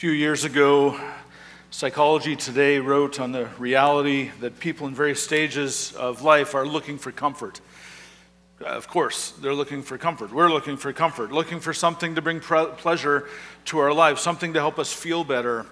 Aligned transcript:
few 0.00 0.12
years 0.12 0.44
ago, 0.46 0.98
Psychology 1.70 2.34
Today 2.34 2.78
wrote 2.78 3.20
on 3.20 3.32
the 3.32 3.50
reality 3.58 4.30
that 4.40 4.58
people 4.58 4.86
in 4.86 4.94
various 4.94 5.22
stages 5.22 5.92
of 5.92 6.22
life 6.22 6.54
are 6.54 6.66
looking 6.66 6.96
for 6.96 7.12
comfort. 7.12 7.60
Of 8.64 8.88
course, 8.88 9.32
they're 9.32 9.52
looking 9.52 9.82
for 9.82 9.98
comfort. 9.98 10.32
We're 10.32 10.48
looking 10.48 10.78
for 10.78 10.90
comfort, 10.94 11.32
looking 11.32 11.60
for 11.60 11.74
something 11.74 12.14
to 12.14 12.22
bring 12.22 12.40
pre- 12.40 12.68
pleasure 12.78 13.28
to 13.66 13.78
our 13.80 13.92
lives, 13.92 14.22
something 14.22 14.54
to 14.54 14.58
help 14.58 14.78
us 14.78 14.90
feel 14.90 15.22
better. 15.22 15.66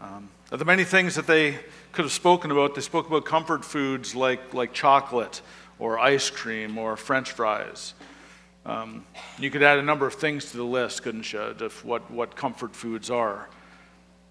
Um, 0.00 0.28
of 0.52 0.60
the 0.60 0.64
many 0.64 0.84
things 0.84 1.16
that 1.16 1.26
they 1.26 1.58
could 1.90 2.04
have 2.04 2.12
spoken 2.12 2.52
about, 2.52 2.76
they 2.76 2.80
spoke 2.80 3.08
about 3.08 3.24
comfort 3.24 3.64
foods 3.64 4.14
like, 4.14 4.54
like 4.54 4.72
chocolate 4.72 5.42
or 5.80 5.98
ice 5.98 6.30
cream 6.30 6.78
or 6.78 6.96
french 6.96 7.32
fries. 7.32 7.94
Um, 8.64 9.04
you 9.38 9.50
could 9.50 9.62
add 9.62 9.78
a 9.78 9.82
number 9.82 10.06
of 10.06 10.14
things 10.14 10.50
to 10.52 10.56
the 10.56 10.64
list, 10.64 11.02
couldn't 11.02 11.32
you, 11.32 11.40
of 11.40 11.84
what, 11.84 12.08
what 12.10 12.36
comfort 12.36 12.76
foods 12.76 13.10
are. 13.10 13.48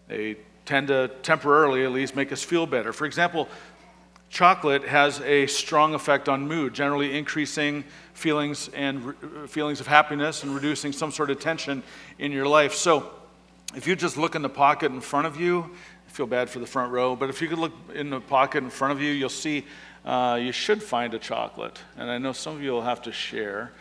They 0.07 0.37
tend 0.65 0.87
to 0.87 1.09
temporarily, 1.21 1.83
at 1.83 1.91
least, 1.91 2.15
make 2.15 2.31
us 2.31 2.43
feel 2.43 2.65
better. 2.65 2.93
For 2.93 3.05
example, 3.05 3.49
chocolate 4.29 4.87
has 4.87 5.19
a 5.21 5.47
strong 5.47 5.93
effect 5.93 6.29
on 6.29 6.47
mood, 6.47 6.73
generally 6.73 7.17
increasing 7.17 7.83
feelings 8.13 8.69
and 8.69 9.05
re- 9.05 9.47
feelings 9.47 9.81
of 9.81 9.87
happiness 9.87 10.43
and 10.43 10.55
reducing 10.55 10.93
some 10.93 11.11
sort 11.11 11.29
of 11.29 11.39
tension 11.39 11.83
in 12.17 12.31
your 12.31 12.47
life. 12.47 12.73
So, 12.73 13.11
if 13.75 13.87
you 13.87 13.95
just 13.95 14.17
look 14.17 14.35
in 14.35 14.41
the 14.41 14.49
pocket 14.49 14.91
in 14.91 15.01
front 15.01 15.27
of 15.27 15.39
you, 15.39 15.71
I 16.07 16.11
feel 16.11 16.25
bad 16.25 16.49
for 16.49 16.59
the 16.59 16.65
front 16.65 16.91
row, 16.91 17.15
but 17.15 17.29
if 17.29 17.41
you 17.41 17.47
could 17.47 17.59
look 17.59 17.73
in 17.93 18.09
the 18.09 18.19
pocket 18.19 18.63
in 18.63 18.69
front 18.69 18.91
of 18.91 19.01
you, 19.01 19.11
you'll 19.11 19.29
see 19.29 19.65
uh, 20.03 20.39
you 20.41 20.51
should 20.51 20.83
find 20.83 21.13
a 21.13 21.19
chocolate. 21.19 21.79
And 21.95 22.09
I 22.09 22.17
know 22.17 22.33
some 22.33 22.55
of 22.55 22.61
you 22.61 22.71
will 22.71 22.81
have 22.81 23.01
to 23.03 23.11
share. 23.11 23.71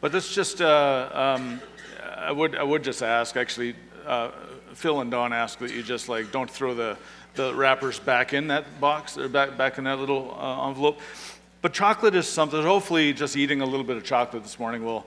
But 0.00 0.12
this 0.12 0.34
just, 0.34 0.62
uh, 0.62 1.10
um, 1.12 1.60
I, 2.16 2.32
would, 2.32 2.56
I 2.56 2.62
would 2.62 2.82
just 2.82 3.02
ask, 3.02 3.36
actually, 3.36 3.74
uh, 4.06 4.30
Phil 4.72 5.00
and 5.00 5.10
Don 5.10 5.34
ask 5.34 5.58
that 5.58 5.72
you 5.72 5.82
just 5.82 6.08
like 6.08 6.32
don't 6.32 6.50
throw 6.50 6.74
the, 6.74 6.96
the 7.34 7.54
wrappers 7.54 7.98
back 7.98 8.32
in 8.32 8.48
that 8.48 8.80
box 8.80 9.18
or 9.18 9.28
back, 9.28 9.58
back 9.58 9.76
in 9.76 9.84
that 9.84 9.98
little 9.98 10.36
uh, 10.40 10.68
envelope. 10.68 11.00
But 11.60 11.74
chocolate 11.74 12.14
is 12.14 12.26
something, 12.26 12.62
hopefully, 12.62 13.12
just 13.12 13.36
eating 13.36 13.60
a 13.60 13.66
little 13.66 13.84
bit 13.84 13.98
of 13.98 14.04
chocolate 14.04 14.42
this 14.42 14.58
morning 14.58 14.82
will, 14.82 15.04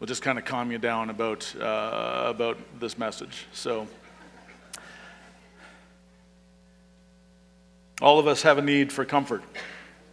will 0.00 0.06
just 0.06 0.22
kind 0.22 0.38
of 0.38 0.46
calm 0.46 0.72
you 0.72 0.78
down 0.78 1.10
about, 1.10 1.54
uh, 1.60 2.24
about 2.28 2.56
this 2.80 2.96
message. 2.96 3.46
So, 3.52 3.86
all 8.00 8.18
of 8.18 8.26
us 8.26 8.40
have 8.40 8.56
a 8.56 8.62
need 8.62 8.90
for 8.90 9.04
comfort, 9.04 9.42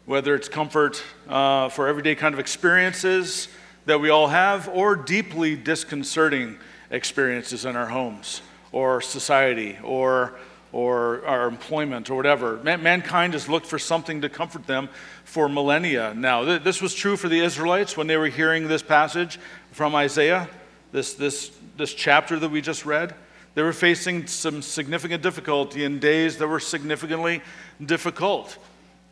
whether 0.05 0.35
it's 0.35 0.49
comfort 0.49 1.01
uh, 1.29 1.69
for 1.69 1.87
everyday 1.87 2.15
kind 2.15 2.33
of 2.33 2.39
experiences 2.39 3.47
that 3.85 3.99
we 3.99 4.09
all 4.09 4.27
have, 4.27 4.67
or 4.69 4.95
deeply 4.95 5.55
disconcerting 5.55 6.57
experiences 6.89 7.65
in 7.65 7.75
our 7.75 7.87
homes, 7.87 8.41
or 8.71 9.01
society, 9.01 9.77
or, 9.83 10.33
or 10.71 11.25
our 11.25 11.47
employment, 11.47 12.09
or 12.09 12.15
whatever. 12.15 12.57
Man- 12.57 12.83
mankind 12.83 13.33
has 13.33 13.47
looked 13.47 13.67
for 13.67 13.79
something 13.79 14.21
to 14.21 14.29
comfort 14.29 14.65
them 14.67 14.89
for 15.23 15.47
millennia 15.47 16.13
now. 16.13 16.43
Th- 16.43 16.63
this 16.63 16.81
was 16.81 16.93
true 16.93 17.17
for 17.17 17.29
the 17.29 17.39
Israelites 17.39 17.95
when 17.95 18.07
they 18.07 18.17
were 18.17 18.27
hearing 18.27 18.67
this 18.67 18.81
passage 18.81 19.39
from 19.71 19.95
Isaiah, 19.95 20.49
this, 20.91 21.13
this, 21.13 21.51
this 21.77 21.93
chapter 21.93 22.39
that 22.39 22.49
we 22.49 22.61
just 22.61 22.85
read. 22.85 23.13
They 23.53 23.61
were 23.61 23.73
facing 23.73 24.27
some 24.27 24.61
significant 24.61 25.23
difficulty 25.23 25.85
in 25.85 25.99
days 25.99 26.37
that 26.37 26.47
were 26.47 26.59
significantly 26.59 27.41
difficult 27.83 28.57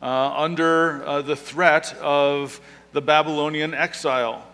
uh, 0.02 0.34
under 0.36 1.06
uh, 1.06 1.22
the 1.22 1.36
threat 1.36 1.96
of 2.02 2.60
the 2.92 3.02
Babylonian 3.02 3.74
exile. 3.74 4.46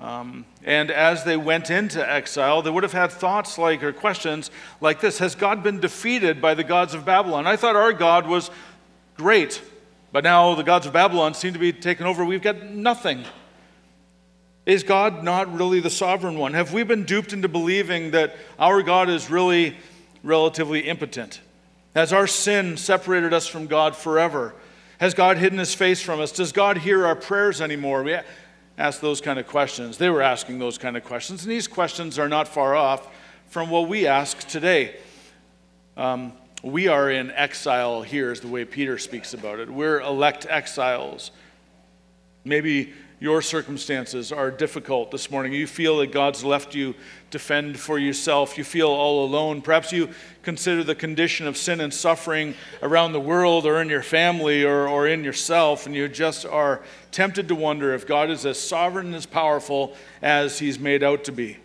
Um, 0.00 0.44
and 0.64 0.90
as 0.90 1.24
they 1.24 1.36
went 1.36 1.70
into 1.70 2.08
exile, 2.08 2.62
they 2.62 2.70
would 2.70 2.84
have 2.84 2.92
had 2.92 3.10
thoughts 3.10 3.58
like, 3.58 3.82
or 3.82 3.92
questions 3.92 4.50
like 4.80 5.00
this 5.00 5.18
Has 5.18 5.34
God 5.34 5.62
been 5.62 5.80
defeated 5.80 6.40
by 6.40 6.54
the 6.54 6.64
gods 6.64 6.94
of 6.94 7.04
Babylon? 7.04 7.46
I 7.46 7.56
thought 7.56 7.74
our 7.74 7.92
God 7.92 8.26
was 8.26 8.50
great, 9.16 9.60
but 10.12 10.22
now 10.22 10.54
the 10.54 10.62
gods 10.62 10.86
of 10.86 10.92
Babylon 10.92 11.34
seem 11.34 11.52
to 11.52 11.58
be 11.58 11.72
taken 11.72 12.06
over. 12.06 12.24
We've 12.24 12.42
got 12.42 12.64
nothing. 12.64 13.24
Is 14.66 14.82
God 14.82 15.24
not 15.24 15.52
really 15.52 15.80
the 15.80 15.90
sovereign 15.90 16.38
one? 16.38 16.52
Have 16.52 16.72
we 16.72 16.82
been 16.82 17.04
duped 17.04 17.32
into 17.32 17.48
believing 17.48 18.10
that 18.10 18.36
our 18.58 18.82
God 18.82 19.08
is 19.08 19.30
really 19.30 19.76
relatively 20.22 20.80
impotent? 20.80 21.40
Has 21.96 22.12
our 22.12 22.26
sin 22.26 22.76
separated 22.76 23.32
us 23.32 23.46
from 23.46 23.66
God 23.66 23.96
forever? 23.96 24.54
Has 25.00 25.14
God 25.14 25.38
hidden 25.38 25.58
his 25.58 25.74
face 25.74 26.02
from 26.02 26.20
us? 26.20 26.32
Does 26.32 26.52
God 26.52 26.76
hear 26.76 27.06
our 27.06 27.16
prayers 27.16 27.60
anymore? 27.60 28.02
We 28.02 28.18
ask 28.78 29.00
those 29.00 29.20
kind 29.20 29.38
of 29.38 29.46
questions. 29.46 29.98
They 29.98 30.08
were 30.08 30.22
asking 30.22 30.60
those 30.60 30.78
kind 30.78 30.96
of 30.96 31.04
questions, 31.04 31.42
and 31.42 31.50
these 31.50 31.66
questions 31.66 32.18
are 32.18 32.28
not 32.28 32.48
far 32.48 32.76
off 32.76 33.08
from 33.48 33.70
what 33.70 33.88
we 33.88 34.06
ask 34.06 34.46
today. 34.48 34.96
Um, 35.96 36.32
we 36.62 36.86
are 36.86 37.10
in 37.10 37.30
exile 37.32 38.02
here, 38.02 38.30
is 38.30 38.40
the 38.40 38.48
way 38.48 38.64
Peter 38.64 38.96
speaks 38.96 39.34
about 39.34 39.58
it. 39.58 39.68
We're 39.68 40.00
elect 40.00 40.46
exiles. 40.48 41.32
Maybe 42.44 42.94
your 43.20 43.42
circumstances 43.42 44.30
are 44.30 44.50
difficult 44.50 45.10
this 45.10 45.28
morning. 45.28 45.52
You 45.52 45.66
feel 45.66 45.98
that 45.98 46.12
God's 46.12 46.44
left 46.44 46.72
you 46.72 46.94
to 47.32 47.38
fend 47.40 47.78
for 47.78 47.98
yourself. 47.98 48.56
You 48.56 48.62
feel 48.62 48.88
all 48.88 49.24
alone. 49.24 49.60
Perhaps 49.60 49.92
you 49.92 50.10
consider 50.44 50.84
the 50.84 50.94
condition 50.94 51.48
of 51.48 51.56
sin 51.56 51.80
and 51.80 51.92
suffering 51.92 52.54
around 52.80 53.12
the 53.12 53.20
world 53.20 53.66
or 53.66 53.82
in 53.82 53.88
your 53.88 54.04
family 54.04 54.64
or, 54.64 54.88
or 54.88 55.08
in 55.08 55.24
yourself, 55.24 55.84
and 55.84 55.96
you 55.96 56.06
just 56.06 56.46
are 56.46 56.80
tempted 57.10 57.48
to 57.48 57.56
wonder 57.56 57.92
if 57.92 58.06
God 58.06 58.30
is 58.30 58.46
as 58.46 58.58
sovereign 58.58 59.06
and 59.06 59.16
as 59.16 59.26
powerful 59.26 59.96
as 60.22 60.60
He's 60.60 60.78
made 60.78 61.02
out 61.02 61.24
to 61.24 61.32
be. 61.32 61.56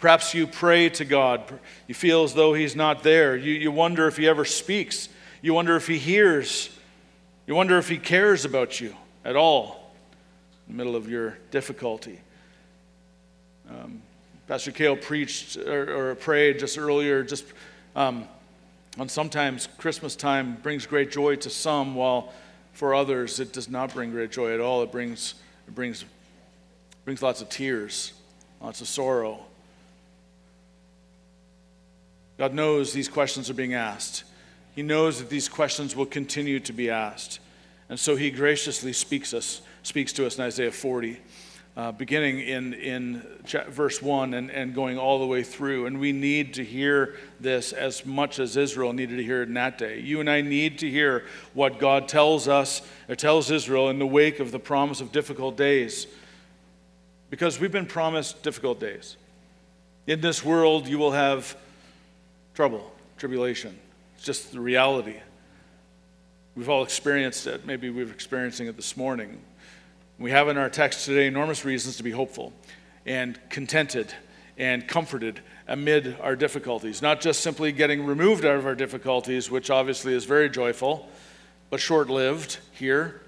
Perhaps 0.00 0.34
you 0.34 0.48
pray 0.48 0.88
to 0.90 1.04
God. 1.04 1.42
You 1.86 1.94
feel 1.94 2.24
as 2.24 2.34
though 2.34 2.52
He's 2.52 2.74
not 2.74 3.04
there. 3.04 3.36
You, 3.36 3.52
you 3.52 3.70
wonder 3.70 4.08
if 4.08 4.16
He 4.16 4.26
ever 4.26 4.44
speaks. 4.44 5.08
You 5.40 5.54
wonder 5.54 5.76
if 5.76 5.86
He 5.86 5.98
hears. 5.98 6.68
You 7.46 7.54
wonder 7.54 7.78
if 7.78 7.88
He 7.88 7.98
cares 7.98 8.44
about 8.44 8.80
you 8.80 8.96
at 9.24 9.36
all 9.36 9.87
middle 10.68 10.96
of 10.96 11.08
your 11.08 11.38
difficulty. 11.50 12.20
Um, 13.68 14.02
Pastor 14.46 14.72
Kale 14.72 14.96
preached 14.96 15.56
or, 15.56 16.10
or, 16.10 16.14
prayed 16.14 16.58
just 16.58 16.78
earlier, 16.78 17.22
just 17.22 17.44
um, 17.94 18.26
on 18.98 19.08
sometimes 19.08 19.68
Christmas 19.78 20.16
time 20.16 20.56
brings 20.62 20.86
great 20.86 21.10
joy 21.10 21.36
to 21.36 21.50
some, 21.50 21.94
while 21.94 22.32
for 22.72 22.94
others 22.94 23.40
it 23.40 23.52
does 23.52 23.68
not 23.68 23.92
bring 23.92 24.10
great 24.10 24.30
joy 24.30 24.54
at 24.54 24.60
all. 24.60 24.82
It 24.82 24.90
brings, 24.90 25.34
it 25.66 25.74
brings, 25.74 26.04
brings 27.04 27.20
lots 27.20 27.42
of 27.42 27.48
tears, 27.48 28.12
lots 28.60 28.80
of 28.80 28.88
sorrow. 28.88 29.44
God 32.38 32.54
knows 32.54 32.92
these 32.92 33.08
questions 33.08 33.50
are 33.50 33.54
being 33.54 33.74
asked. 33.74 34.24
He 34.74 34.82
knows 34.82 35.18
that 35.18 35.28
these 35.28 35.48
questions 35.48 35.96
will 35.96 36.06
continue 36.06 36.60
to 36.60 36.72
be 36.72 36.88
asked. 36.88 37.40
And 37.88 37.98
so 37.98 38.16
he 38.16 38.30
graciously 38.30 38.92
speaks 38.92 39.32
us 39.32 39.62
speaks 39.82 40.12
to 40.12 40.26
us 40.26 40.36
in 40.36 40.44
Isaiah 40.44 40.70
40, 40.70 41.18
uh, 41.76 41.92
beginning 41.92 42.40
in, 42.40 42.74
in 42.74 43.22
verse 43.68 44.02
1 44.02 44.34
and, 44.34 44.50
and 44.50 44.74
going 44.74 44.98
all 44.98 45.18
the 45.18 45.26
way 45.26 45.42
through. 45.42 45.86
And 45.86 45.98
we 45.98 46.12
need 46.12 46.54
to 46.54 46.64
hear 46.64 47.16
this 47.40 47.72
as 47.72 48.04
much 48.04 48.38
as 48.38 48.56
Israel 48.56 48.92
needed 48.92 49.16
to 49.16 49.24
hear 49.24 49.42
it 49.42 49.48
in 49.48 49.54
that 49.54 49.78
day. 49.78 50.00
You 50.00 50.20
and 50.20 50.28
I 50.28 50.42
need 50.42 50.78
to 50.80 50.90
hear 50.90 51.24
what 51.54 51.78
God 51.78 52.08
tells 52.08 52.48
us, 52.48 52.82
or 53.08 53.14
tells 53.14 53.50
Israel 53.50 53.88
in 53.88 53.98
the 53.98 54.06
wake 54.06 54.40
of 54.40 54.52
the 54.52 54.58
promise 54.58 55.00
of 55.00 55.10
difficult 55.10 55.56
days. 55.56 56.06
Because 57.30 57.58
we've 57.58 57.72
been 57.72 57.86
promised 57.86 58.42
difficult 58.42 58.80
days. 58.80 59.16
In 60.06 60.20
this 60.20 60.44
world, 60.44 60.86
you 60.86 60.98
will 60.98 61.12
have 61.12 61.56
trouble, 62.54 62.92
tribulation. 63.18 63.78
It's 64.16 64.24
just 64.24 64.52
the 64.52 64.60
reality. 64.60 65.16
We've 66.58 66.68
all 66.68 66.82
experienced 66.82 67.46
it. 67.46 67.64
Maybe 67.66 67.88
we're 67.88 68.10
experiencing 68.10 68.66
it 68.66 68.74
this 68.74 68.96
morning. 68.96 69.40
We 70.18 70.32
have 70.32 70.48
in 70.48 70.58
our 70.58 70.68
text 70.68 71.04
today 71.04 71.28
enormous 71.28 71.64
reasons 71.64 71.98
to 71.98 72.02
be 72.02 72.10
hopeful 72.10 72.52
and 73.06 73.38
contented 73.48 74.12
and 74.56 74.88
comforted 74.88 75.38
amid 75.68 76.16
our 76.20 76.34
difficulties. 76.34 77.00
Not 77.00 77.20
just 77.20 77.42
simply 77.42 77.70
getting 77.70 78.04
removed 78.04 78.44
out 78.44 78.56
of 78.56 78.66
our 78.66 78.74
difficulties, 78.74 79.52
which 79.52 79.70
obviously 79.70 80.14
is 80.14 80.24
very 80.24 80.50
joyful, 80.50 81.08
but 81.70 81.78
short 81.78 82.10
lived 82.10 82.58
here. 82.72 83.20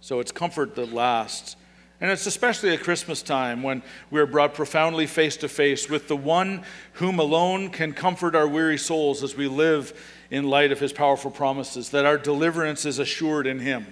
So 0.00 0.20
it's 0.20 0.30
comfort 0.30 0.76
that 0.76 0.92
lasts. 0.92 1.56
And 2.00 2.12
it's 2.12 2.26
especially 2.26 2.70
at 2.74 2.80
Christmas 2.84 3.22
time 3.22 3.64
when 3.64 3.82
we 4.12 4.20
are 4.20 4.26
brought 4.26 4.54
profoundly 4.54 5.08
face 5.08 5.36
to 5.38 5.48
face 5.48 5.90
with 5.90 6.06
the 6.06 6.16
one 6.16 6.62
whom 6.94 7.18
alone 7.18 7.70
can 7.70 7.92
comfort 7.92 8.36
our 8.36 8.46
weary 8.46 8.78
souls 8.78 9.24
as 9.24 9.36
we 9.36 9.48
live 9.48 9.92
in 10.32 10.48
light 10.48 10.72
of 10.72 10.80
his 10.80 10.94
powerful 10.94 11.30
promises, 11.30 11.90
that 11.90 12.06
our 12.06 12.16
deliverance 12.16 12.86
is 12.86 12.98
assured 12.98 13.46
in 13.46 13.58
him. 13.58 13.86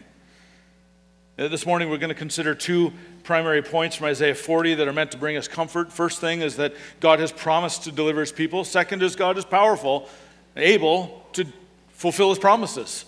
This 1.37 1.67
morning, 1.67 1.91
we're 1.91 1.99
going 1.99 2.09
to 2.09 2.15
consider 2.15 2.55
two 2.55 2.95
primary 3.25 3.61
points 3.61 3.97
from 3.97 4.07
Isaiah 4.07 4.35
40 4.35 4.77
that 4.77 4.89
are 4.89 4.93
meant 4.93 5.13
to 5.13 5.19
bring 5.19 5.37
us 5.37 5.47
comfort. 5.47 5.93
First 5.93 6.19
thing 6.19 6.41
is 6.41 6.57
that 6.57 6.73
God 6.99 7.19
has 7.19 7.31
promised 7.31 7.85
to 7.85 7.93
deliver 7.93 8.21
his 8.21 8.33
people. 8.33 8.65
Second 8.65 9.03
is 9.03 9.17
God 9.17 9.37
is 9.37 9.45
powerful, 9.45 10.09
able 10.57 11.27
to 11.35 11.45
fulfill 11.91 12.31
his 12.31 12.39
promises. 12.39 13.05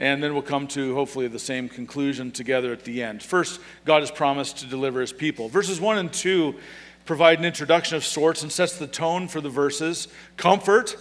And 0.00 0.20
then 0.20 0.32
we'll 0.32 0.42
come 0.42 0.66
to 0.68 0.96
hopefully 0.96 1.28
the 1.28 1.38
same 1.38 1.68
conclusion 1.68 2.32
together 2.32 2.72
at 2.72 2.82
the 2.82 3.00
end. 3.00 3.22
First, 3.22 3.60
God 3.84 4.02
has 4.02 4.10
promised 4.10 4.58
to 4.58 4.66
deliver 4.66 5.00
his 5.00 5.12
people. 5.12 5.48
Verses 5.48 5.80
1 5.80 5.98
and 5.98 6.12
2 6.12 6.56
provide 7.04 7.38
an 7.38 7.44
introduction 7.44 7.96
of 7.96 8.04
sorts 8.04 8.42
and 8.42 8.50
sets 8.50 8.76
the 8.76 8.88
tone 8.88 9.28
for 9.28 9.40
the 9.40 9.48
verses. 9.48 10.08
Comfort, 10.36 10.96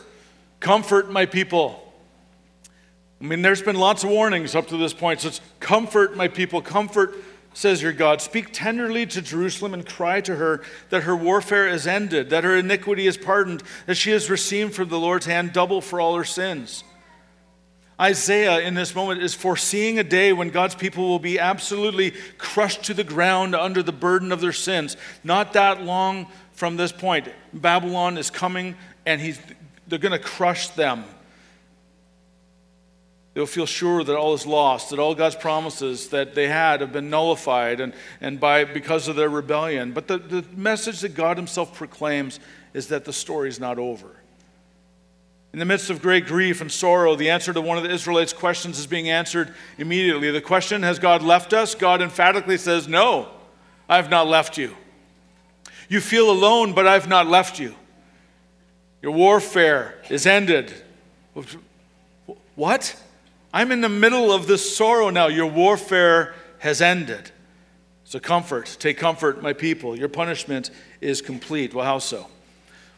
comfort 0.60 1.10
my 1.10 1.26
people. 1.26 1.84
I 3.20 3.26
mean, 3.26 3.42
there's 3.42 3.62
been 3.62 3.76
lots 3.76 4.04
of 4.04 4.10
warnings 4.10 4.56
up 4.56 4.68
to 4.68 4.78
this 4.78 4.94
point. 4.94 5.22
So 5.22 5.30
it's 5.30 5.42
comfort 5.60 6.16
my 6.16 6.28
people, 6.28 6.62
comfort, 6.62 7.16
says 7.54 7.82
your 7.82 7.94
God. 7.94 8.22
Speak 8.22 8.50
tenderly 8.54 9.08
to 9.08 9.22
Jerusalem 9.22 9.74
and 9.74 9.86
cry 9.86 10.22
to 10.22 10.36
her 10.36 10.62
that 10.90 11.04
her 11.04 11.16
warfare 11.16 11.68
is 11.68 11.88
ended, 11.88 12.30
that 12.30 12.44
her 12.44 12.56
iniquity 12.56 13.08
is 13.08 13.18
pardoned, 13.18 13.64
that 13.88 13.96
she 13.96 14.12
has 14.12 14.30
received 14.30 14.76
from 14.76 14.90
the 14.90 15.00
Lord's 15.00 15.26
hand 15.26 15.54
double 15.54 15.82
for 15.82 16.00
all 16.00 16.16
her 16.16 16.24
sins. 16.24 16.84
Isaiah, 18.00 18.60
in 18.60 18.76
this 18.76 18.94
moment, 18.94 19.24
is 19.24 19.34
foreseeing 19.34 19.98
a 19.98 20.04
day 20.04 20.32
when 20.32 20.50
God's 20.50 20.76
people 20.76 21.08
will 21.08 21.18
be 21.18 21.40
absolutely 21.40 22.14
crushed 22.38 22.84
to 22.84 22.94
the 22.94 23.04
ground 23.04 23.56
under 23.56 23.82
the 23.82 23.92
burden 23.92 24.32
of 24.32 24.40
their 24.40 24.54
sins. 24.54 24.96
Not 25.24 25.54
that 25.54 25.82
long 25.82 26.28
from 26.52 26.78
this 26.78 26.92
point, 26.92 27.28
Babylon 27.54 28.20
is 28.20 28.30
coming 28.30 28.76
and 29.08 29.20
he's, 29.20 29.40
they're 29.88 30.00
going 30.00 30.12
to 30.12 30.20
crush 30.20 30.70
them. 30.70 31.04
They'll 33.34 33.46
feel 33.46 33.68
sure 33.68 34.04
that 34.04 34.16
all 34.16 34.34
is 34.34 34.48
lost, 34.48 34.90
that 34.90 34.98
all 34.98 35.14
God's 35.14 35.36
promises 35.36 36.10
that 36.10 36.34
they 36.34 36.48
had 36.48 36.82
have 36.82 36.92
been 36.92 37.12
nullified 37.12 37.80
and, 37.80 37.94
and 38.20 38.40
by, 38.40 38.64
because 38.64 39.08
of 39.08 39.16
their 39.16 39.30
rebellion. 39.30 39.92
But 39.92 40.08
the, 40.08 40.18
the 40.18 40.44
message 40.56 41.02
that 41.02 41.14
God 41.14 41.38
Himself 41.38 41.76
proclaims 41.76 42.40
is 42.74 42.88
that 42.88 43.06
the 43.06 43.14
story 43.14 43.50
is 43.50 43.60
not 43.60 43.78
over. 43.78 44.08
In 45.54 45.60
the 45.60 45.66
midst 45.66 45.90
of 45.90 46.02
great 46.02 46.26
grief 46.26 46.62
and 46.62 46.72
sorrow, 46.72 47.16
the 47.16 47.30
answer 47.30 47.54
to 47.54 47.62
one 47.62 47.78
of 47.78 47.84
the 47.84 47.92
Israelites' 47.92 48.34
questions 48.34 48.80
is 48.80 48.88
being 48.88 49.10
answered 49.10 49.54
immediately. 49.78 50.32
The 50.32 50.42
question, 50.42 50.84
Has 50.84 51.00
God 51.00 51.22
left 51.22 51.54
us? 51.54 51.76
God 51.76 52.02
emphatically 52.02 52.58
says, 52.58 52.88
No, 52.88 53.30
I 53.88 53.98
have 53.98 54.10
not 54.10 54.28
left 54.28 54.58
you. 54.58 54.76
You 55.90 56.02
feel 56.02 56.30
alone, 56.30 56.74
but 56.74 56.88
I've 56.88 57.08
not 57.08 57.28
left 57.28 57.60
you. 57.60 57.76
Your 59.02 59.12
warfare 59.12 59.96
is 60.10 60.26
ended. 60.26 60.74
What? 62.56 62.96
I'm 63.54 63.72
in 63.72 63.82
the 63.82 63.90
middle 63.90 64.32
of 64.32 64.48
this 64.48 64.76
sorrow 64.76 65.10
now. 65.10 65.28
Your 65.28 65.48
warfare 65.48 66.36
has 66.60 66.82
ended. 66.82 67.32
So, 68.04 68.20
comfort, 68.20 68.78
take 68.80 68.98
comfort, 68.98 69.42
my 69.42 69.54
people. 69.54 69.98
Your 69.98 70.10
punishment 70.10 70.72
is 71.02 71.22
complete. 71.22 71.74
Well, 71.74 71.86
how 71.86 72.00
so? 72.00 72.28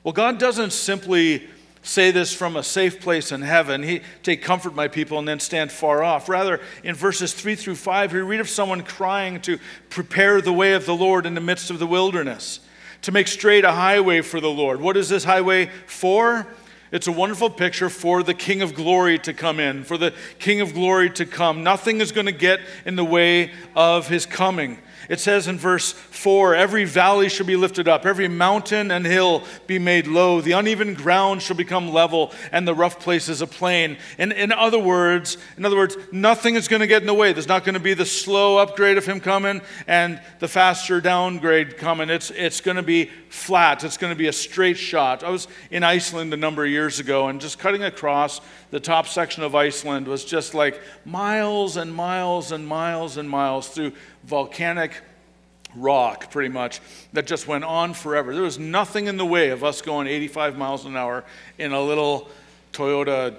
Well, 0.03 0.13
God 0.13 0.37
doesn't 0.37 0.71
simply 0.71 1.47
say 1.81 2.11
this 2.11 2.33
from 2.33 2.55
a 2.55 2.63
safe 2.63 3.01
place 3.01 3.31
in 3.31 3.41
heaven. 3.41 3.83
He 3.83 4.01
take 4.21 4.43
comfort, 4.43 4.75
my 4.75 4.87
people, 4.87 5.17
and 5.17 5.27
then 5.27 5.39
stand 5.39 5.71
far 5.71 6.03
off. 6.03 6.29
Rather, 6.29 6.59
in 6.83 6.93
verses 6.93 7.33
three 7.33 7.55
through 7.55 7.75
five, 7.75 8.13
we 8.13 8.19
read 8.19 8.39
of 8.39 8.49
someone 8.49 8.83
crying 8.83 9.41
to 9.41 9.57
prepare 9.89 10.41
the 10.41 10.53
way 10.53 10.73
of 10.73 10.85
the 10.85 10.95
Lord 10.95 11.25
in 11.25 11.35
the 11.35 11.41
midst 11.41 11.71
of 11.71 11.79
the 11.79 11.87
wilderness, 11.87 12.59
to 13.03 13.11
make 13.11 13.27
straight 13.27 13.65
a 13.65 13.71
highway 13.71 14.21
for 14.21 14.39
the 14.39 14.49
Lord. 14.49 14.81
What 14.81 14.97
is 14.97 15.09
this 15.09 15.23
highway 15.23 15.69
for? 15.85 16.47
It's 16.91 17.07
a 17.07 17.11
wonderful 17.11 17.51
picture 17.51 17.89
for 17.89 18.23
the 18.23 18.33
King 18.33 18.61
of 18.63 18.73
Glory 18.73 19.19
to 19.19 19.33
come 19.33 19.59
in, 19.59 19.83
for 19.83 19.97
the 19.97 20.13
King 20.39 20.59
of 20.59 20.73
Glory 20.73 21.11
to 21.11 21.25
come. 21.25 21.63
Nothing 21.63 22.01
is 22.01 22.11
going 22.11 22.25
to 22.25 22.31
get 22.31 22.59
in 22.85 22.95
the 22.95 23.05
way 23.05 23.51
of 23.75 24.07
his 24.07 24.25
coming. 24.25 24.79
It 25.09 25.19
says 25.19 25.47
in 25.47 25.57
verse 25.57 25.91
4 25.91 26.55
Every 26.55 26.85
valley 26.85 27.29
shall 27.29 27.47
be 27.47 27.55
lifted 27.55 27.87
up, 27.87 28.05
every 28.05 28.27
mountain 28.27 28.91
and 28.91 29.05
hill 29.05 29.43
be 29.65 29.79
made 29.79 30.05
low. 30.07 30.39
The 30.39 30.51
uneven 30.53 30.93
ground 30.93 31.41
shall 31.41 31.57
become 31.57 31.91
level, 31.91 32.31
and 32.51 32.67
the 32.67 32.75
rough 32.75 32.99
places 32.99 33.41
a 33.41 33.47
plain. 33.47 33.97
In, 34.19 34.31
in 34.31 34.51
other 34.51 34.79
words, 34.79 35.37
in 35.57 35.65
other 35.65 35.75
words, 35.75 35.97
nothing 36.11 36.55
is 36.55 36.67
going 36.67 36.81
to 36.81 36.87
get 36.87 37.01
in 37.01 37.07
the 37.07 37.13
way. 37.13 37.33
There's 37.33 37.47
not 37.47 37.65
going 37.65 37.73
to 37.73 37.79
be 37.79 37.95
the 37.95 38.05
slow 38.05 38.57
upgrade 38.57 38.97
of 38.97 39.05
him 39.05 39.19
coming 39.19 39.61
and 39.87 40.21
the 40.37 40.47
faster 40.47 41.01
downgrade 41.01 41.77
coming. 41.77 42.09
It's, 42.09 42.29
it's 42.31 42.61
going 42.61 42.77
to 42.77 42.83
be 42.83 43.09
flat, 43.29 43.83
it's 43.83 43.97
going 43.97 44.11
to 44.11 44.17
be 44.17 44.27
a 44.27 44.33
straight 44.33 44.77
shot. 44.77 45.23
I 45.23 45.29
was 45.29 45.47
in 45.71 45.83
Iceland 45.83 46.33
a 46.33 46.37
number 46.37 46.65
of 46.65 46.71
years 46.71 46.99
ago, 46.99 47.27
and 47.27 47.39
just 47.39 47.59
cutting 47.59 47.83
across 47.83 48.41
the 48.71 48.79
top 48.79 49.07
section 49.07 49.43
of 49.43 49.55
Iceland 49.55 50.07
was 50.07 50.25
just 50.25 50.53
like 50.53 50.81
miles 51.05 51.77
and 51.77 51.93
miles 51.93 52.51
and 52.51 52.67
miles 52.67 53.17
and 53.17 53.29
miles 53.29 53.69
through 53.69 53.93
volcanic 54.23 54.93
rock, 55.75 56.31
pretty 56.31 56.49
much, 56.49 56.81
that 57.13 57.27
just 57.27 57.47
went 57.47 57.63
on 57.63 57.93
forever. 57.93 58.33
There 58.33 58.43
was 58.43 58.59
nothing 58.59 59.07
in 59.07 59.17
the 59.17 59.25
way 59.25 59.49
of 59.49 59.63
us 59.63 59.81
going 59.81 60.07
85 60.07 60.57
miles 60.57 60.85
an 60.85 60.97
hour 60.97 61.23
in 61.57 61.71
a 61.71 61.81
little 61.81 62.29
Toyota. 62.73 63.35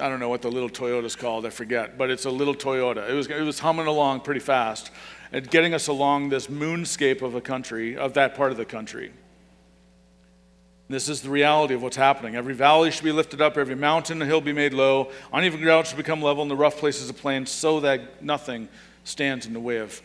I 0.00 0.08
don't 0.08 0.20
know 0.20 0.28
what 0.28 0.42
the 0.42 0.50
little 0.50 0.68
Toyota's 0.68 1.16
called, 1.16 1.46
I 1.46 1.50
forget, 1.50 1.98
but 1.98 2.10
it's 2.10 2.24
a 2.24 2.30
little 2.30 2.54
Toyota. 2.54 3.08
It 3.08 3.14
was, 3.14 3.26
it 3.28 3.42
was 3.42 3.58
humming 3.58 3.86
along 3.86 4.20
pretty 4.20 4.40
fast 4.40 4.90
and 5.32 5.48
getting 5.50 5.74
us 5.74 5.88
along 5.88 6.28
this 6.28 6.46
moonscape 6.46 7.22
of 7.22 7.34
a 7.34 7.40
country, 7.40 7.96
of 7.96 8.14
that 8.14 8.34
part 8.34 8.50
of 8.50 8.56
the 8.56 8.64
country. 8.64 9.12
This 10.88 11.08
is 11.08 11.20
the 11.20 11.28
reality 11.28 11.74
of 11.74 11.82
what's 11.82 11.96
happening. 11.96 12.34
Every 12.34 12.54
valley 12.54 12.90
should 12.90 13.04
be 13.04 13.12
lifted 13.12 13.42
up, 13.42 13.58
every 13.58 13.74
mountain 13.74 14.22
and 14.22 14.30
hill 14.30 14.40
be 14.40 14.54
made 14.54 14.72
low, 14.72 15.10
uneven 15.32 15.60
ground 15.60 15.86
should 15.86 15.98
become 15.98 16.22
level, 16.22 16.40
and 16.42 16.50
the 16.50 16.56
rough 16.56 16.78
places 16.78 17.10
a 17.10 17.14
plain, 17.14 17.44
so 17.44 17.80
that 17.80 18.22
nothing 18.22 18.68
stands 19.04 19.46
in 19.46 19.52
the 19.52 19.60
way 19.60 19.78
of 19.78 20.00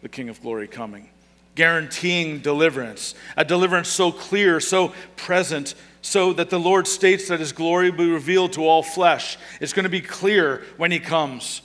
the 0.00 0.08
King 0.08 0.28
of 0.28 0.40
Glory 0.40 0.68
coming. 0.68 1.10
Guaranteeing 1.56 2.38
deliverance, 2.38 3.16
a 3.36 3.44
deliverance 3.44 3.88
so 3.88 4.12
clear, 4.12 4.60
so 4.60 4.94
present, 5.16 5.74
so 6.08 6.32
that 6.32 6.48
the 6.48 6.58
Lord 6.58 6.86
states 6.86 7.28
that 7.28 7.38
his 7.38 7.52
glory 7.52 7.90
will 7.90 7.98
be 7.98 8.10
revealed 8.10 8.54
to 8.54 8.66
all 8.66 8.82
flesh. 8.82 9.36
It's 9.60 9.74
going 9.74 9.84
to 9.84 9.90
be 9.90 10.00
clear 10.00 10.64
when 10.78 10.90
he 10.90 10.98
comes. 10.98 11.60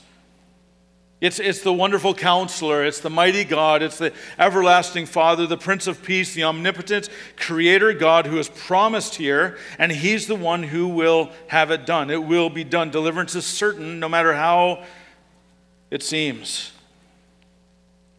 It's, 1.22 1.40
it's 1.40 1.62
the 1.62 1.72
wonderful 1.72 2.14
counselor. 2.14 2.84
It's 2.84 3.00
the 3.00 3.10
mighty 3.10 3.46
God. 3.46 3.82
It's 3.82 3.98
the 3.98 4.12
everlasting 4.38 5.06
Father, 5.06 5.48
the 5.48 5.56
Prince 5.56 5.88
of 5.88 6.04
Peace, 6.04 6.34
the 6.34 6.44
omnipotent 6.44 7.08
Creator 7.38 7.94
God 7.94 8.26
who 8.26 8.36
has 8.36 8.50
promised 8.50 9.16
here, 9.16 9.58
and 9.80 9.90
He's 9.90 10.28
the 10.28 10.36
one 10.36 10.64
who 10.64 10.90
will 10.90 11.32
have 11.48 11.72
it 11.72 11.86
done. 11.86 12.10
It 12.10 12.22
will 12.22 12.50
be 12.50 12.66
done. 12.66 12.92
Deliverance 12.92 13.36
is 13.36 13.46
certain 13.46 14.02
no 14.02 14.10
matter 14.10 14.34
how 14.34 14.84
it 15.90 16.04
seems. 16.04 16.74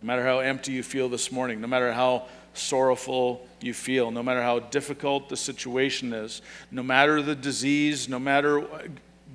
No 0.01 0.07
matter 0.07 0.25
how 0.25 0.39
empty 0.39 0.73
you 0.73 0.83
feel 0.83 1.11
this 1.11 1.31
morning, 1.31 1.61
no 1.61 1.67
matter 1.67 1.93
how 1.93 2.25
sorrowful 2.55 3.47
you 3.65 3.75
feel, 3.75 4.11
no 4.11 4.23
matter 4.23 4.43
how 4.43 4.59
difficult 4.59 5.29
the 5.29 5.37
situation 5.37 6.13
is, 6.13 6.43
no 6.71 6.83
matter 6.83 7.23
the 7.23 7.35
disease, 7.35 8.09
no 8.09 8.19
matter 8.19 8.61
what 8.61 8.87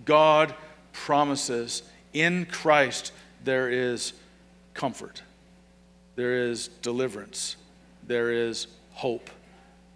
God 0.05 0.53
promises 0.93 1.83
in 2.13 2.45
Christ 2.45 3.11
there 3.43 3.69
is 3.69 4.13
comfort, 4.73 5.23
there 6.15 6.47
is 6.47 6.67
deliverance, 6.81 7.55
there 8.05 8.31
is 8.31 8.67
hope, 8.91 9.29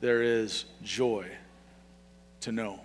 there 0.01 0.23
is 0.23 0.65
joy 0.83 1.27
to 2.41 2.51
know. 2.51 2.79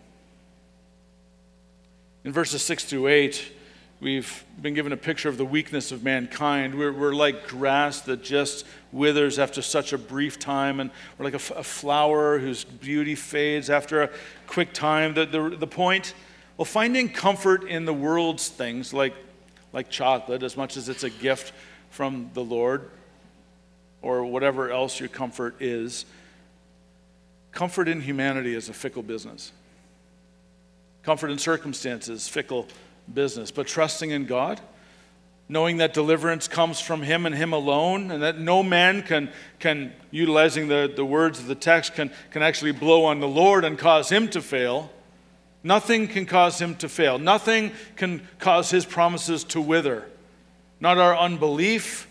In 2.24 2.32
verses 2.32 2.62
6 2.62 2.84
through 2.84 3.06
8, 3.08 3.52
we've 4.00 4.44
been 4.60 4.74
given 4.74 4.92
a 4.92 4.96
picture 4.96 5.28
of 5.28 5.36
the 5.36 5.44
weakness 5.44 5.92
of 5.92 6.02
mankind. 6.02 6.74
We're, 6.74 6.92
we're 6.92 7.14
like 7.14 7.48
grass 7.48 8.00
that 8.02 8.22
just 8.22 8.64
withers 8.92 9.38
after 9.38 9.62
such 9.62 9.92
a 9.92 9.98
brief 9.98 10.38
time, 10.38 10.80
and 10.80 10.90
we're 11.16 11.24
like 11.24 11.34
a, 11.34 11.54
a 11.54 11.64
flower 11.64 12.38
whose 12.38 12.64
beauty 12.64 13.14
fades 13.14 13.70
after 13.70 14.02
a 14.02 14.10
quick 14.46 14.72
time. 14.72 15.14
The, 15.14 15.26
the, 15.26 15.56
the 15.56 15.66
point, 15.66 16.14
well, 16.56 16.64
finding 16.64 17.08
comfort 17.08 17.64
in 17.64 17.84
the 17.84 17.94
world's 17.94 18.48
things 18.48 18.92
like 18.92 19.14
like 19.72 19.90
chocolate, 19.90 20.42
as 20.42 20.56
much 20.56 20.76
as 20.76 20.88
it's 20.88 21.04
a 21.04 21.10
gift 21.10 21.52
from 21.90 22.30
the 22.34 22.42
Lord 22.42 22.90
or 24.02 24.24
whatever 24.24 24.70
else 24.70 25.00
your 25.00 25.08
comfort 25.08 25.56
is. 25.60 26.06
Comfort 27.52 27.88
in 27.88 28.00
humanity 28.00 28.54
is 28.54 28.68
a 28.68 28.72
fickle 28.72 29.02
business. 29.02 29.52
Comfort 31.02 31.30
in 31.30 31.38
circumstances, 31.38 32.28
fickle 32.28 32.66
business. 33.12 33.50
But 33.50 33.66
trusting 33.66 34.10
in 34.10 34.26
God, 34.26 34.60
knowing 35.48 35.78
that 35.78 35.94
deliverance 35.94 36.48
comes 36.48 36.80
from 36.80 37.02
Him 37.02 37.26
and 37.26 37.34
Him 37.34 37.52
alone, 37.52 38.10
and 38.10 38.22
that 38.22 38.38
no 38.38 38.62
man 38.62 39.02
can, 39.02 39.30
can 39.58 39.92
utilizing 40.10 40.68
the, 40.68 40.92
the 40.94 41.04
words 41.04 41.38
of 41.38 41.46
the 41.46 41.54
text, 41.54 41.94
can, 41.94 42.10
can 42.30 42.42
actually 42.42 42.72
blow 42.72 43.04
on 43.04 43.20
the 43.20 43.28
Lord 43.28 43.64
and 43.64 43.78
cause 43.78 44.10
Him 44.10 44.28
to 44.28 44.40
fail 44.40 44.90
Nothing 45.62 46.06
can 46.06 46.24
cause 46.26 46.58
him 46.58 46.76
to 46.76 46.88
fail. 46.88 47.18
Nothing 47.18 47.72
can 47.96 48.26
cause 48.38 48.70
his 48.70 48.84
promises 48.84 49.44
to 49.44 49.60
wither. 49.60 50.06
Not 50.80 50.98
our 50.98 51.16
unbelief, 51.16 52.06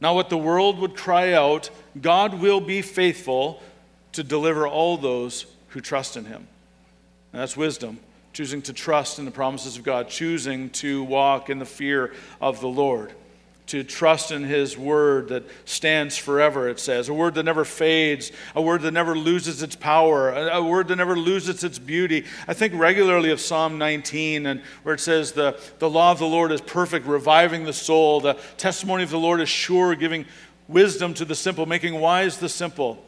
not 0.00 0.14
what 0.14 0.30
the 0.30 0.38
world 0.38 0.78
would 0.78 0.96
cry 0.96 1.32
out. 1.32 1.70
God 2.00 2.34
will 2.34 2.60
be 2.60 2.82
faithful 2.82 3.60
to 4.12 4.22
deliver 4.22 4.66
all 4.66 4.96
those 4.96 5.46
who 5.68 5.80
trust 5.80 6.16
in 6.16 6.24
him. 6.24 6.46
And 7.32 7.42
that's 7.42 7.56
wisdom, 7.56 7.98
choosing 8.38 8.62
to 8.62 8.72
trust 8.72 9.18
in 9.18 9.24
the 9.24 9.32
promises 9.32 9.76
of 9.76 9.82
God, 9.82 10.08
choosing 10.08 10.70
to 10.70 11.02
walk 11.02 11.50
in 11.50 11.58
the 11.58 11.64
fear 11.64 12.14
of 12.40 12.60
the 12.60 12.68
Lord 12.68 13.12
to 13.66 13.82
trust 13.82 14.30
in 14.30 14.44
His 14.44 14.78
word 14.78 15.30
that 15.30 15.42
stands 15.64 16.16
forever, 16.16 16.68
it 16.68 16.78
says. 16.78 17.08
A 17.08 17.12
word 17.12 17.34
that 17.34 17.42
never 17.42 17.64
fades, 17.64 18.30
a 18.54 18.62
word 18.62 18.82
that 18.82 18.92
never 18.92 19.18
loses 19.18 19.60
its 19.60 19.74
power, 19.74 20.30
a, 20.30 20.62
word 20.62 20.86
that 20.86 20.96
never 20.96 21.16
loses 21.16 21.64
its 21.64 21.80
beauty. 21.80 22.26
I 22.46 22.54
think 22.54 22.74
regularly 22.76 23.32
of 23.32 23.40
Psalm 23.40 23.76
19, 23.76 24.46
and 24.46 24.62
where 24.84 24.94
it 24.94 25.00
says, 25.00 25.32
the, 25.32 25.60
the 25.80 25.90
law 25.90 26.12
of 26.12 26.20
the 26.20 26.26
Lord 26.26 26.52
is 26.52 26.60
perfect, 26.60 27.06
reviving 27.06 27.64
the 27.64 27.72
soul. 27.72 28.20
The 28.20 28.34
testimony 28.56 29.02
of 29.02 29.10
the 29.10 29.18
Lord 29.18 29.40
is 29.40 29.48
sure, 29.48 29.96
giving 29.96 30.26
wisdom 30.68 31.12
to 31.14 31.24
the 31.24 31.34
simple, 31.34 31.66
making 31.66 31.98
wise 31.98 32.38
the 32.38 32.48
simple. 32.48 33.04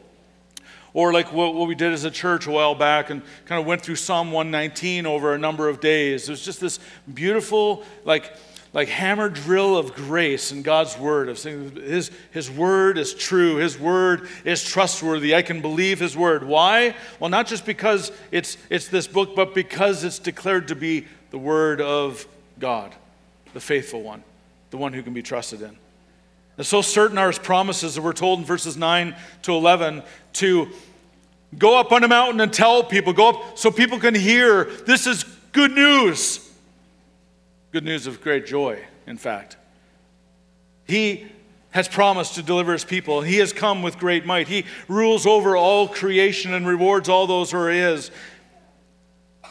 Or 0.93 1.13
like 1.13 1.33
what, 1.33 1.55
what 1.55 1.69
we 1.69 1.75
did 1.75 1.93
as 1.93 2.05
a 2.05 2.11
church 2.11 2.47
a 2.47 2.51
while 2.51 2.75
back 2.75 3.11
and 3.11 3.23
kind 3.47 3.61
of 3.61 3.67
went 3.67 3.83
through 3.83 3.97
Psalm 3.97 4.33
119 4.33 5.07
over 5.07 5.35
a 5.35 5.39
number 5.39 5.69
of 5.69 5.81
days. 5.81 6.29
It 6.29 6.33
was 6.33 6.45
just 6.45 6.61
this 6.61 6.81
beautiful, 7.13 7.85
like, 8.05 8.35
like 8.73 8.89
hammer 8.89 9.29
drill 9.29 9.77
of 9.77 9.95
grace 9.95 10.51
in 10.51 10.63
God's 10.63 10.99
word, 10.99 11.29
of 11.29 11.39
saying 11.39 11.77
his, 11.77 12.11
his 12.33 12.51
word 12.51 12.99
is 12.99 13.15
true, 13.15 13.57
his 13.57 13.79
word 13.79 14.29
is 14.45 14.65
trustworthy. 14.65 15.35
I 15.35 15.43
can 15.43 15.61
believe 15.61 16.01
his 16.01 16.17
word. 16.17 16.43
Why? 16.45 16.97
Well, 17.21 17.31
not 17.31 17.47
just 17.47 17.65
because 17.65 18.11
it's, 18.33 18.57
it's 18.69 18.89
this 18.89 19.07
book, 19.07 19.37
but 19.37 19.55
because 19.55 20.03
it's 20.03 20.19
declared 20.19 20.69
to 20.69 20.75
be 20.75 21.07
the 21.31 21.39
word 21.39 21.81
of 21.81 22.27
God, 22.59 22.93
the 23.55 23.61
faithful 23.61 24.03
one, 24.03 24.25
the 24.71 24.77
one 24.77 24.93
who 24.93 25.03
can 25.03 25.15
be 25.15 25.23
trusted 25.23 25.63
in. 25.63 25.77
And 26.61 26.67
so 26.67 26.83
certain 26.83 27.17
are 27.17 27.29
his 27.29 27.39
promises 27.39 27.95
that 27.95 28.03
we're 28.03 28.13
told 28.13 28.39
in 28.39 28.45
verses 28.45 28.77
9 28.77 29.17
to 29.45 29.53
11 29.55 30.03
to 30.35 30.69
go 31.57 31.81
up 31.81 31.91
on 31.91 32.05
a 32.05 32.09
mountain 32.09 32.39
and 32.39 32.53
tell 32.53 32.85
people, 32.85 33.15
go 33.15 33.31
up 33.31 33.59
so 33.59 33.71
people 33.71 33.99
can 33.99 34.15
hear 34.15 34.65
this 34.65 35.07
is 35.07 35.25
good 35.53 35.71
news. 35.71 36.53
Good 37.73 37.85
news 37.85 38.07
of 38.07 38.21
great 38.21 38.45
joy, 38.45 38.79
in 39.07 39.17
fact. 39.17 39.57
He 40.87 41.29
has 41.71 41.89
promised 41.89 42.35
to 42.35 42.43
deliver 42.43 42.75
his 42.75 42.85
people. 42.85 43.23
He 43.23 43.39
has 43.39 43.55
come 43.55 43.81
with 43.81 43.97
great 43.97 44.27
might. 44.27 44.47
He 44.47 44.67
rules 44.87 45.25
over 45.25 45.57
all 45.57 45.89
creation 45.89 46.53
and 46.53 46.67
rewards 46.67 47.09
all 47.09 47.27
those 47.27 47.53
who 47.53 47.57
are 47.57 47.71
his. 47.71 48.11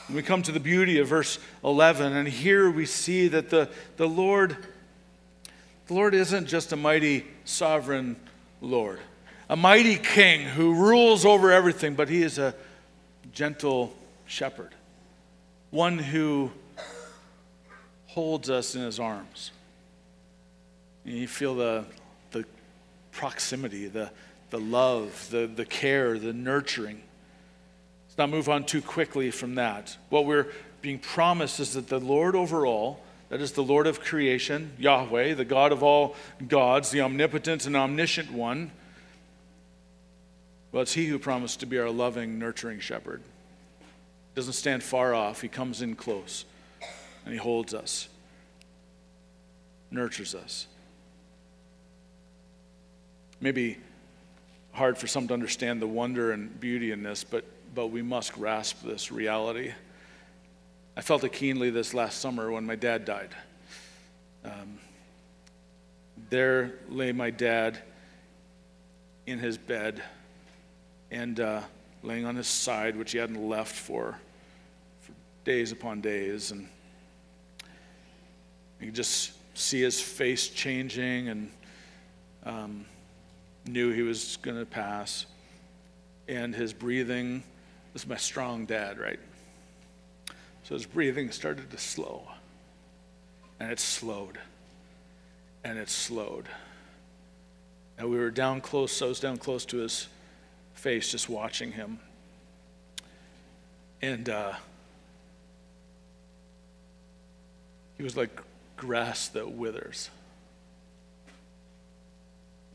And 0.05 0.15
we 0.15 0.21
come 0.21 0.43
to 0.43 0.51
the 0.51 0.59
beauty 0.59 0.99
of 0.99 1.07
verse 1.07 1.39
11, 1.63 2.13
and 2.13 2.27
here 2.27 2.69
we 2.69 2.85
see 2.85 3.27
that 3.29 3.49
the, 3.49 3.67
the 3.97 4.07
Lord, 4.07 4.57
the 5.89 5.95
Lord 5.95 6.13
isn't 6.13 6.45
just 6.45 6.71
a 6.71 6.75
mighty 6.75 7.25
sovereign 7.45 8.15
Lord, 8.61 8.99
a 9.49 9.55
mighty 9.55 9.95
king 9.95 10.41
who 10.41 10.75
rules 10.75 11.25
over 11.25 11.51
everything, 11.51 11.95
but 11.95 12.09
he 12.09 12.21
is 12.21 12.37
a 12.37 12.53
gentle 13.33 13.91
shepherd, 14.27 14.75
one 15.71 15.97
who 15.97 16.51
holds 18.05 18.51
us 18.51 18.75
in 18.75 18.83
his 18.83 18.99
arms. 18.99 19.49
And 21.05 21.15
you 21.15 21.27
feel 21.27 21.55
the, 21.55 21.85
the 22.29 22.45
proximity, 23.11 23.87
the, 23.87 24.11
the 24.51 24.59
love, 24.59 25.27
the, 25.31 25.47
the 25.47 25.65
care, 25.65 26.19
the 26.19 26.33
nurturing. 26.33 27.01
Let's 28.05 28.17
not 28.19 28.29
move 28.29 28.47
on 28.47 28.63
too 28.63 28.83
quickly 28.83 29.31
from 29.31 29.55
that. 29.55 29.97
What 30.09 30.27
we're 30.27 30.51
being 30.83 30.99
promised 30.99 31.59
is 31.59 31.73
that 31.73 31.87
the 31.87 31.99
Lord 31.99 32.35
over 32.35 32.67
all, 32.67 33.01
that 33.29 33.41
is 33.41 33.51
the 33.51 33.63
Lord 33.63 33.87
of 33.87 34.01
creation, 34.01 34.73
Yahweh, 34.77 35.35
the 35.35 35.45
God 35.45 35.71
of 35.71 35.83
all 35.83 36.15
gods, 36.47 36.89
the 36.89 37.01
omnipotent 37.01 37.65
and 37.65 37.75
omniscient 37.75 38.31
one, 38.31 38.71
well, 40.71 40.83
it's 40.83 40.93
He 40.93 41.07
who 41.07 41.17
promised 41.17 41.59
to 41.61 41.65
be 41.65 41.79
our 41.79 41.89
loving, 41.89 42.37
nurturing 42.37 42.79
shepherd. 42.79 43.21
He 43.79 43.85
Doesn't 44.35 44.53
stand 44.53 44.83
far 44.83 45.13
off, 45.13 45.41
He 45.41 45.47
comes 45.47 45.81
in 45.81 45.95
close 45.95 46.45
and 47.25 47.33
He 47.33 47.39
holds 47.39 47.73
us, 47.73 48.07
nurtures 49.89 50.35
us. 50.35 50.67
Maybe 53.41 53.77
hard 54.73 54.97
for 54.97 55.07
some 55.07 55.27
to 55.27 55.33
understand 55.33 55.81
the 55.81 55.87
wonder 55.87 56.31
and 56.31 56.59
beauty 56.59 56.91
in 56.91 57.03
this, 57.03 57.23
but, 57.23 57.45
but 57.73 57.87
we 57.87 58.01
must 58.01 58.33
grasp 58.33 58.83
this 58.83 59.11
reality. 59.11 59.71
I 60.99 61.01
felt 61.01 61.23
it 61.23 61.31
keenly 61.31 61.69
this 61.69 61.93
last 61.93 62.19
summer 62.19 62.51
when 62.51 62.65
my 62.65 62.75
dad 62.75 63.05
died. 63.05 63.29
Um, 64.43 64.79
there 66.29 66.73
lay 66.89 67.13
my 67.13 67.29
dad 67.29 67.81
in 69.25 69.39
his 69.39 69.57
bed 69.57 70.03
and 71.09 71.39
uh, 71.39 71.61
laying 72.03 72.25
on 72.25 72.35
his 72.35 72.47
side, 72.47 72.97
which 72.97 73.13
he 73.13 73.17
hadn't 73.17 73.41
left 73.41 73.73
for, 73.73 74.19
for 74.99 75.13
days 75.45 75.71
upon 75.71 76.01
days. 76.01 76.51
And 76.51 76.67
you 78.81 78.87
could 78.87 78.95
just 78.95 79.31
see 79.57 79.79
his 79.79 80.01
face 80.01 80.49
changing 80.49 81.29
and 81.29 81.51
um, 82.43 82.85
knew 83.65 83.93
he 83.93 84.01
was 84.01 84.37
going 84.41 84.59
to 84.59 84.65
pass. 84.65 85.27
And 86.27 86.53
his 86.53 86.73
breathing 86.73 87.41
this 87.93 88.03
is 88.03 88.09
my 88.09 88.17
strong 88.17 88.65
dad, 88.65 88.99
right? 88.99 89.19
So 90.69 90.75
his 90.75 90.85
breathing 90.85 91.31
started 91.31 91.71
to 91.71 91.79
slow. 91.79 92.27
And 93.59 93.71
it 93.71 93.79
slowed. 93.79 94.37
And 95.63 95.79
it 95.79 95.89
slowed. 95.89 96.45
And 97.97 98.07
we 98.07 98.19
were 98.19 98.29
down 98.29 98.61
close, 98.61 98.91
so 98.91 99.07
I 99.07 99.09
was 99.09 99.19
down 99.19 99.37
close 99.37 99.65
to 99.65 99.77
his 99.77 100.07
face, 100.75 101.09
just 101.09 101.27
watching 101.27 101.71
him. 101.71 101.97
And 104.03 104.29
uh, 104.29 104.53
he 107.97 108.03
was 108.03 108.15
like 108.15 108.39
grass 108.77 109.27
that 109.29 109.51
withers. 109.51 110.11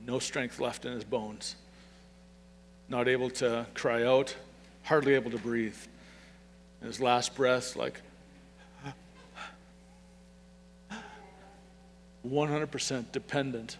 No 0.04 0.18
strength 0.18 0.58
left 0.58 0.84
in 0.84 0.94
his 0.94 1.04
bones. 1.04 1.54
Not 2.88 3.06
able 3.06 3.30
to 3.30 3.66
cry 3.72 4.02
out, 4.02 4.34
hardly 4.82 5.14
able 5.14 5.30
to 5.30 5.38
breathe. 5.38 5.76
And 6.84 6.92
his 6.92 7.00
last 7.00 7.34
breath, 7.34 7.76
like 7.76 8.02
100% 12.28 13.10
dependent 13.10 13.78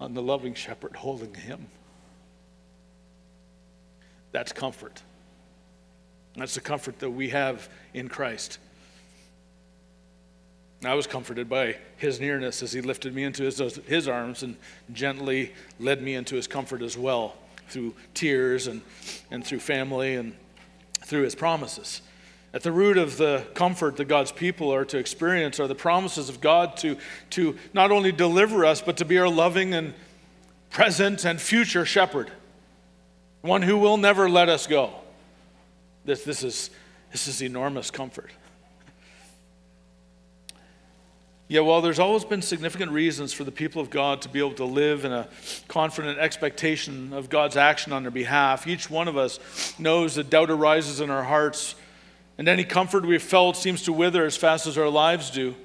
on 0.00 0.14
the 0.14 0.22
loving 0.22 0.54
shepherd 0.54 0.94
holding 0.94 1.34
him. 1.34 1.66
That's 4.30 4.52
comfort. 4.52 5.02
That's 6.36 6.54
the 6.54 6.60
comfort 6.60 7.00
that 7.00 7.10
we 7.10 7.30
have 7.30 7.68
in 7.92 8.08
Christ. 8.08 8.60
I 10.84 10.94
was 10.94 11.08
comforted 11.08 11.48
by 11.48 11.76
his 11.96 12.20
nearness 12.20 12.62
as 12.62 12.72
he 12.72 12.82
lifted 12.82 13.16
me 13.16 13.24
into 13.24 13.42
his, 13.42 13.58
his 13.88 14.06
arms 14.06 14.44
and 14.44 14.56
gently 14.92 15.54
led 15.80 16.00
me 16.00 16.14
into 16.14 16.36
his 16.36 16.46
comfort 16.46 16.82
as 16.82 16.96
well 16.96 17.34
through 17.68 17.96
tears 18.14 18.68
and, 18.68 18.80
and 19.32 19.44
through 19.44 19.58
family 19.58 20.14
and 20.14 20.36
through 21.10 21.24
his 21.24 21.34
promises. 21.34 22.00
At 22.54 22.62
the 22.62 22.72
root 22.72 22.96
of 22.96 23.16
the 23.16 23.44
comfort 23.54 23.96
that 23.96 24.06
God's 24.06 24.32
people 24.32 24.72
are 24.72 24.84
to 24.86 24.96
experience 24.96 25.60
are 25.60 25.68
the 25.68 25.74
promises 25.74 26.28
of 26.28 26.40
God 26.40 26.76
to, 26.78 26.96
to 27.30 27.56
not 27.74 27.90
only 27.90 28.12
deliver 28.12 28.64
us, 28.64 28.80
but 28.80 28.96
to 28.98 29.04
be 29.04 29.18
our 29.18 29.28
loving 29.28 29.74
and 29.74 29.92
present 30.70 31.24
and 31.24 31.40
future 31.40 31.84
shepherd, 31.84 32.30
one 33.42 33.62
who 33.62 33.76
will 33.76 33.96
never 33.96 34.30
let 34.30 34.48
us 34.48 34.66
go. 34.66 34.94
This, 36.04 36.24
this, 36.24 36.42
is, 36.42 36.70
this 37.12 37.28
is 37.28 37.42
enormous 37.42 37.90
comfort. 37.90 38.30
Yeah, 41.50 41.62
while 41.62 41.80
there's 41.80 41.98
always 41.98 42.24
been 42.24 42.42
significant 42.42 42.92
reasons 42.92 43.32
for 43.32 43.42
the 43.42 43.50
people 43.50 43.82
of 43.82 43.90
God 43.90 44.22
to 44.22 44.28
be 44.28 44.38
able 44.38 44.54
to 44.54 44.64
live 44.64 45.04
in 45.04 45.10
a 45.10 45.26
confident 45.66 46.16
expectation 46.20 47.12
of 47.12 47.28
God's 47.28 47.56
action 47.56 47.92
on 47.92 48.04
their 48.04 48.12
behalf, 48.12 48.68
each 48.68 48.88
one 48.88 49.08
of 49.08 49.16
us 49.16 49.40
knows 49.76 50.14
that 50.14 50.30
doubt 50.30 50.48
arises 50.48 51.00
in 51.00 51.10
our 51.10 51.24
hearts, 51.24 51.74
and 52.38 52.46
any 52.46 52.62
comfort 52.62 53.04
we've 53.04 53.20
felt 53.20 53.56
seems 53.56 53.82
to 53.82 53.92
wither 53.92 54.24
as 54.24 54.36
fast 54.36 54.68
as 54.68 54.78
our 54.78 54.88
lives 54.88 55.28
do. 55.28 55.56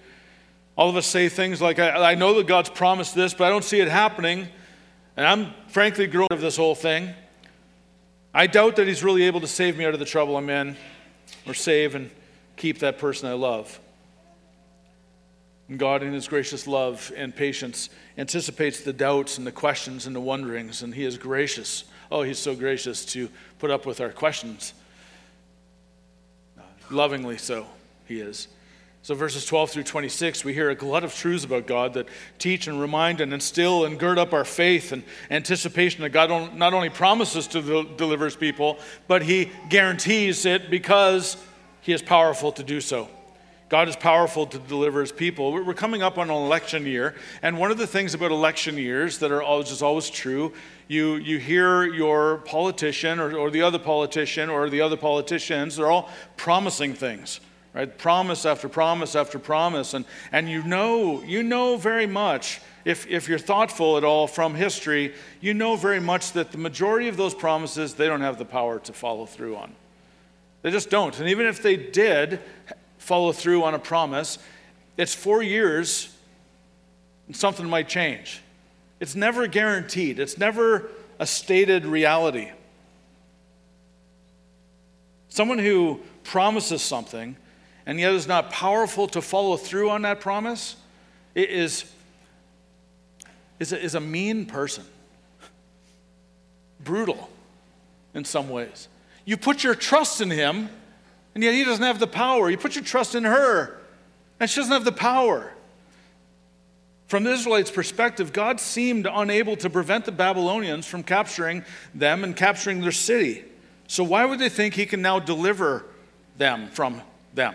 All 0.76 0.90
of 0.90 0.96
us 0.96 1.06
say 1.06 1.30
things 1.30 1.62
like, 1.62 1.78
I, 1.78 2.14
I 2.14 2.16
know 2.16 2.34
that 2.34 2.48
God's 2.48 2.72
promised 2.72 3.14
this, 3.14 3.36
but 3.36 3.44
I 3.44 3.50
don't 3.52 3.64
see 3.64 3.80
it 3.80 3.88
happening, 3.88 4.48
and 5.16 5.28
I'm 5.28 5.54
frankly 5.68 6.08
grown 6.08 6.30
of 6.32 6.42
this 6.42 6.58
whole 6.58 6.74
thing. 6.74 7.14
I 8.34 8.48
doubt 8.48 8.78
that 8.78 8.88
He's 8.88 9.04
really 9.04 9.22
able 9.22 9.42
to 9.42 9.48
save 9.48 9.78
me 9.78 9.86
out 9.86 9.94
of 9.94 10.00
the 10.00 10.06
trouble 10.08 10.36
I'm 10.36 10.50
in, 10.50 10.78
or 11.46 11.54
save 11.54 11.94
and 11.94 12.10
keep 12.58 12.80
that 12.80 12.98
person 12.98 13.30
I 13.30 13.34
love. 13.34 13.80
And 15.68 15.80
God, 15.80 16.04
in 16.04 16.14
His 16.14 16.28
gracious 16.28 16.68
love 16.68 17.12
and 17.16 17.36
patience, 17.36 17.90
anticipates 18.18 18.82
the 18.82 18.94
doubts 18.94 19.38
and 19.38 19.48
the 19.48 19.52
questions 19.52 20.06
and 20.06 20.16
the 20.16 20.22
wonderings, 20.22 20.84
and 20.84 20.94
He 20.94 21.06
is 21.06 21.18
gracious. 21.18 21.86
Oh, 22.12 22.22
He's 22.22 22.40
so 22.40 22.56
gracious 22.56 23.04
to 23.06 23.30
put 23.58 23.72
up 23.72 23.86
with 23.86 24.00
our 24.00 24.12
questions. 24.12 24.74
Lovingly 26.92 27.38
so, 27.38 27.66
He 28.06 28.20
is. 28.20 28.48
So, 29.02 29.14
verses 29.14 29.46
12 29.46 29.70
through 29.70 29.84
26, 29.84 30.44
we 30.44 30.54
hear 30.56 30.72
a 30.72 30.76
glut 30.76 31.04
of 31.04 31.14
truths 31.14 31.46
about 31.46 31.68
God 31.68 31.94
that 31.94 32.08
teach 32.40 32.66
and 32.66 32.82
remind 32.82 33.22
and 33.22 33.32
instill 33.34 33.86
and 33.86 34.00
gird 34.00 34.18
up 34.18 34.34
our 34.34 34.46
faith 34.46 34.92
and 34.92 35.04
anticipation 35.30 36.02
that 36.02 36.10
God 36.10 36.56
not 36.56 36.74
only 36.74 36.90
promises 36.90 37.46
to 37.50 37.84
deliver 37.98 38.26
His 38.26 38.36
people, 38.36 38.80
but 39.08 39.22
He 39.22 39.52
guarantees 39.70 40.48
it 40.48 40.72
because 40.72 41.38
He 41.82 41.94
is 41.94 42.02
powerful 42.02 42.52
to 42.54 42.64
do 42.64 42.82
so. 42.82 43.08
God 43.68 43.90
is 43.90 43.96
powerful 43.96 44.46
to 44.46 44.60
deliver 44.60 45.02
his 45.02 45.12
people. 45.12 45.52
We're 45.52 45.74
coming 45.74 46.04
up 46.04 46.20
on 46.20 46.30
an 46.30 46.36
election 46.36 46.86
year, 46.86 47.16
and 47.42 47.58
one 47.58 47.72
of 47.72 47.80
the 47.80 47.88
things 47.88 48.14
about 48.14 48.32
election 48.32 48.78
years 48.78 49.18
that 49.20 49.32
are 49.32 49.42
always, 49.42 49.70
just 49.70 49.82
always 49.82 50.10
true, 50.10 50.54
you, 50.88 51.16
you 51.16 51.40
hear 51.40 51.84
your 51.84 52.38
politician 52.38 53.20
or, 53.20 53.36
or 53.36 53.50
the 53.50 53.64
other 53.64 53.80
politician 53.80 54.50
or 54.50 54.70
the 54.70 54.82
other 54.82 54.98
politicians, 54.98 55.78
they're 55.78 55.90
all 55.90 56.12
promising 56.38 56.94
things, 56.94 57.40
right? 57.74 57.98
Promise 57.98 58.46
after 58.46 58.70
promise 58.70 59.16
after 59.16 59.40
promise, 59.40 59.96
and, 59.96 60.06
and 60.32 60.48
you 60.48 60.62
know, 60.62 61.24
you 61.24 61.42
know 61.42 61.76
very 61.76 62.06
much 62.06 62.62
if, 62.86 63.08
if 63.08 63.28
you're 63.28 63.40
thoughtful 63.40 63.98
at 63.98 64.04
all 64.04 64.28
from 64.28 64.54
history, 64.54 65.16
you 65.42 65.56
know 65.56 65.76
very 65.76 66.00
much 66.00 66.34
that 66.34 66.52
the 66.52 66.60
majority 66.60 67.08
of 67.08 67.18
those 67.18 67.34
promises 67.34 67.96
they 67.96 68.06
don't 68.06 68.22
have 68.22 68.38
the 68.38 68.46
power 68.46 68.78
to 68.82 68.94
follow 68.94 69.26
through 69.26 69.56
on. 69.56 69.74
They 70.62 70.70
just 70.70 70.92
don't. 70.92 71.20
And 71.20 71.30
even 71.30 71.48
if 71.48 71.64
they 71.64 71.78
did 71.78 72.40
follow 72.98 73.32
through 73.32 73.64
on 73.64 73.74
a 73.74 73.80
promise, 73.80 74.38
it's 74.98 75.14
four 75.14 75.44
years 75.44 76.16
and 77.28 77.36
something 77.36 77.68
might 77.68 77.88
change. 77.88 78.42
It's 79.00 79.16
never 79.16 79.48
guaranteed, 79.48 80.20
it's 80.20 80.38
never 80.38 80.90
a 81.20 81.26
stated 81.26 81.86
reality. 81.86 82.52
Someone 85.30 85.60
who 85.60 86.00
promises 86.24 86.82
something 86.82 87.36
and 87.86 88.00
yet 88.00 88.14
is 88.14 88.28
not 88.28 88.52
powerful 88.52 89.08
to 89.10 89.22
follow 89.22 89.58
through 89.58 89.90
on 89.90 90.04
that 90.04 90.20
promise 90.20 90.76
is, 91.36 91.86
is, 93.60 93.74
a, 93.74 93.82
is 93.82 93.96
a 93.96 94.00
mean 94.00 94.46
person, 94.46 94.86
brutal 96.80 97.30
in 98.14 98.24
some 98.24 98.50
ways. 98.50 98.88
You 99.26 99.38
put 99.38 99.64
your 99.64 99.76
trust 99.76 100.22
in 100.22 100.30
him, 100.32 100.70
and 101.36 101.44
yet 101.44 101.54
he 101.54 101.66
doesn't 101.66 101.84
have 101.84 102.00
the 102.00 102.08
power. 102.08 102.50
You 102.50 102.58
put 102.58 102.76
your 102.76 102.84
trust 102.84 103.14
in 103.14 103.26
her, 103.26 103.78
and 104.40 104.50
she 104.50 104.62
doesn't 104.62 104.72
have 104.72 104.86
the 104.86 104.92
power. 104.92 105.52
From 107.08 107.24
the 107.24 107.32
Israelites' 107.32 107.70
perspective, 107.70 108.34
God 108.34 108.60
seemed 108.60 109.08
unable 109.12 109.56
to 109.58 109.70
prevent 109.70 110.06
the 110.06 110.12
Babylonians 110.12 110.88
from 110.88 111.04
capturing 111.04 111.64
them 111.94 112.24
and 112.24 112.36
capturing 112.36 112.82
their 112.82 112.92
city. 112.92 113.44
So, 113.88 114.04
why 114.04 114.26
would 114.26 114.40
they 114.40 114.50
think 114.50 114.74
he 114.74 114.88
can 114.88 115.02
now 115.02 115.20
deliver 115.20 115.86
them 116.38 116.70
from 116.70 117.02
them? 117.36 117.54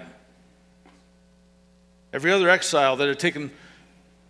Every 2.12 2.30
other 2.30 2.48
exile 2.48 2.96
that 2.96 3.08
had 3.08 3.18
taken, 3.18 3.50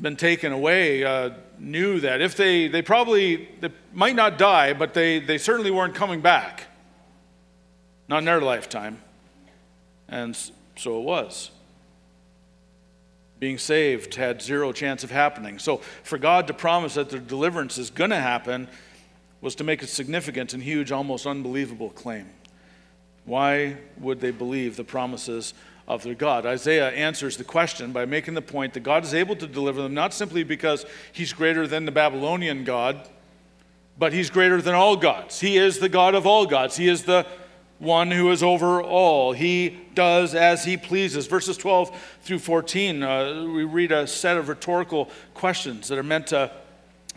been 0.00 0.16
taken 0.16 0.52
away 0.52 1.04
uh, 1.04 1.30
knew 1.59 2.00
that 2.00 2.23
if 2.23 2.37
they, 2.37 2.69
they 2.69 2.83
probably 2.83 3.49
they 3.61 3.71
might 3.92 4.16
not 4.16 4.38
die, 4.38 4.73
but 4.73 4.95
they, 4.95 5.19
they 5.19 5.38
certainly 5.38 5.71
weren't 5.71 5.95
coming 5.95 6.21
back. 6.21 6.66
Not 8.09 8.19
in 8.19 8.25
their 8.25 8.40
lifetime. 8.40 9.00
And 10.11 10.37
so 10.76 10.99
it 10.99 11.05
was. 11.05 11.50
Being 13.38 13.57
saved 13.57 14.17
had 14.17 14.43
zero 14.43 14.73
chance 14.73 15.02
of 15.02 15.11
happening. 15.11 15.59
So 15.59 15.79
for 16.02 16.19
God 16.19 16.47
to 16.49 16.52
promise 16.52 16.95
that 16.95 17.09
their 17.09 17.21
deliverance 17.21 17.79
is 17.79 17.88
going 17.88 18.11
to 18.11 18.17
happen 18.17 18.69
was 19.40 19.55
to 19.55 19.64
make 19.64 19.83
a 19.83 19.87
significant 19.87 20.52
and 20.52 20.62
huge, 20.62 20.93
almost 20.93 21.26
unbelievable 21.26 21.88
claim. 21.88 22.29
Why 23.25 23.79
would 23.99 24.21
they 24.21 24.31
believe 24.31 24.76
the 24.76 24.85
promises 24.85 25.55
of 25.90 26.05
their 26.05 26.14
God. 26.14 26.47
Isaiah 26.47 26.90
answers 26.90 27.37
the 27.37 27.43
question 27.43 27.90
by 27.90 28.05
making 28.05 28.35
the 28.35 28.43
point 28.43 28.75
that 28.75 28.81
God 28.85 29.02
is 29.02 29.12
able 29.12 29.35
to 29.35 29.47
deliver 29.49 29.83
them 29.83 29.93
not 29.93 30.14
simply 30.14 30.45
because 30.45 30.87
he's 31.12 31.33
greater 31.33 31.67
than 31.67 31.85
the 31.85 31.90
Babylonian 31.90 32.62
God, 32.62 33.09
but 33.99 34.12
he's 34.12 34.31
greater 34.31 34.62
than 34.62 34.76
all 34.76 34.97
gods. 34.97 35.40
He 35.40 35.57
is 35.57 35.81
the 35.81 35.88
God 35.88 36.14
of 36.14 36.29
all 36.29 36.47
gods. 36.47 36.76
He 36.76 36.87
is 36.87 37.02
the 37.02 37.26
one 37.81 38.11
who 38.11 38.31
is 38.31 38.43
over 38.43 38.81
all. 38.81 39.33
He 39.33 39.79
does 39.95 40.35
as 40.35 40.65
he 40.65 40.77
pleases. 40.77 41.27
Verses 41.27 41.57
12 41.57 41.99
through 42.23 42.39
14, 42.39 43.03
uh, 43.03 43.45
we 43.53 43.65
read 43.65 43.91
a 43.91 44.07
set 44.07 44.37
of 44.37 44.49
rhetorical 44.49 45.11
questions 45.35 45.89
that 45.89 45.99
are 45.99 46.05
meant 46.05 46.29
to 46.29 46.53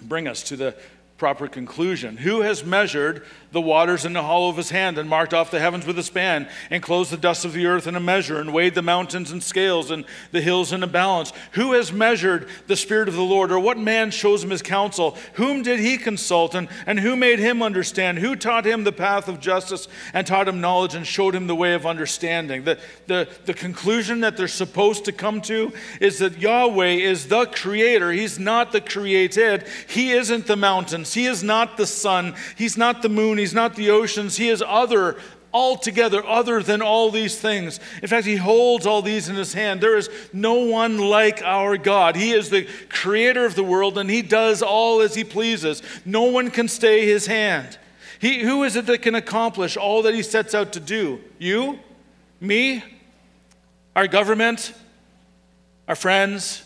bring 0.02 0.28
us 0.28 0.42
to 0.44 0.56
the 0.56 0.76
proper 1.24 1.48
conclusion. 1.48 2.18
Who 2.18 2.42
has 2.42 2.66
measured 2.66 3.26
the 3.54 3.62
waters 3.62 4.04
in 4.04 4.12
the 4.12 4.24
hollow 4.24 4.50
of 4.50 4.58
his 4.58 4.72
hand 4.72 4.98
and 4.98 5.08
marked 5.08 5.34
off 5.34 5.52
the 5.52 5.60
heavens 5.60 5.86
with 5.86 5.98
a 5.98 6.04
span 6.04 6.50
and 6.70 6.84
closed 6.84 7.12
the 7.12 7.18
dust 7.18 7.46
of 7.46 7.54
the 7.54 7.66
earth 7.66 7.88
in 7.88 7.96
a 7.96 8.00
measure 8.00 8.42
and 8.42 8.52
weighed 8.52 8.76
the 8.76 8.82
mountains 8.82 9.32
in 9.32 9.40
scales 9.40 9.90
and 9.90 10.04
the 10.32 10.42
hills 10.42 10.74
in 10.74 10.84
a 10.84 10.88
balance? 10.88 11.32
Who 11.54 11.72
has 11.74 11.94
measured 11.94 12.50
the 12.68 12.76
Spirit 12.76 13.08
of 13.08 13.16
the 13.16 13.22
Lord 13.22 13.54
or 13.54 13.60
what 13.60 13.78
man 13.78 14.12
shows 14.12 14.44
him 14.44 14.50
his 14.50 14.64
counsel? 14.64 15.16
Whom 15.36 15.62
did 15.62 15.80
he 15.80 15.98
consult 15.98 16.56
and, 16.56 16.68
and 16.86 17.00
who 17.00 17.16
made 17.16 17.40
him 17.40 17.62
understand? 17.62 18.20
Who 18.20 18.36
taught 18.36 18.66
him 18.66 18.84
the 18.84 18.92
path 18.92 19.30
of 19.30 19.40
justice 19.40 19.88
and 20.14 20.28
taught 20.28 20.50
him 20.50 20.60
knowledge 20.60 20.96
and 20.96 21.08
showed 21.08 21.36
him 21.36 21.48
the 21.48 21.56
way 21.56 21.74
of 21.74 21.86
understanding? 21.86 22.66
The, 22.66 22.80
the, 23.08 23.30
the 23.46 23.54
conclusion 23.54 24.22
that 24.22 24.36
they're 24.36 24.48
supposed 24.50 25.06
to 25.06 25.14
come 25.14 25.40
to 25.44 25.72
is 26.02 26.20
that 26.20 26.40
Yahweh 26.40 26.96
is 26.96 27.28
the 27.28 27.46
creator. 27.46 28.12
He's 28.12 28.40
not 28.40 28.74
the 28.74 28.82
created. 28.82 29.66
He 29.88 30.12
isn't 30.12 30.48
the 30.48 30.58
He 31.14 31.26
is 31.26 31.44
not 31.44 31.78
the 31.78 31.88
sun. 31.88 32.36
He's 32.58 32.78
not 32.78 33.02
the 33.02 33.10
moon. 33.10 33.38
He's 33.38 33.54
not 33.54 33.76
the 33.76 33.90
oceans. 33.90 34.38
He 34.38 34.50
is 34.50 34.64
other, 34.66 35.18
altogether 35.54 36.26
other 36.26 36.64
than 36.64 36.82
all 36.82 37.12
these 37.12 37.40
things. 37.40 37.80
In 38.02 38.08
fact, 38.08 38.26
He 38.26 38.36
holds 38.36 38.86
all 38.86 39.02
these 39.02 39.30
in 39.30 39.36
His 39.36 39.54
hand. 39.54 39.82
There 39.82 39.98
is 39.98 40.10
no 40.34 40.56
one 40.56 40.98
like 40.98 41.42
our 41.44 41.78
God. 41.78 42.16
He 42.16 42.32
is 42.32 42.50
the 42.50 42.68
creator 42.90 43.46
of 43.46 43.56
the 43.56 43.64
world 43.64 43.98
and 43.98 44.10
He 44.10 44.22
does 44.22 44.62
all 44.62 45.02
as 45.02 45.16
He 45.16 45.24
pleases. 45.24 45.84
No 46.06 46.24
one 46.24 46.50
can 46.50 46.68
stay 46.68 47.06
His 47.06 47.28
hand. 47.28 47.78
He, 48.20 48.40
who 48.40 48.64
is 48.64 48.76
it 48.76 48.86
that 48.88 49.02
can 49.02 49.16
accomplish 49.16 49.78
all 49.78 50.02
that 50.04 50.16
He 50.16 50.24
sets 50.24 50.56
out 50.56 50.74
to 50.74 50.80
do? 50.80 51.22
You? 51.38 51.80
Me? 52.40 52.84
Our 53.96 54.08
government? 54.08 54.74
Our 55.88 55.96
friends? 55.96 56.64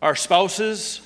Our 0.00 0.14
spouses? 0.14 1.00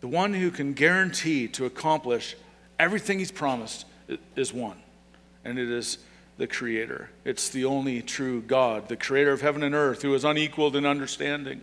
The 0.00 0.08
one 0.08 0.34
who 0.34 0.50
can 0.50 0.74
guarantee 0.74 1.48
to 1.48 1.64
accomplish 1.64 2.36
everything 2.78 3.18
he's 3.18 3.32
promised 3.32 3.84
is 4.36 4.52
one, 4.52 4.76
and 5.44 5.58
it 5.58 5.70
is 5.70 5.98
the 6.36 6.46
Creator. 6.46 7.10
It's 7.24 7.48
the 7.48 7.64
only 7.64 8.00
true 8.00 8.40
God, 8.42 8.88
the 8.88 8.96
Creator 8.96 9.32
of 9.32 9.40
heaven 9.40 9.62
and 9.62 9.74
earth, 9.74 10.02
who 10.02 10.14
is 10.14 10.24
unequaled 10.24 10.76
in 10.76 10.86
understanding. 10.86 11.62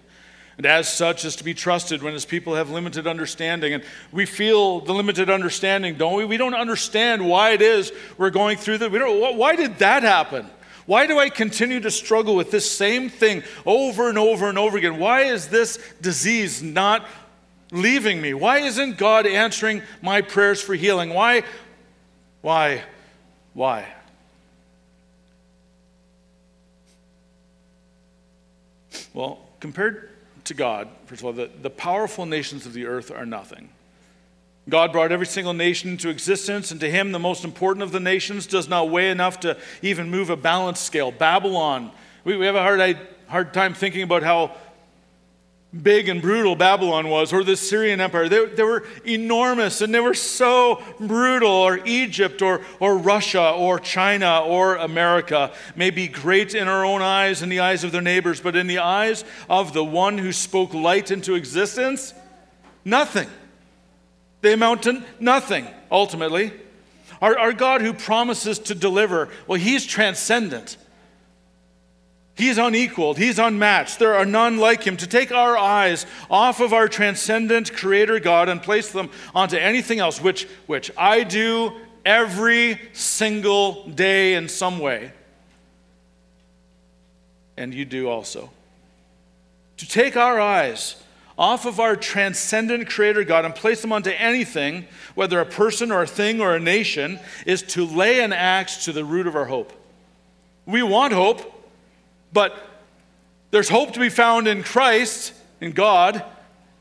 And 0.57 0.65
as 0.65 0.91
such, 0.91 1.25
is 1.25 1.35
to 1.37 1.43
be 1.43 1.53
trusted 1.53 2.01
when 2.01 2.13
his 2.13 2.25
people 2.25 2.55
have 2.55 2.69
limited 2.69 3.07
understanding. 3.07 3.73
And 3.73 3.83
we 4.11 4.25
feel 4.25 4.79
the 4.79 4.93
limited 4.93 5.29
understanding, 5.29 5.95
don't 5.95 6.15
we? 6.15 6.25
We 6.25 6.37
don't 6.37 6.53
understand 6.53 7.27
why 7.27 7.51
it 7.51 7.61
is 7.61 7.91
we're 8.17 8.29
going 8.29 8.57
through 8.57 8.77
that. 8.79 8.91
We 8.91 8.99
don't, 8.99 9.37
why 9.37 9.55
did 9.55 9.79
that 9.79 10.03
happen? 10.03 10.49
Why 10.85 11.07
do 11.07 11.17
I 11.17 11.29
continue 11.29 11.79
to 11.81 11.91
struggle 11.91 12.35
with 12.35 12.51
this 12.51 12.69
same 12.69 13.09
thing 13.09 13.43
over 13.65 14.07
and 14.07 14.17
over 14.17 14.47
and 14.47 14.57
over 14.57 14.77
again? 14.77 14.99
Why 14.99 15.23
is 15.23 15.47
this 15.47 15.79
disease 15.99 16.61
not 16.61 17.05
leaving 17.75 18.21
me? 18.21 18.33
Why 18.33 18.59
isn't 18.59 18.97
God 18.97 19.27
answering 19.27 19.81
my 20.01 20.21
prayers 20.21 20.61
for 20.61 20.73
healing? 20.73 21.13
Why? 21.13 21.43
Why? 22.41 22.83
Why? 23.53 23.85
Well, 29.13 29.39
compared 29.59 30.09
to 30.45 30.53
God, 30.53 30.87
first 31.05 31.21
of 31.21 31.25
all, 31.25 31.33
the, 31.33 31.49
the 31.61 31.69
powerful 31.69 32.25
nations 32.25 32.65
of 32.65 32.73
the 32.73 32.85
earth 32.85 33.11
are 33.11 33.25
nothing. 33.25 33.69
God 34.67 34.91
brought 34.91 35.11
every 35.11 35.27
single 35.27 35.53
nation 35.53 35.91
into 35.91 36.09
existence, 36.09 36.71
and 36.71 36.79
to 36.79 36.89
him, 36.89 37.11
the 37.11 37.19
most 37.19 37.43
important 37.43 37.83
of 37.83 37.91
the 37.91 37.99
nations 37.99 38.47
does 38.47 38.67
not 38.67 38.89
weigh 38.89 39.11
enough 39.11 39.39
to 39.41 39.57
even 39.81 40.09
move 40.09 40.29
a 40.29 40.35
balance 40.35 40.79
scale. 40.79 41.11
Babylon, 41.11 41.91
we, 42.23 42.35
we 42.35 42.45
have 42.45 42.55
a 42.55 42.61
hard, 42.61 42.97
hard 43.27 43.53
time 43.53 43.73
thinking 43.73 44.01
about 44.01 44.23
how 44.23 44.55
big 45.81 46.09
and 46.09 46.21
brutal 46.21 46.55
Babylon 46.55 47.09
was, 47.09 47.33
or 47.33 47.43
the 47.43 47.53
Assyrian 47.53 47.99
Empire. 47.99 48.29
They, 48.29 48.45
they 48.45 48.63
were 48.63 48.85
enormous 49.05 49.81
and 49.81 49.93
they 49.93 49.99
were 49.99 50.13
so 50.13 50.81
brutal, 50.99 51.51
or 51.51 51.79
Egypt, 51.85 52.41
or, 52.41 52.61
or 52.79 52.97
Russia, 52.97 53.51
or 53.51 53.79
China, 53.79 54.41
or 54.41 54.75
America 54.75 55.51
may 55.75 55.89
be 55.89 56.07
great 56.07 56.55
in 56.55 56.67
our 56.67 56.85
own 56.85 57.01
eyes, 57.01 57.41
in 57.41 57.49
the 57.49 57.59
eyes 57.59 57.83
of 57.83 57.91
their 57.91 58.01
neighbors, 58.01 58.39
but 58.39 58.55
in 58.55 58.67
the 58.67 58.79
eyes 58.79 59.23
of 59.49 59.73
the 59.73 59.83
one 59.83 60.17
who 60.17 60.31
spoke 60.31 60.73
light 60.73 61.11
into 61.11 61.35
existence, 61.35 62.13
nothing. 62.83 63.27
They 64.41 64.53
amount 64.53 64.83
to 64.83 65.03
nothing, 65.19 65.67
ultimately. 65.91 66.53
Our, 67.21 67.37
our 67.37 67.53
God 67.53 67.81
who 67.81 67.93
promises 67.93 68.59
to 68.59 68.75
deliver, 68.75 69.29
well, 69.47 69.59
He's 69.59 69.85
transcendent. 69.85 70.77
He's 72.35 72.57
unequaled. 72.57 73.17
He's 73.17 73.39
unmatched. 73.39 73.97
There 73.97 74.13
are 74.13 74.25
none 74.25 74.57
like 74.57 74.83
him. 74.83 74.97
To 74.97 75.07
take 75.07 75.31
our 75.31 75.57
eyes 75.57 76.05
off 76.29 76.59
of 76.59 76.73
our 76.73 76.89
transcendent 76.89 77.73
creator 77.73 78.19
God 78.19 78.49
and 78.49 78.61
place 78.61 78.91
them 78.91 79.09
onto 79.33 79.55
anything 79.55 79.99
else, 79.99 80.21
which, 80.21 80.45
which 80.67 80.91
I 80.97 81.23
do 81.23 81.71
every 82.05 82.79
single 82.91 83.87
day 83.87 84.35
in 84.35 84.49
some 84.49 84.79
way, 84.79 85.13
and 87.57 87.73
you 87.73 87.85
do 87.85 88.09
also. 88.09 88.51
To 89.77 89.87
take 89.87 90.17
our 90.17 90.39
eyes 90.39 91.01
off 91.37 91.65
of 91.65 91.79
our 91.79 91.95
transcendent 91.95 92.89
creator 92.89 93.23
God 93.23 93.45
and 93.45 93.55
place 93.55 93.81
them 93.81 93.91
onto 93.91 94.11
anything, 94.11 94.87
whether 95.15 95.39
a 95.39 95.45
person 95.45 95.91
or 95.91 96.01
a 96.01 96.07
thing 96.07 96.41
or 96.41 96.55
a 96.55 96.59
nation, 96.59 97.19
is 97.45 97.61
to 97.63 97.85
lay 97.85 98.21
an 98.21 98.33
axe 98.33 98.85
to 98.85 98.91
the 98.91 99.05
root 99.05 99.25
of 99.25 99.35
our 99.35 99.45
hope. 99.45 99.73
We 100.65 100.83
want 100.83 101.13
hope. 101.13 101.53
But 102.35 102.53
there's 103.51 103.69
hope 103.69 103.93
to 103.93 103.99
be 104.01 104.09
found 104.09 104.49
in 104.49 104.61
Christ, 104.61 105.33
in 105.61 105.71
God, 105.71 106.21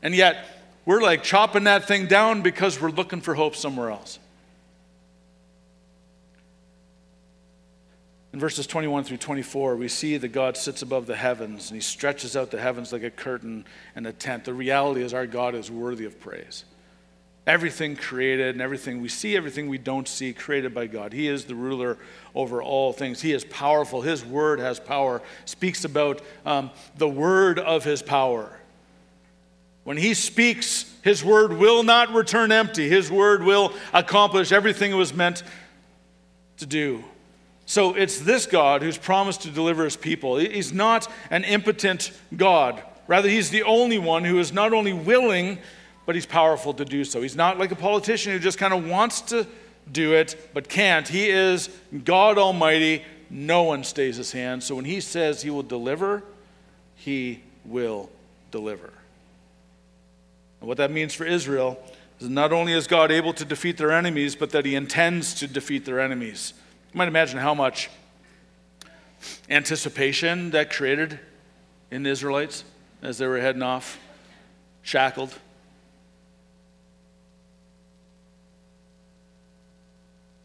and 0.03 0.13
yet 0.13 0.45
we're 0.85 1.01
like 1.01 1.23
chopping 1.23 1.63
that 1.63 1.87
thing 1.87 2.07
down 2.07 2.41
because 2.41 2.79
we're 2.79 2.89
looking 2.89 3.21
for 3.21 3.33
hope 3.33 3.55
somewhere 3.55 3.89
else. 3.89 4.19
In 8.33 8.39
verses 8.41 8.67
21 8.67 9.05
through 9.05 9.15
24, 9.15 9.77
we 9.77 9.87
see 9.87 10.17
that 10.17 10.27
God 10.27 10.57
sits 10.57 10.81
above 10.81 11.05
the 11.05 11.15
heavens 11.15 11.71
and 11.71 11.75
he 11.75 11.81
stretches 11.81 12.35
out 12.35 12.51
the 12.51 12.59
heavens 12.59 12.91
like 12.91 13.03
a 13.03 13.09
curtain 13.09 13.63
and 13.95 14.05
a 14.05 14.11
tent. 14.11 14.43
The 14.43 14.53
reality 14.53 15.03
is, 15.03 15.13
our 15.13 15.25
God 15.25 15.55
is 15.55 15.71
worthy 15.71 16.03
of 16.03 16.19
praise. 16.19 16.65
Everything 17.47 17.95
created 17.95 18.55
and 18.55 18.61
everything 18.61 19.01
we 19.01 19.09
see, 19.09 19.37
everything 19.37 19.69
we 19.69 19.77
don't 19.77 20.07
see, 20.07 20.33
created 20.33 20.73
by 20.73 20.87
God. 20.87 21.13
He 21.13 21.27
is 21.27 21.45
the 21.45 21.53
ruler 21.53 21.99
over 22.33 22.61
all 22.61 22.91
things. 22.91 23.21
He 23.21 23.33
is 23.33 23.45
powerful. 23.45 24.01
His 24.01 24.25
word 24.25 24.59
has 24.59 24.79
power. 24.79 25.21
Speaks 25.45 25.85
about 25.85 26.21
um, 26.45 26.71
the 26.97 27.07
word 27.07 27.59
of 27.59 27.83
his 27.83 28.01
power. 28.01 28.51
When 29.83 29.97
he 29.97 30.15
speaks, 30.15 30.91
his 31.03 31.23
word 31.23 31.53
will 31.53 31.83
not 31.83 32.11
return 32.11 32.51
empty. 32.51 32.89
His 32.89 33.11
word 33.11 33.43
will 33.43 33.71
accomplish 33.93 34.51
everything 34.51 34.91
it 34.91 34.95
was 34.95 35.13
meant 35.13 35.43
to 36.57 36.65
do. 36.65 37.03
So 37.67 37.93
it's 37.93 38.19
this 38.19 38.47
God 38.47 38.81
who's 38.81 38.97
promised 38.97 39.43
to 39.43 39.51
deliver 39.51 39.83
his 39.83 39.95
people. 39.95 40.37
He's 40.37 40.73
not 40.73 41.07
an 41.29 41.43
impotent 41.43 42.11
God. 42.35 42.81
Rather, 43.07 43.29
he's 43.29 43.51
the 43.51 43.63
only 43.63 43.99
one 43.99 44.23
who 44.23 44.39
is 44.39 44.51
not 44.51 44.73
only 44.73 44.93
willing, 44.93 45.59
but 46.05 46.15
he's 46.15 46.25
powerful 46.25 46.73
to 46.73 46.85
do 46.85 47.03
so. 47.03 47.21
He's 47.21 47.35
not 47.35 47.57
like 47.57 47.71
a 47.71 47.75
politician 47.75 48.31
who 48.31 48.39
just 48.39 48.57
kind 48.57 48.73
of 48.73 48.87
wants 48.87 49.21
to 49.21 49.47
do 49.91 50.13
it, 50.13 50.49
but 50.53 50.69
can't. 50.69 51.07
He 51.07 51.29
is 51.29 51.69
God 52.03 52.37
Almighty. 52.37 53.03
No 53.29 53.63
one 53.63 53.83
stays 53.83 54.17
his 54.17 54.31
hand. 54.31 54.63
So 54.63 54.75
when 54.75 54.85
he 54.85 54.99
says 54.99 55.41
he 55.41 55.49
will 55.49 55.63
deliver, 55.63 56.23
he 56.95 57.41
will 57.65 58.09
deliver. 58.51 58.91
And 60.59 60.67
what 60.67 60.77
that 60.77 60.91
means 60.91 61.13
for 61.13 61.25
Israel 61.25 61.79
is 62.19 62.29
not 62.29 62.53
only 62.53 62.73
is 62.73 62.87
God 62.87 63.11
able 63.11 63.33
to 63.33 63.45
defeat 63.45 63.77
their 63.77 63.91
enemies, 63.91 64.35
but 64.35 64.51
that 64.51 64.65
he 64.65 64.75
intends 64.75 65.33
to 65.35 65.47
defeat 65.47 65.85
their 65.85 65.99
enemies. 65.99 66.53
You 66.93 66.97
might 66.97 67.07
imagine 67.07 67.39
how 67.39 67.53
much 67.53 67.89
anticipation 69.49 70.51
that 70.51 70.71
created 70.71 71.19
in 71.91 72.03
the 72.03 72.09
Israelites 72.09 72.63
as 73.01 73.17
they 73.17 73.27
were 73.27 73.39
heading 73.39 73.61
off, 73.61 73.99
shackled. 74.81 75.33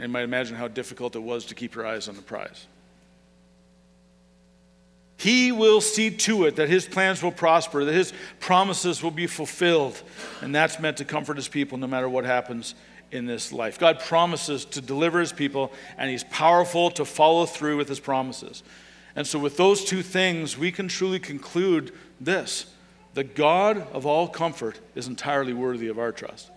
And 0.00 0.08
you 0.08 0.12
might 0.14 0.24
imagine 0.24 0.56
how 0.56 0.66
difficult 0.66 1.14
it 1.14 1.22
was 1.22 1.44
to 1.44 1.54
keep 1.54 1.74
your 1.74 1.86
eyes 1.86 2.08
on 2.08 2.16
the 2.16 2.22
prize. 2.22 2.66
He 5.18 5.52
will 5.52 5.82
see 5.82 6.10
to 6.10 6.46
it 6.46 6.56
that 6.56 6.70
his 6.70 6.86
plans 6.86 7.22
will 7.22 7.32
prosper, 7.32 7.84
that 7.84 7.92
his 7.92 8.14
promises 8.38 9.02
will 9.02 9.10
be 9.10 9.26
fulfilled. 9.26 10.02
And 10.40 10.54
that's 10.54 10.80
meant 10.80 10.96
to 10.96 11.04
comfort 11.04 11.36
his 11.36 11.48
people 11.48 11.76
no 11.76 11.86
matter 11.86 12.08
what 12.08 12.24
happens 12.24 12.74
in 13.10 13.26
this 13.26 13.52
life. 13.52 13.78
God 13.78 14.00
promises 14.00 14.64
to 14.64 14.80
deliver 14.80 15.20
his 15.20 15.34
people, 15.34 15.70
and 15.98 16.10
he's 16.10 16.24
powerful 16.24 16.90
to 16.92 17.04
follow 17.04 17.44
through 17.44 17.76
with 17.76 17.90
his 17.90 18.00
promises. 18.00 18.62
And 19.14 19.26
so, 19.26 19.38
with 19.38 19.58
those 19.58 19.84
two 19.84 20.02
things, 20.02 20.56
we 20.56 20.72
can 20.72 20.88
truly 20.88 21.18
conclude 21.18 21.92
this 22.18 22.72
the 23.12 23.24
God 23.24 23.86
of 23.92 24.06
all 24.06 24.28
comfort 24.28 24.80
is 24.94 25.08
entirely 25.08 25.52
worthy 25.52 25.88
of 25.88 25.98
our 25.98 26.12
trust. 26.12 26.50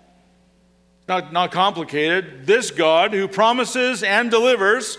Not, 1.07 1.33
not 1.33 1.51
complicated. 1.51 2.45
This 2.45 2.71
God 2.71 3.13
who 3.13 3.27
promises 3.27 4.03
and 4.03 4.31
delivers 4.31 4.97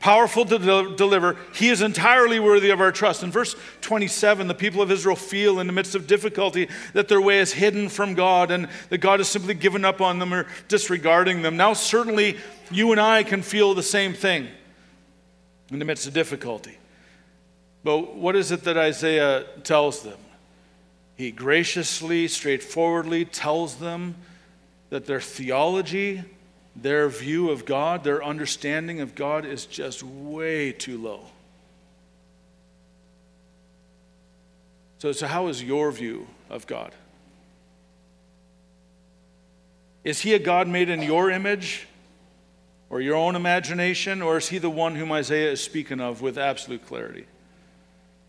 powerful 0.00 0.44
to 0.46 0.58
de- 0.58 0.96
deliver. 0.96 1.36
He 1.54 1.68
is 1.68 1.82
entirely 1.82 2.40
worthy 2.40 2.70
of 2.70 2.80
our 2.80 2.90
trust. 2.90 3.22
In 3.22 3.30
verse 3.30 3.54
27, 3.82 4.48
the 4.48 4.54
people 4.54 4.80
of 4.82 4.90
Israel 4.90 5.14
feel 5.14 5.60
in 5.60 5.66
the 5.66 5.72
midst 5.72 5.94
of 5.94 6.06
difficulty 6.06 6.68
that 6.94 7.08
their 7.08 7.20
way 7.20 7.38
is 7.38 7.52
hidden 7.52 7.88
from 7.88 8.14
God 8.14 8.50
and 8.50 8.68
that 8.88 8.98
God 8.98 9.20
has 9.20 9.28
simply 9.28 9.54
given 9.54 9.84
up 9.84 10.00
on 10.00 10.18
them 10.18 10.32
or 10.32 10.46
disregarding 10.68 11.42
them. 11.42 11.56
Now, 11.56 11.74
certainly, 11.74 12.38
you 12.70 12.92
and 12.92 13.00
I 13.00 13.22
can 13.22 13.42
feel 13.42 13.74
the 13.74 13.82
same 13.82 14.14
thing 14.14 14.48
in 15.70 15.78
the 15.78 15.84
midst 15.84 16.06
of 16.06 16.14
difficulty. 16.14 16.78
But 17.84 18.16
what 18.16 18.36
is 18.36 18.50
it 18.50 18.64
that 18.64 18.76
Isaiah 18.76 19.44
tells 19.62 20.02
them? 20.02 20.18
He 21.16 21.30
graciously, 21.30 22.28
straightforwardly 22.28 23.26
tells 23.26 23.76
them 23.76 24.14
that 24.90 25.06
their 25.06 25.20
theology, 25.20 26.22
their 26.76 27.08
view 27.08 27.50
of 27.50 27.64
God, 27.64 28.04
their 28.04 28.22
understanding 28.22 29.00
of 29.00 29.14
God 29.14 29.46
is 29.46 29.64
just 29.64 30.02
way 30.02 30.72
too 30.72 30.98
low. 30.98 31.24
So, 34.98 35.12
so 35.12 35.26
how 35.26 35.46
is 35.46 35.62
your 35.62 35.90
view 35.92 36.26
of 36.50 36.66
God? 36.66 36.92
Is 40.04 40.20
he 40.20 40.34
a 40.34 40.38
God 40.38 40.68
made 40.68 40.90
in 40.90 41.02
your 41.02 41.30
image 41.30 41.86
or 42.90 43.00
your 43.00 43.14
own 43.14 43.36
imagination, 43.36 44.20
or 44.20 44.38
is 44.38 44.48
he 44.48 44.58
the 44.58 44.68
one 44.68 44.96
whom 44.96 45.12
Isaiah 45.12 45.52
is 45.52 45.62
speaking 45.62 46.00
of 46.00 46.20
with 46.20 46.36
absolute 46.36 46.84
clarity? 46.86 47.26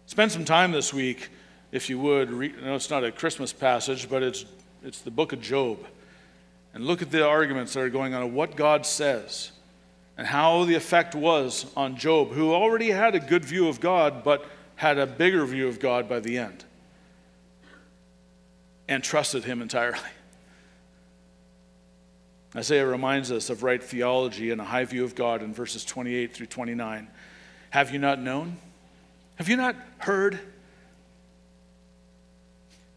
Spend 0.05 0.31
some 0.31 0.45
time 0.45 0.71
this 0.71 0.93
week, 0.93 1.29
if 1.71 1.89
you 1.89 1.97
would. 1.97 2.29
I 2.29 2.65
know 2.65 2.75
it's 2.75 2.89
not 2.89 3.03
a 3.03 3.11
Christmas 3.11 3.51
passage, 3.51 4.07
but 4.07 4.21
it's, 4.21 4.45
it's 4.83 5.01
the 5.01 5.09
book 5.09 5.33
of 5.33 5.41
Job 5.41 5.79
and 6.73 6.85
look 6.85 7.01
at 7.01 7.11
the 7.11 7.25
arguments 7.25 7.73
that 7.73 7.81
are 7.81 7.89
going 7.89 8.13
on 8.13 8.23
of 8.23 8.33
what 8.33 8.55
God 8.55 8.85
says 8.85 9.51
and 10.17 10.27
how 10.27 10.65
the 10.65 10.75
effect 10.75 11.15
was 11.15 11.65
on 11.75 11.97
Job, 11.97 12.31
who 12.31 12.53
already 12.53 12.91
had 12.91 13.15
a 13.15 13.19
good 13.19 13.43
view 13.43 13.67
of 13.67 13.79
God, 13.79 14.23
but 14.23 14.45
had 14.75 14.97
a 14.97 15.05
bigger 15.05 15.45
view 15.45 15.67
of 15.67 15.79
God 15.79 16.07
by 16.07 16.19
the 16.19 16.37
end 16.37 16.63
and 18.87 19.03
trusted 19.03 19.43
him 19.43 19.61
entirely. 19.61 19.99
Isaiah 22.55 22.85
reminds 22.85 23.31
us 23.31 23.49
of 23.49 23.63
right 23.63 23.81
theology 23.81 24.51
and 24.51 24.59
a 24.59 24.65
high 24.65 24.85
view 24.85 25.03
of 25.03 25.15
God 25.15 25.41
in 25.41 25.53
verses 25.53 25.85
28 25.85 26.33
through 26.33 26.47
29. 26.47 27.07
Have 27.69 27.91
you 27.91 27.99
not 27.99 28.19
known? 28.19 28.57
Have 29.35 29.47
you 29.47 29.55
not 29.55 29.75
heard? 29.99 30.39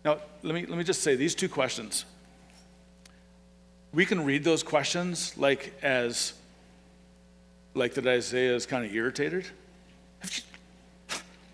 Now, 0.04 0.18
let 0.42 0.54
me, 0.54 0.66
let 0.66 0.76
me 0.76 0.84
just 0.84 1.02
say 1.02 1.14
these 1.14 1.34
two 1.34 1.48
questions 1.48 2.04
we 3.94 4.04
can 4.04 4.24
read 4.24 4.42
those 4.42 4.62
questions 4.62 5.36
like 5.38 5.72
as 5.82 6.32
like 7.74 7.94
that 7.94 8.06
Isaiah 8.06 8.54
is 8.54 8.66
kind 8.66 8.84
of 8.84 8.94
irritated. 8.94 9.46
You, 10.24 10.42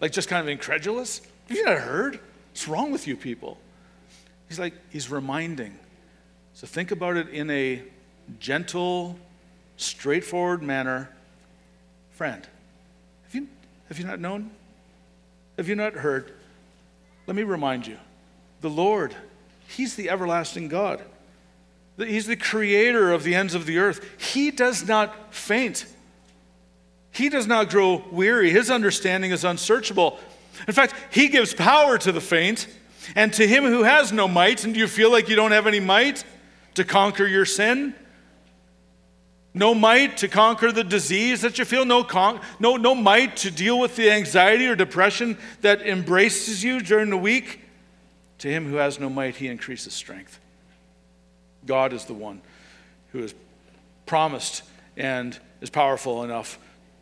like 0.01 0.13
just 0.13 0.29
kind 0.29 0.41
of 0.41 0.49
incredulous. 0.49 1.21
Have 1.49 1.57
you 1.57 1.65
not 1.65 1.79
heard? 1.79 2.21
What's 2.51 2.67
wrong 2.67 2.91
with 2.91 3.07
you 3.07 3.17
people? 3.17 3.59
He's 4.49 4.59
like, 4.59 4.75
he's 4.91 5.11
reminding. 5.11 5.79
So 6.55 6.67
think 6.67 6.91
about 6.91 7.17
it 7.17 7.29
in 7.29 7.51
a 7.51 7.83
gentle, 8.39 9.19
straightforward 9.77 10.63
manner. 10.63 11.11
Friend, 12.13 12.47
have 13.25 13.35
you, 13.35 13.49
have 13.89 13.99
you 13.99 14.07
not 14.07 14.21
known? 14.21 14.51
Have 15.57 15.69
you 15.69 15.75
not 15.75 15.95
heard? 15.95 16.33
Let 17.27 17.37
me 17.37 17.43
remind 17.43 17.87
you 17.87 17.99
the 18.61 18.71
Lord, 18.71 19.15
He's 19.69 19.95
the 19.95 20.11
everlasting 20.11 20.69
God. 20.69 21.03
He's 22.09 22.27
the 22.27 22.37
creator 22.37 23.13
of 23.13 23.25
the 23.25 23.35
ends 23.35 23.55
of 23.55 23.67
the 23.67 23.79
earth. 23.79 24.05
He 24.19 24.51
does 24.51 24.87
not 24.87 25.35
faint. 25.35 25.87
He 27.13 27.29
does 27.29 27.47
not 27.47 27.71
grow 27.71 28.05
weary. 28.11 28.51
His 28.51 28.71
understanding 28.71 29.31
is 29.31 29.45
unsearchable. 29.45 30.19
In 30.67 30.75
fact, 30.75 30.95
he 31.11 31.29
gives 31.29 31.55
power 31.55 31.99
to 31.99 32.13
the 32.13 32.21
faint 32.21 32.67
and 33.17 33.33
to 33.35 33.47
him 33.47 33.65
who 33.65 33.83
has 33.83 34.13
no 34.13 34.29
might. 34.29 34.65
And 34.65 34.75
do 34.75 34.81
you 34.81 34.87
feel 34.87 35.11
like 35.11 35.29
you 35.29 35.37
don't 35.37 35.53
have 35.53 35.67
any 35.67 35.81
might 35.81 36.25
to 36.75 36.85
conquer 36.85 37.27
your 37.27 37.45
sin? 37.45 37.95
No 39.53 39.75
might 39.75 40.19
to 40.19 40.29
conquer 40.29 40.71
the 40.71 40.85
disease 40.85 41.41
that 41.41 41.59
you 41.59 41.65
feel? 41.65 41.85
No, 41.85 42.05
con- 42.05 42.41
no, 42.61 42.77
no 42.77 42.95
might 42.95 43.37
to 43.39 43.51
deal 43.51 43.81
with 43.81 43.97
the 43.97 44.11
anxiety 44.11 44.67
or 44.67 44.77
depression 44.77 45.37
that 45.61 45.83
embraces 45.83 46.63
you 46.63 46.81
during 46.81 47.11
the 47.11 47.17
week? 47.17 47.61
To 48.39 48.49
him 48.49 48.67
who 48.67 48.77
has 48.77 48.99
no 48.99 49.11
might, 49.11 49.37
he 49.37 49.49
increases 49.49 49.93
strength. 49.93 50.40
God 51.67 51.93
is 51.93 52.05
the 52.05 52.15
one 52.15 52.41
who 53.13 53.23
has 53.23 53.35
promised 54.07 54.63
and 54.97 55.39
is 55.61 55.71
powerful 55.71 56.25
enough 56.25 56.59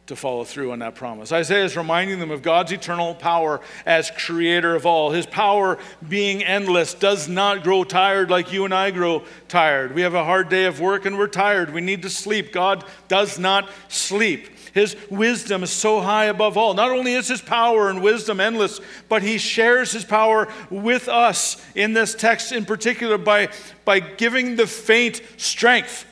to 0.09 0.17
follow 0.17 0.43
through 0.43 0.73
on 0.73 0.79
that 0.79 0.95
promise. 0.95 1.33
Isaiah 1.33 1.65
is 1.65 1.77
reminding 1.77 2.19
them 2.19 2.31
of 2.31 2.41
God's 2.43 2.73
eternal 2.73 3.15
power 3.15 3.61
as 3.85 4.11
creator 4.11 4.75
of 4.75 4.87
all. 4.87 5.11
His 5.11 5.27
power, 5.27 5.79
being 6.09 6.43
endless, 6.43 6.95
does 6.95 7.29
not 7.29 7.63
grow 7.63 7.85
tired 7.85 8.31
like 8.31 8.51
you 8.51 8.65
and 8.65 8.73
I 8.73 8.91
grow 8.91 9.23
tired. 9.49 9.95
We 9.95 10.03
have 10.03 10.15
a 10.15 10.25
hard 10.25 10.49
day 10.49 10.65
of 10.65 10.81
work 10.81 11.05
and 11.05 11.19
we're 11.19 11.29
tired. 11.29 11.75
We 11.75 11.83
need 11.83 12.03
to 12.03 12.11
sleep. 12.11 12.53
God 12.53 12.85
does 13.09 13.39
not 13.39 13.69
sleep. 13.89 14.49
His 14.79 14.97
wisdom 15.11 15.65
is 15.65 15.71
so 15.71 16.01
high 16.01 16.27
above 16.27 16.57
all. 16.57 16.73
Not 16.73 16.93
only 16.93 17.15
is 17.15 17.27
his 17.27 17.43
power 17.43 17.91
and 17.91 18.01
wisdom 18.01 18.39
endless, 18.39 18.81
but 19.09 19.23
he 19.23 19.37
shares 19.37 19.91
his 19.91 20.05
power 20.05 20.47
with 20.71 21.09
us 21.09 21.61
in 21.75 21.95
this 21.95 22.15
text 22.15 22.53
in 22.53 22.65
particular 22.65 23.19
by, 23.19 23.49
by 23.85 23.99
giving 23.99 24.55
the 24.55 24.69
faint 24.69 25.21
strength. 25.37 26.07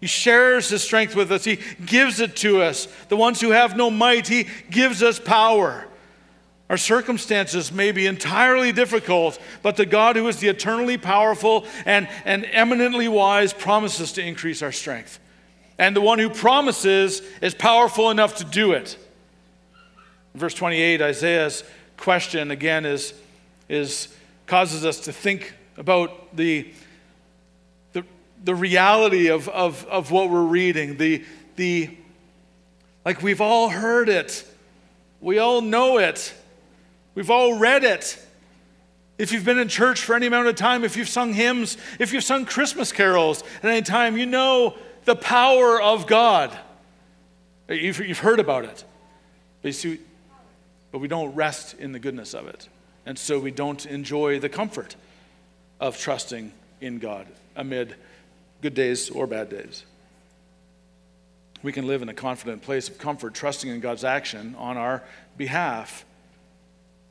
He 0.00 0.06
shares 0.06 0.70
his 0.70 0.82
strength 0.82 1.14
with 1.14 1.30
us. 1.30 1.44
He 1.44 1.58
gives 1.84 2.20
it 2.20 2.36
to 2.36 2.62
us. 2.62 2.88
The 3.10 3.16
ones 3.16 3.38
who 3.38 3.50
have 3.50 3.76
no 3.76 3.90
might, 3.90 4.28
he 4.28 4.46
gives 4.70 5.02
us 5.02 5.18
power. 5.18 5.86
Our 6.70 6.78
circumstances 6.78 7.70
may 7.70 7.92
be 7.92 8.06
entirely 8.06 8.72
difficult, 8.72 9.38
but 9.62 9.76
the 9.76 9.86
God 9.86 10.16
who 10.16 10.26
is 10.28 10.38
the 10.38 10.48
eternally 10.48 10.96
powerful 10.96 11.66
and, 11.84 12.08
and 12.24 12.46
eminently 12.46 13.08
wise 13.08 13.52
promises 13.52 14.12
to 14.12 14.22
increase 14.22 14.62
our 14.62 14.72
strength. 14.72 15.18
And 15.78 15.94
the 15.94 16.00
one 16.00 16.18
who 16.18 16.28
promises 16.28 17.22
is 17.40 17.54
powerful 17.54 18.10
enough 18.10 18.36
to 18.36 18.44
do 18.44 18.72
it. 18.72 18.96
verse 20.34 20.54
28, 20.54 21.00
Isaiah's 21.00 21.62
question 21.96 22.50
again 22.50 22.84
is, 22.84 23.14
is 23.68 24.08
causes 24.46 24.84
us 24.84 25.00
to 25.00 25.12
think 25.12 25.54
about 25.76 26.34
the, 26.36 26.72
the, 27.92 28.04
the 28.42 28.54
reality 28.54 29.28
of, 29.28 29.48
of, 29.48 29.86
of 29.86 30.10
what 30.10 30.30
we're 30.30 30.42
reading. 30.42 30.96
The, 30.96 31.24
the, 31.56 31.90
like 33.04 33.22
we've 33.22 33.40
all 33.40 33.68
heard 33.68 34.08
it, 34.08 34.44
we 35.20 35.38
all 35.38 35.60
know 35.60 35.98
it, 35.98 36.34
we've 37.14 37.30
all 37.30 37.58
read 37.58 37.84
it. 37.84 38.24
If 39.16 39.32
you've 39.32 39.44
been 39.44 39.58
in 39.58 39.68
church 39.68 40.02
for 40.02 40.14
any 40.14 40.26
amount 40.26 40.46
of 40.46 40.54
time, 40.54 40.84
if 40.84 40.96
you've 40.96 41.08
sung 41.08 41.32
hymns, 41.32 41.76
if 41.98 42.12
you've 42.12 42.24
sung 42.24 42.44
Christmas 42.44 42.92
carols 42.92 43.42
at 43.62 43.70
any 43.70 43.82
time, 43.82 44.16
you 44.16 44.26
know 44.26 44.76
the 45.08 45.16
power 45.16 45.80
of 45.80 46.06
God. 46.06 46.56
You've, 47.68 47.98
you've 47.98 48.18
heard 48.18 48.40
about 48.40 48.66
it. 48.66 48.84
But, 49.62 49.74
see, 49.74 50.00
but 50.92 50.98
we 50.98 51.08
don't 51.08 51.34
rest 51.34 51.74
in 51.78 51.92
the 51.92 51.98
goodness 51.98 52.34
of 52.34 52.46
it. 52.46 52.68
And 53.06 53.18
so 53.18 53.38
we 53.38 53.50
don't 53.50 53.84
enjoy 53.86 54.38
the 54.38 54.50
comfort 54.50 54.96
of 55.80 55.98
trusting 55.98 56.52
in 56.82 56.98
God 56.98 57.26
amid 57.56 57.94
good 58.60 58.74
days 58.74 59.08
or 59.08 59.26
bad 59.26 59.48
days. 59.48 59.84
We 61.62 61.72
can 61.72 61.86
live 61.86 62.02
in 62.02 62.10
a 62.10 62.14
confident 62.14 62.60
place 62.62 62.90
of 62.90 62.98
comfort, 62.98 63.32
trusting 63.32 63.70
in 63.70 63.80
God's 63.80 64.04
action 64.04 64.54
on 64.58 64.76
our 64.76 65.02
behalf 65.38 66.04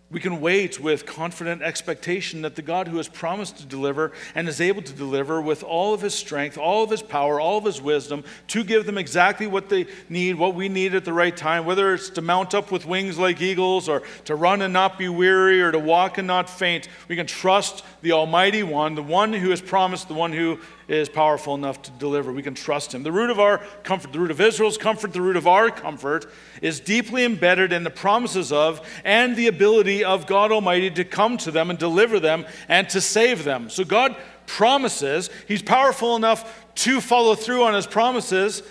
we 0.10 0.22
can 0.22 0.40
wait 0.40 0.80
with 0.80 1.06
confident 1.06 1.62
expectation 1.62 2.42
that 2.44 2.56
the 2.56 2.62
God 2.62 2.88
who 2.88 2.96
has 2.96 3.10
promised 3.10 3.58
to 3.58 3.66
deliver 3.66 4.14
and 4.36 4.48
is 4.48 4.62
able 4.62 4.82
to 4.82 4.94
deliver 4.94 5.42
with 5.42 5.64
all 5.64 5.94
of 5.94 6.00
his 6.00 6.14
strength, 6.14 6.58
all 6.58 6.82
of 6.84 6.90
his 6.90 7.02
power, 7.02 7.42
all 7.42 7.58
of 7.58 7.66
his 7.66 7.82
wisdom 7.82 8.24
to 8.48 8.64
give 8.64 8.86
them 8.86 8.98
exactly 8.98 9.48
what 9.48 9.68
they 9.68 9.86
need, 10.08 10.36
what 10.36 10.56
we 10.56 10.70
need 10.70 10.96
at 10.96 11.04
the 11.04 11.12
right 11.12 11.36
time, 11.36 11.66
whether 11.66 11.94
it's 11.94 12.10
to 12.12 12.22
mount 12.22 12.56
up 12.56 12.72
with 12.72 12.86
wings 12.86 13.18
like 13.18 13.42
eagles 13.42 13.90
or 13.90 14.02
to 14.24 14.36
run 14.36 14.62
and 14.62 14.72
not 14.72 14.98
be 14.98 15.10
weary 15.10 15.62
or 15.62 15.74
to 15.74 15.80
walk 15.80 16.18
and 16.18 16.28
not 16.28 16.50
faint. 16.50 16.88
We 17.10 17.18
can 17.18 17.28
trust 17.28 17.84
the 18.02 18.14
Almighty 18.14 18.64
One, 18.64 18.96
the 18.96 19.04
one 19.04 19.34
who 19.34 19.50
has 19.50 19.60
promised, 19.60 20.08
the 20.08 20.14
one 20.14 20.32
who 20.32 20.60
is 20.88 21.10
powerful 21.10 21.54
enough 21.54 21.82
to 21.82 21.92
deliver. 21.92 22.32
We 22.32 22.44
can 22.44 22.54
trust 22.54 22.94
him. 22.94 23.04
The 23.04 23.12
root 23.12 23.30
of 23.30 23.40
our 23.40 23.58
comfort, 23.84 24.14
the 24.14 24.20
root 24.20 24.32
of 24.32 24.40
Israel's 24.40 24.78
comfort, 24.78 25.12
the 25.12 25.22
root 25.22 25.36
of 25.36 25.48
our 25.48 25.70
comfort 25.70 26.32
is 26.62 26.80
deeply 26.80 27.26
embedded 27.26 27.74
in 27.74 27.84
the 27.84 27.90
promises 27.90 28.52
of 28.52 28.82
and 29.04 29.36
the 29.36 29.48
ability 29.48 30.04
of 30.04 30.28
God 30.28 30.52
Almighty 30.52 30.90
to 30.92 31.04
come 31.04 31.38
to 31.40 31.52
them 31.52 31.70
and 31.70 31.78
deliver 31.78 32.20
them 32.20 32.46
and 32.70 32.88
to 32.90 33.02
save 33.02 33.44
them. 33.44 33.70
So 33.70 33.84
God 33.84 34.16
promises, 34.46 35.30
He's 35.48 35.62
powerful 35.62 36.16
enough 36.16 36.66
to 36.76 37.02
follow 37.02 37.36
through 37.36 37.64
on 37.64 37.74
His 37.74 37.88
promises, 37.88 38.64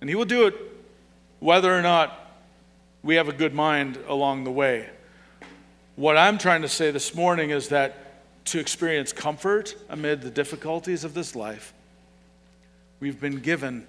and 0.00 0.10
He 0.10 0.16
will 0.16 0.24
do 0.24 0.48
it 0.48 0.54
whether 1.38 1.72
or 1.72 1.82
not 1.82 2.34
we 3.04 3.14
have 3.14 3.28
a 3.28 3.32
good 3.32 3.54
mind 3.54 3.98
along 4.08 4.42
the 4.42 4.50
way. 4.50 4.90
What 5.94 6.16
I'm 6.16 6.38
trying 6.38 6.62
to 6.62 6.68
say 6.68 6.90
this 6.90 7.14
morning 7.14 7.50
is 7.50 7.68
that 7.68 8.07
to 8.52 8.58
experience 8.58 9.12
comfort 9.12 9.74
amid 9.88 10.22
the 10.22 10.30
difficulties 10.30 11.04
of 11.04 11.14
this 11.14 11.36
life, 11.36 11.72
we've 13.00 13.20
been 13.20 13.40
given 13.40 13.86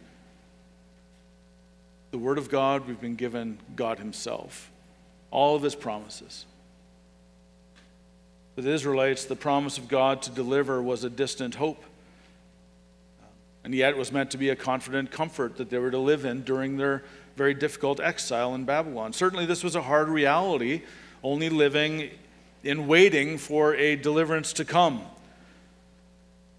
the 2.11 2.17
Word 2.17 2.37
of 2.37 2.49
God, 2.49 2.87
we've 2.87 2.99
been 2.99 3.15
given 3.15 3.59
God 3.75 3.99
Himself, 3.99 4.71
all 5.31 5.55
of 5.55 5.61
His 5.61 5.75
promises. 5.75 6.45
For 8.55 8.61
the 8.61 8.71
Israelites, 8.71 9.25
the 9.25 9.35
promise 9.35 9.77
of 9.77 9.87
God 9.87 10.21
to 10.23 10.31
deliver 10.31 10.81
was 10.81 11.03
a 11.03 11.09
distant 11.09 11.55
hope. 11.55 11.83
And 13.63 13.73
yet 13.75 13.91
it 13.91 13.97
was 13.97 14.11
meant 14.11 14.31
to 14.31 14.37
be 14.37 14.49
a 14.49 14.55
confident 14.55 15.11
comfort 15.11 15.57
that 15.57 15.69
they 15.69 15.77
were 15.77 15.91
to 15.91 15.99
live 15.99 16.25
in 16.25 16.41
during 16.41 16.77
their 16.77 17.03
very 17.35 17.53
difficult 17.53 17.99
exile 17.99 18.55
in 18.55 18.65
Babylon. 18.65 19.13
Certainly, 19.13 19.45
this 19.45 19.63
was 19.63 19.75
a 19.75 19.81
hard 19.81 20.09
reality, 20.09 20.81
only 21.23 21.49
living 21.49 22.09
in 22.63 22.87
waiting 22.87 23.37
for 23.37 23.75
a 23.75 23.95
deliverance 23.95 24.53
to 24.53 24.65
come. 24.65 25.01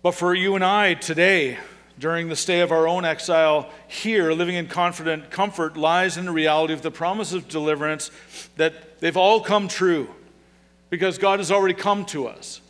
But 0.02 0.12
for 0.12 0.34
you 0.34 0.54
and 0.54 0.64
I 0.64 0.94
today, 0.94 1.58
during 1.98 2.28
the 2.28 2.36
stay 2.36 2.60
of 2.60 2.72
our 2.72 2.88
own 2.88 3.04
exile 3.04 3.70
here, 3.86 4.32
living 4.32 4.54
in 4.54 4.66
confident 4.66 5.30
comfort 5.30 5.76
lies 5.76 6.16
in 6.16 6.24
the 6.24 6.32
reality 6.32 6.72
of 6.72 6.80
the 6.80 6.90
promise 6.90 7.32
of 7.32 7.48
deliverance 7.48 8.10
that 8.56 9.00
they've 9.00 9.16
all 9.16 9.40
come 9.40 9.68
true 9.68 10.08
because 10.88 11.18
God 11.18 11.38
has 11.38 11.52
already 11.52 11.74
come 11.74 12.06
to 12.06 12.26
us. 12.26 12.62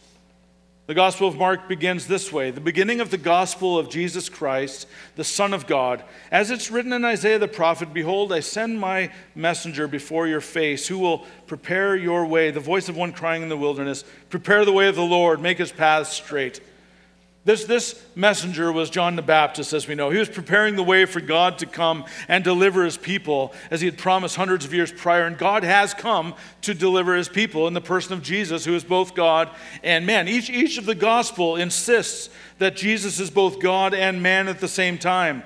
The 0.91 0.95
Gospel 0.95 1.29
of 1.29 1.37
Mark 1.37 1.69
begins 1.69 2.09
this 2.09 2.33
way 2.33 2.51
the 2.51 2.61
beginning 2.61 3.01
of 3.01 3.13
the 3.13 3.17
gospel 3.17 3.79
of 3.79 3.89
Jesus 3.89 4.29
Christ, 4.29 4.89
the 5.15 5.23
Son 5.23 5.55
of 5.55 5.69
God. 5.69 6.03
As 6.33 6.51
it's 6.51 6.69
written 6.69 6.93
in 6.93 7.05
Isaiah 7.05 7.39
the 7.39 7.47
prophet 7.47 7.95
Behold, 7.95 8.33
I 8.33 8.41
send 8.41 8.81
my 8.81 9.13
messenger 9.37 9.87
before 9.87 10.27
your 10.27 10.41
face, 10.41 10.89
who 10.89 10.99
will 10.99 11.27
prepare 11.47 11.95
your 11.95 12.27
way. 12.27 12.51
The 12.51 12.59
voice 12.59 12.89
of 12.89 12.97
one 12.97 13.13
crying 13.13 13.45
in 13.45 13.49
the 13.49 13.57
wilderness, 13.57 14.03
Prepare 14.31 14.65
the 14.65 14.73
way 14.73 14.89
of 14.89 14.97
the 14.97 15.05
Lord, 15.05 15.41
make 15.41 15.59
his 15.59 15.71
paths 15.71 16.11
straight. 16.11 16.61
This, 17.43 17.65
this 17.65 18.05
messenger 18.15 18.71
was 18.71 18.91
John 18.91 19.17
the 19.17 19.23
Baptist, 19.23 19.73
as 19.73 19.89
we 19.89 19.95
know. 19.95 20.11
He 20.11 20.19
was 20.19 20.29
preparing 20.29 20.77
the 20.77 20.83
way 20.83 21.07
for 21.07 21.23
God 21.23 21.57
to 21.59 21.67
come 21.67 22.05
and 22.29 22.45
deliver 22.45 22.85
his 22.85 22.99
people, 22.99 23.55
as 23.71 23.81
he 23.81 23.87
had 23.87 23.97
promised 23.97 24.37
hundreds 24.37 24.67
of 24.67 24.75
years 24.75 24.93
prior. 24.93 25.25
And 25.25 25.39
God 25.39 25.65
has 25.65 25.95
come 25.95 26.35
to 26.63 26.75
deliver 26.75 27.17
his 27.17 27.31
people 27.31 27.67
in 27.67 27.73
the 27.73 27.81
person 27.81 28.13
of 28.13 28.23
Jesus, 28.23 28.67
who 28.67 28.75
is 28.75 28.85
both 28.85 29.15
God 29.15 29.49
and 29.83 30.05
man. 30.05 30.29
Each, 30.29 30.51
each 30.51 30.77
of 30.77 30.85
the 30.85 30.95
gospel 30.95 31.57
insists 31.57 32.29
that 32.59 32.77
Jesus 32.77 33.19
is 33.19 33.31
both 33.31 33.59
God 33.59 33.95
and 33.95 34.23
man 34.23 34.47
at 34.47 34.61
the 34.61 34.69
same 34.69 34.99
time. 34.99 35.43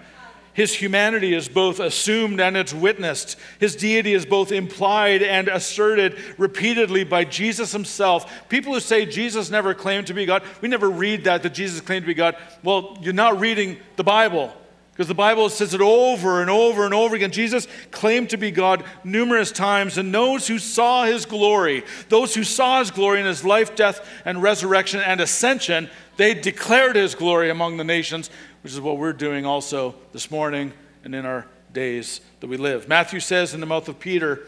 His 0.54 0.72
humanity 0.72 1.34
is 1.34 1.48
both 1.48 1.80
assumed 1.80 2.40
and 2.40 2.56
it's 2.56 2.72
witnessed. 2.72 3.36
His 3.58 3.74
deity 3.74 4.14
is 4.14 4.24
both 4.24 4.52
implied 4.52 5.20
and 5.20 5.48
asserted 5.48 6.16
repeatedly 6.38 7.02
by 7.02 7.24
Jesus 7.24 7.72
himself. 7.72 8.48
People 8.48 8.72
who 8.72 8.80
say 8.80 9.04
Jesus 9.04 9.50
never 9.50 9.74
claimed 9.74 10.06
to 10.06 10.14
be 10.14 10.24
God, 10.24 10.44
we 10.60 10.68
never 10.68 10.88
read 10.88 11.24
that, 11.24 11.42
that 11.42 11.54
Jesus 11.54 11.80
claimed 11.80 12.04
to 12.04 12.06
be 12.06 12.14
God. 12.14 12.36
Well, 12.62 12.96
you're 13.02 13.12
not 13.12 13.40
reading 13.40 13.78
the 13.96 14.04
Bible. 14.04 14.54
Because 14.92 15.08
the 15.08 15.14
Bible 15.14 15.48
says 15.48 15.74
it 15.74 15.80
over 15.80 16.40
and 16.40 16.48
over 16.48 16.84
and 16.84 16.94
over 16.94 17.16
again. 17.16 17.32
Jesus 17.32 17.66
claimed 17.90 18.30
to 18.30 18.36
be 18.36 18.52
God 18.52 18.84
numerous 19.02 19.50
times, 19.50 19.98
and 19.98 20.14
those 20.14 20.46
who 20.46 20.60
saw 20.60 21.04
his 21.04 21.26
glory, 21.26 21.82
those 22.10 22.32
who 22.32 22.44
saw 22.44 22.78
his 22.78 22.92
glory 22.92 23.18
in 23.18 23.26
his 23.26 23.44
life, 23.44 23.74
death, 23.74 24.08
and 24.24 24.40
resurrection 24.40 25.00
and 25.00 25.20
ascension, 25.20 25.90
they 26.16 26.32
declared 26.32 26.94
his 26.94 27.16
glory 27.16 27.50
among 27.50 27.76
the 27.76 27.82
nations 27.82 28.30
which 28.64 28.72
is 28.72 28.80
what 28.80 28.96
we're 28.96 29.12
doing 29.12 29.44
also 29.44 29.94
this 30.12 30.30
morning 30.30 30.72
and 31.04 31.14
in 31.14 31.26
our 31.26 31.46
days 31.74 32.22
that 32.40 32.46
we 32.46 32.56
live. 32.56 32.88
Matthew 32.88 33.20
says 33.20 33.52
in 33.52 33.60
the 33.60 33.66
mouth 33.66 33.90
of 33.90 34.00
Peter, 34.00 34.40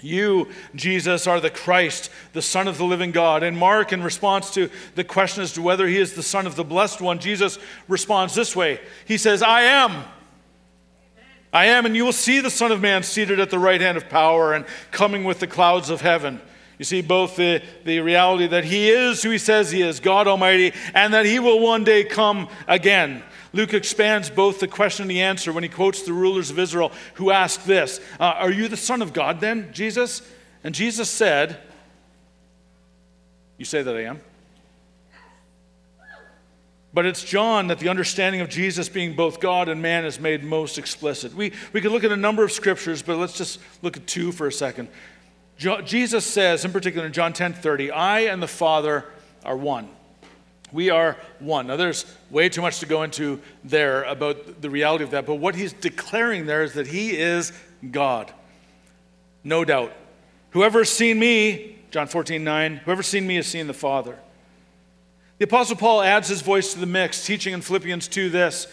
you, 0.00 0.48
Jesus, 0.74 1.26
are 1.26 1.40
the 1.40 1.50
Christ, 1.50 2.08
the 2.32 2.40
Son 2.40 2.68
of 2.68 2.78
the 2.78 2.86
living 2.86 3.10
God. 3.10 3.42
And 3.42 3.58
Mark, 3.58 3.92
in 3.92 4.02
response 4.02 4.50
to 4.54 4.70
the 4.94 5.04
question 5.04 5.42
as 5.42 5.52
to 5.52 5.60
whether 5.60 5.86
he 5.86 5.98
is 5.98 6.14
the 6.14 6.22
Son 6.22 6.46
of 6.46 6.56
the 6.56 6.64
Blessed 6.64 7.02
One, 7.02 7.18
Jesus 7.18 7.58
responds 7.86 8.34
this 8.34 8.56
way 8.56 8.80
He 9.04 9.18
says, 9.18 9.42
I 9.42 9.60
am. 9.60 10.04
I 11.52 11.66
am, 11.66 11.84
and 11.84 11.94
you 11.94 12.06
will 12.06 12.12
see 12.12 12.40
the 12.40 12.48
Son 12.48 12.72
of 12.72 12.80
Man 12.80 13.02
seated 13.02 13.40
at 13.40 13.50
the 13.50 13.58
right 13.58 13.80
hand 13.82 13.98
of 13.98 14.08
power 14.08 14.54
and 14.54 14.64
coming 14.90 15.24
with 15.24 15.38
the 15.38 15.46
clouds 15.46 15.90
of 15.90 16.00
heaven. 16.00 16.40
You 16.78 16.86
see 16.86 17.02
both 17.02 17.36
the, 17.36 17.62
the 17.84 18.00
reality 18.00 18.46
that 18.46 18.64
he 18.64 18.88
is 18.88 19.22
who 19.22 19.28
he 19.28 19.36
says 19.36 19.70
he 19.70 19.82
is, 19.82 20.00
God 20.00 20.26
Almighty, 20.26 20.72
and 20.94 21.12
that 21.12 21.26
he 21.26 21.38
will 21.38 21.60
one 21.60 21.84
day 21.84 22.04
come 22.04 22.48
again. 22.66 23.22
Luke 23.52 23.74
expands 23.74 24.30
both 24.30 24.60
the 24.60 24.68
question 24.68 25.04
and 25.04 25.10
the 25.10 25.22
answer 25.22 25.52
when 25.52 25.62
he 25.62 25.68
quotes 25.68 26.02
the 26.02 26.12
rulers 26.12 26.50
of 26.50 26.58
Israel 26.58 26.92
who 27.14 27.30
asked 27.30 27.66
this 27.66 28.00
uh, 28.18 28.24
Are 28.24 28.50
you 28.50 28.68
the 28.68 28.76
Son 28.76 29.02
of 29.02 29.12
God 29.12 29.40
then, 29.40 29.72
Jesus? 29.72 30.22
And 30.62 30.74
Jesus 30.74 31.10
said, 31.10 31.58
You 33.58 33.64
say 33.64 33.82
that 33.82 33.96
I 33.96 34.04
am? 34.04 34.20
But 36.92 37.06
it's 37.06 37.22
John 37.22 37.68
that 37.68 37.78
the 37.78 37.88
understanding 37.88 38.40
of 38.40 38.48
Jesus 38.48 38.88
being 38.88 39.14
both 39.14 39.38
God 39.38 39.68
and 39.68 39.80
man 39.80 40.04
is 40.04 40.18
made 40.18 40.42
most 40.42 40.76
explicit. 40.76 41.32
We, 41.34 41.52
we 41.72 41.80
could 41.80 41.92
look 41.92 42.02
at 42.02 42.10
a 42.10 42.16
number 42.16 42.42
of 42.42 42.50
scriptures, 42.50 43.00
but 43.00 43.16
let's 43.16 43.38
just 43.38 43.60
look 43.80 43.96
at 43.96 44.08
two 44.08 44.32
for 44.32 44.48
a 44.48 44.52
second. 44.52 44.88
Jo- 45.56 45.82
Jesus 45.82 46.24
says, 46.24 46.64
in 46.64 46.72
particular 46.72 47.06
in 47.06 47.12
John 47.12 47.32
10 47.32 47.52
30, 47.52 47.92
I 47.92 48.20
and 48.20 48.42
the 48.42 48.48
Father 48.48 49.04
are 49.44 49.56
one. 49.56 49.88
We 50.72 50.90
are 50.90 51.16
one. 51.38 51.66
Now, 51.66 51.76
there's 51.76 52.04
way 52.30 52.48
too 52.48 52.62
much 52.62 52.80
to 52.80 52.86
go 52.86 53.02
into 53.02 53.40
there 53.64 54.04
about 54.04 54.60
the 54.60 54.70
reality 54.70 55.04
of 55.04 55.10
that, 55.10 55.26
but 55.26 55.36
what 55.36 55.54
he's 55.54 55.72
declaring 55.72 56.46
there 56.46 56.62
is 56.62 56.74
that 56.74 56.86
he 56.86 57.16
is 57.16 57.52
God. 57.90 58.32
No 59.42 59.64
doubt. 59.64 59.92
Whoever's 60.50 60.90
seen 60.90 61.18
me, 61.18 61.78
John 61.90 62.06
14, 62.06 62.42
9, 62.42 62.76
whoever's 62.84 63.06
seen 63.06 63.26
me 63.26 63.36
has 63.36 63.46
seen 63.46 63.66
the 63.66 63.74
Father. 63.74 64.18
The 65.38 65.44
Apostle 65.44 65.76
Paul 65.76 66.02
adds 66.02 66.28
his 66.28 66.42
voice 66.42 66.74
to 66.74 66.80
the 66.80 66.86
mix, 66.86 67.24
teaching 67.24 67.54
in 67.54 67.62
Philippians 67.62 68.08
2 68.08 68.28
this 68.30 68.66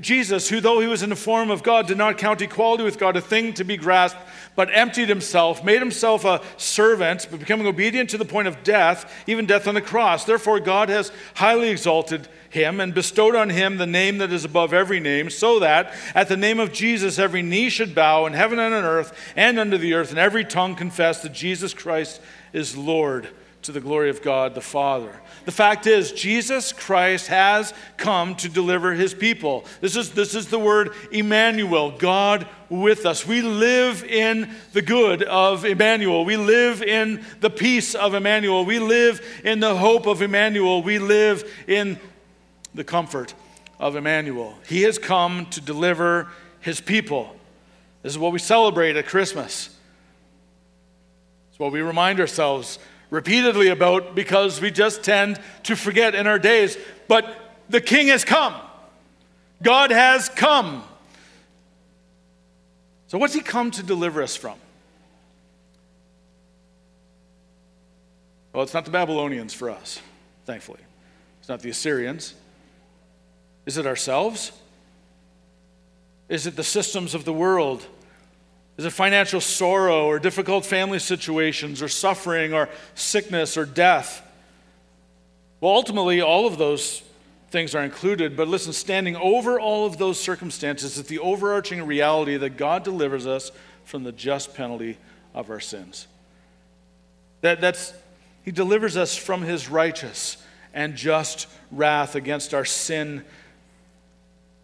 Jesus, 0.00 0.48
who 0.48 0.60
though 0.60 0.80
he 0.80 0.86
was 0.86 1.02
in 1.02 1.08
the 1.08 1.16
form 1.16 1.50
of 1.50 1.62
God, 1.62 1.86
did 1.86 1.96
not 1.96 2.18
count 2.18 2.42
equality 2.42 2.84
with 2.84 2.98
God 2.98 3.16
a 3.16 3.20
thing 3.20 3.54
to 3.54 3.64
be 3.64 3.76
grasped, 3.76 4.20
but 4.58 4.70
emptied 4.72 5.08
himself, 5.08 5.62
made 5.62 5.78
himself 5.78 6.24
a 6.24 6.42
servant, 6.56 7.28
but 7.30 7.38
becoming 7.38 7.64
obedient 7.64 8.10
to 8.10 8.18
the 8.18 8.24
point 8.24 8.48
of 8.48 8.64
death, 8.64 9.22
even 9.28 9.46
death 9.46 9.68
on 9.68 9.74
the 9.76 9.80
cross. 9.80 10.24
Therefore, 10.24 10.58
God 10.58 10.88
has 10.88 11.12
highly 11.34 11.68
exalted 11.68 12.26
him 12.50 12.80
and 12.80 12.92
bestowed 12.92 13.36
on 13.36 13.50
him 13.50 13.76
the 13.76 13.86
name 13.86 14.18
that 14.18 14.32
is 14.32 14.44
above 14.44 14.72
every 14.72 14.98
name, 14.98 15.30
so 15.30 15.60
that 15.60 15.94
at 16.12 16.26
the 16.26 16.36
name 16.36 16.58
of 16.58 16.72
Jesus 16.72 17.20
every 17.20 17.40
knee 17.40 17.70
should 17.70 17.94
bow 17.94 18.26
in 18.26 18.32
heaven 18.32 18.58
and 18.58 18.74
on 18.74 18.82
earth 18.82 19.16
and 19.36 19.60
under 19.60 19.78
the 19.78 19.94
earth, 19.94 20.10
and 20.10 20.18
every 20.18 20.44
tongue 20.44 20.74
confess 20.74 21.22
that 21.22 21.32
Jesus 21.32 21.72
Christ 21.72 22.20
is 22.52 22.76
Lord 22.76 23.28
to 23.62 23.72
the 23.72 23.80
glory 23.80 24.10
of 24.10 24.22
God 24.22 24.54
the 24.54 24.60
Father. 24.60 25.12
The 25.44 25.52
fact 25.52 25.86
is, 25.86 26.12
Jesus 26.12 26.72
Christ 26.72 27.28
has 27.28 27.72
come 27.96 28.34
to 28.36 28.48
deliver 28.48 28.92
his 28.92 29.14
people. 29.14 29.64
This 29.80 29.96
is, 29.96 30.12
this 30.12 30.34
is 30.34 30.48
the 30.48 30.58
word 30.58 30.92
Immanuel, 31.10 31.90
God 31.90 32.46
with 32.68 33.06
us. 33.06 33.26
We 33.26 33.42
live 33.42 34.04
in 34.04 34.50
the 34.72 34.82
good 34.82 35.22
of 35.22 35.64
Immanuel. 35.64 36.24
We 36.24 36.36
live 36.36 36.82
in 36.82 37.24
the 37.40 37.50
peace 37.50 37.94
of 37.94 38.14
Immanuel. 38.14 38.64
We 38.64 38.78
live 38.78 39.20
in 39.44 39.60
the 39.60 39.74
hope 39.74 40.06
of 40.06 40.22
Immanuel. 40.22 40.82
We 40.82 40.98
live 40.98 41.50
in 41.66 41.98
the 42.74 42.84
comfort 42.84 43.34
of 43.78 43.96
Immanuel. 43.96 44.54
He 44.66 44.82
has 44.82 44.98
come 44.98 45.46
to 45.46 45.60
deliver 45.60 46.28
his 46.60 46.80
people. 46.80 47.34
This 48.02 48.12
is 48.12 48.18
what 48.18 48.32
we 48.32 48.38
celebrate 48.38 48.96
at 48.96 49.06
Christmas. 49.06 49.74
It's 51.50 51.58
what 51.58 51.72
we 51.72 51.80
remind 51.80 52.20
ourselves 52.20 52.78
repeatedly 53.10 53.68
about 53.68 54.14
because 54.14 54.60
we 54.60 54.70
just 54.70 55.02
tend 55.02 55.40
to 55.64 55.76
forget 55.76 56.14
in 56.14 56.26
our 56.26 56.38
days. 56.38 56.76
But 57.06 57.26
the 57.68 57.80
King 57.80 58.08
has 58.08 58.24
come, 58.24 58.54
God 59.62 59.90
has 59.90 60.28
come. 60.28 60.84
So, 63.08 63.16
what's 63.18 63.34
He 63.34 63.40
come 63.40 63.70
to 63.72 63.82
deliver 63.82 64.22
us 64.22 64.36
from? 64.36 64.58
Well, 68.52 68.62
it's 68.62 68.74
not 68.74 68.84
the 68.84 68.90
Babylonians 68.90 69.54
for 69.54 69.70
us, 69.70 70.00
thankfully. 70.44 70.80
It's 71.40 71.48
not 71.48 71.60
the 71.60 71.70
Assyrians. 71.70 72.34
Is 73.66 73.78
it 73.78 73.86
ourselves? 73.86 74.52
Is 76.28 76.46
it 76.46 76.56
the 76.56 76.64
systems 76.64 77.14
of 77.14 77.24
the 77.24 77.32
world? 77.32 77.86
Is 78.78 78.84
it 78.84 78.90
financial 78.90 79.40
sorrow 79.40 80.06
or 80.06 80.20
difficult 80.20 80.64
family 80.64 81.00
situations 81.00 81.82
or 81.82 81.88
suffering 81.88 82.54
or 82.54 82.68
sickness 82.94 83.56
or 83.56 83.66
death? 83.66 84.24
Well, 85.60 85.72
ultimately, 85.72 86.20
all 86.20 86.46
of 86.46 86.58
those 86.58 87.02
things 87.50 87.74
are 87.74 87.82
included, 87.82 88.36
but 88.36 88.46
listen, 88.46 88.72
standing 88.72 89.16
over 89.16 89.58
all 89.58 89.84
of 89.84 89.98
those 89.98 90.20
circumstances 90.20 90.96
is 90.96 91.06
the 91.06 91.18
overarching 91.18 91.84
reality 91.84 92.36
that 92.36 92.56
God 92.56 92.84
delivers 92.84 93.26
us 93.26 93.50
from 93.84 94.04
the 94.04 94.12
just 94.12 94.54
penalty 94.54 94.96
of 95.34 95.50
our 95.50 95.58
sins. 95.58 96.06
That, 97.40 97.60
that's, 97.60 97.92
he 98.44 98.52
delivers 98.52 98.96
us 98.96 99.16
from 99.16 99.42
his 99.42 99.68
righteous 99.68 100.36
and 100.72 100.94
just 100.94 101.48
wrath 101.72 102.14
against 102.14 102.54
our 102.54 102.64
sin, 102.64 103.24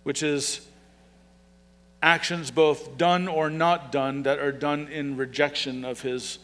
which 0.05 0.22
is 0.22 0.61
actions, 2.05 2.51
both 2.51 2.99
done 2.99 3.27
or 3.27 3.49
not 3.49 3.90
done, 3.90 4.25
that 4.25 4.38
are 4.38 4.53
done 4.53 4.88
in 4.88 5.17
rejection 5.17 5.87
of 5.87 6.03
his 6.03 6.38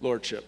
lordship. 0.00 0.46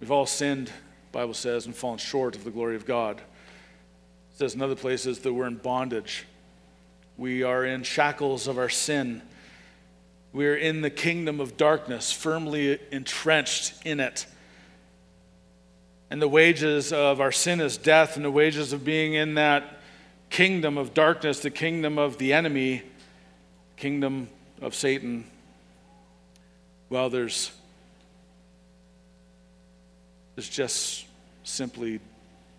We've 0.00 0.10
all 0.10 0.24
sinned, 0.24 0.72
Bible 1.12 1.34
says, 1.34 1.66
and 1.66 1.76
fallen 1.76 1.98
short 1.98 2.34
of 2.34 2.44
the 2.44 2.50
glory 2.50 2.76
of 2.76 2.86
God. 2.86 3.18
It 3.18 4.38
says 4.38 4.54
in 4.54 4.62
other 4.62 4.74
places 4.74 5.18
that 5.20 5.34
we're 5.34 5.46
in 5.46 5.56
bondage. 5.56 6.24
We 7.18 7.42
are 7.42 7.62
in 7.64 7.82
shackles 7.82 8.48
of 8.48 8.56
our 8.56 8.70
sin. 8.70 9.20
We 10.32 10.46
are 10.46 10.56
in 10.56 10.80
the 10.80 10.90
kingdom 10.90 11.40
of 11.40 11.58
darkness, 11.58 12.10
firmly 12.10 12.78
entrenched 12.90 13.74
in 13.84 14.00
it. 14.00 14.24
And 16.10 16.22
the 16.22 16.28
wages 16.28 16.90
of 16.90 17.20
our 17.20 17.32
sin 17.32 17.60
is 17.60 17.76
death, 17.76 18.16
and 18.16 18.24
the 18.24 18.30
wages 18.30 18.72
of 18.72 18.82
being 18.82 19.12
in 19.12 19.34
that 19.34 19.77
kingdom 20.30 20.78
of 20.78 20.94
darkness, 20.94 21.40
the 21.40 21.50
kingdom 21.50 21.98
of 21.98 22.18
the 22.18 22.32
enemy, 22.32 22.82
kingdom 23.76 24.28
of 24.60 24.74
Satan, 24.74 25.24
well, 26.90 27.10
there's, 27.10 27.52
there's 30.34 30.48
just 30.48 31.06
simply 31.44 32.00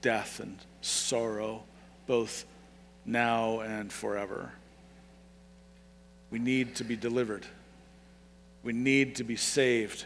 death 0.02 0.40
and 0.40 0.58
sorrow, 0.82 1.64
both 2.06 2.46
now 3.06 3.62
and 3.62 3.92
forever. 3.92 4.52
We 6.32 6.40
need 6.40 6.76
to 6.76 6.84
be 6.84 6.96
delivered. 6.96 7.46
We 8.64 8.74
need 8.74 9.16
to 9.16 9.24
be 9.24 9.36
saved. 9.36 10.06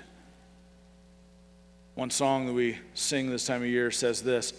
One 1.95 2.09
song 2.09 2.47
that 2.47 2.53
we 2.53 2.77
sing 2.93 3.29
this 3.29 3.45
time 3.45 3.61
of 3.61 3.67
year 3.67 3.91
says 3.91 4.23
this 4.23 4.53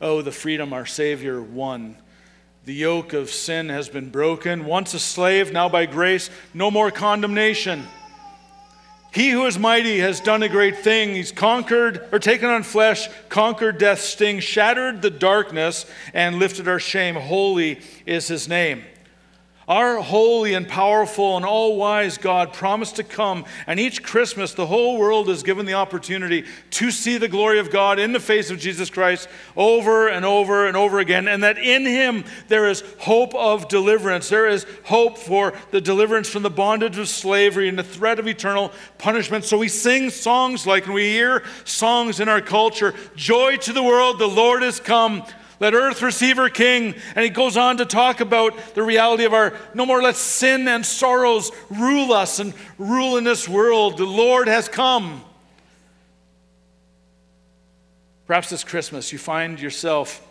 Oh, 0.00 0.22
the 0.22 0.32
freedom 0.32 0.72
our 0.72 0.86
Savior 0.86 1.42
won 1.42 1.96
the 2.64 2.74
yoke 2.74 3.12
of 3.12 3.30
sin 3.30 3.68
has 3.68 3.88
been 3.88 4.10
broken. 4.10 4.64
Once 4.64 4.94
a 4.94 4.98
slave, 4.98 5.52
now 5.52 5.68
by 5.68 5.86
grace, 5.86 6.30
no 6.52 6.70
more 6.70 6.90
condemnation. 6.90 7.86
He 9.12 9.30
who 9.30 9.46
is 9.46 9.58
mighty 9.58 9.98
has 9.98 10.20
done 10.20 10.42
a 10.42 10.48
great 10.48 10.78
thing. 10.78 11.14
He's 11.14 11.32
conquered 11.32 12.08
or 12.12 12.20
taken 12.20 12.48
on 12.48 12.62
flesh, 12.62 13.08
conquered 13.28 13.78
death's 13.78 14.04
sting, 14.04 14.38
shattered 14.38 15.02
the 15.02 15.10
darkness, 15.10 15.84
and 16.14 16.38
lifted 16.38 16.68
our 16.68 16.78
shame. 16.78 17.16
Holy 17.16 17.80
is 18.06 18.28
his 18.28 18.46
name. 18.46 18.84
Our 19.70 19.98
holy 19.98 20.54
and 20.54 20.66
powerful 20.66 21.36
and 21.36 21.46
all 21.46 21.76
wise 21.76 22.18
God 22.18 22.52
promised 22.52 22.96
to 22.96 23.04
come, 23.04 23.44
and 23.68 23.78
each 23.78 24.02
Christmas 24.02 24.52
the 24.52 24.66
whole 24.66 24.98
world 24.98 25.28
is 25.28 25.44
given 25.44 25.64
the 25.64 25.74
opportunity 25.74 26.44
to 26.70 26.90
see 26.90 27.18
the 27.18 27.28
glory 27.28 27.60
of 27.60 27.70
God 27.70 28.00
in 28.00 28.10
the 28.10 28.18
face 28.18 28.50
of 28.50 28.58
Jesus 28.58 28.90
Christ 28.90 29.28
over 29.56 30.08
and 30.08 30.24
over 30.24 30.66
and 30.66 30.76
over 30.76 30.98
again, 30.98 31.28
and 31.28 31.44
that 31.44 31.56
in 31.56 31.86
Him 31.86 32.24
there 32.48 32.66
is 32.66 32.82
hope 32.98 33.32
of 33.36 33.68
deliverance. 33.68 34.28
There 34.28 34.48
is 34.48 34.66
hope 34.82 35.16
for 35.16 35.52
the 35.70 35.80
deliverance 35.80 36.28
from 36.28 36.42
the 36.42 36.50
bondage 36.50 36.98
of 36.98 37.08
slavery 37.08 37.68
and 37.68 37.78
the 37.78 37.84
threat 37.84 38.18
of 38.18 38.26
eternal 38.26 38.72
punishment. 38.98 39.44
So 39.44 39.56
we 39.56 39.68
sing 39.68 40.10
songs 40.10 40.66
like, 40.66 40.86
and 40.86 40.94
we 40.94 41.10
hear 41.10 41.44
songs 41.64 42.18
in 42.18 42.28
our 42.28 42.40
culture 42.40 42.92
Joy 43.14 43.56
to 43.58 43.72
the 43.72 43.84
world, 43.84 44.18
the 44.18 44.26
Lord 44.26 44.64
is 44.64 44.80
come. 44.80 45.22
Let 45.60 45.74
earth 45.74 46.00
receive 46.00 46.38
her 46.38 46.48
king. 46.48 46.94
And 47.14 47.22
he 47.22 47.28
goes 47.28 47.56
on 47.56 47.76
to 47.76 47.84
talk 47.84 48.20
about 48.20 48.74
the 48.74 48.82
reality 48.82 49.24
of 49.24 49.34
our 49.34 49.52
no 49.74 49.86
more 49.86 50.02
let 50.02 50.16
sin 50.16 50.66
and 50.66 50.84
sorrows 50.84 51.52
rule 51.68 52.12
us 52.12 52.40
and 52.40 52.54
rule 52.78 53.18
in 53.18 53.24
this 53.24 53.48
world. 53.48 53.98
The 53.98 54.06
Lord 54.06 54.48
has 54.48 54.68
come. 54.68 55.22
Perhaps 58.26 58.50
this 58.50 58.64
Christmas 58.64 59.12
you 59.12 59.18
find 59.18 59.60
yourself 59.60 60.26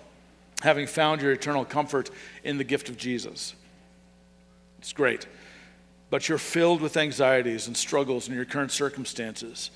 having 0.62 0.88
found 0.88 1.22
your 1.22 1.32
eternal 1.32 1.64
comfort 1.64 2.10
in 2.44 2.58
the 2.58 2.64
gift 2.64 2.90
of 2.90 2.98
Jesus. 2.98 3.56
It's 4.80 4.94
great. 4.94 5.28
But 6.10 6.28
you're 6.28 6.38
filled 6.38 6.82
with 6.82 6.98
anxieties 6.98 7.68
and 7.68 7.78
struggles 7.78 8.28
in 8.28 8.34
your 8.34 8.46
current 8.46 8.72
circumstances 8.72 9.70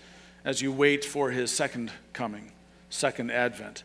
as 0.43 0.61
you 0.61 0.71
wait 0.71 1.05
for 1.05 1.29
his 1.31 1.51
second 1.51 1.91
coming, 2.11 2.51
second 2.89 3.31
advent. 3.31 3.83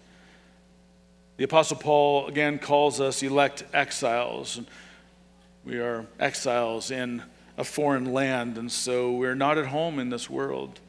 The 1.38 1.44
Apostle 1.44 1.77
Paul 1.77 2.27
again 2.27 2.59
calls 2.59 3.01
us 3.01 3.22
elect 3.22 3.62
exiles. 3.72 4.61
We 5.64 5.79
are 5.79 6.05
exiles 6.18 6.90
in 6.90 7.22
a 7.57 7.62
foreign 7.62 8.12
land, 8.12 8.59
and 8.59 8.72
so 8.72 9.12
we're 9.12 9.37
not 9.37 9.57
at 9.57 9.66
home 9.66 10.01
in 10.01 10.11
this 10.11 10.29
world. 10.29 10.81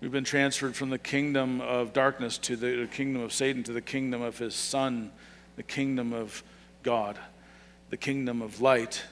We've 0.00 0.12
been 0.12 0.22
transferred 0.22 0.76
from 0.76 0.90
the 0.90 1.00
kingdom 1.00 1.60
of 1.60 1.92
darkness 1.92 2.38
to 2.38 2.54
the 2.54 2.86
kingdom 2.92 3.22
of 3.22 3.32
Satan 3.32 3.64
to 3.64 3.72
the 3.72 3.80
kingdom 3.80 4.22
of 4.22 4.38
his 4.38 4.54
Son, 4.54 5.10
the 5.56 5.64
kingdom 5.64 6.12
of 6.12 6.44
God, 6.84 7.18
the 7.90 7.96
kingdom 7.96 8.40
of 8.40 8.60
light. 8.60 9.02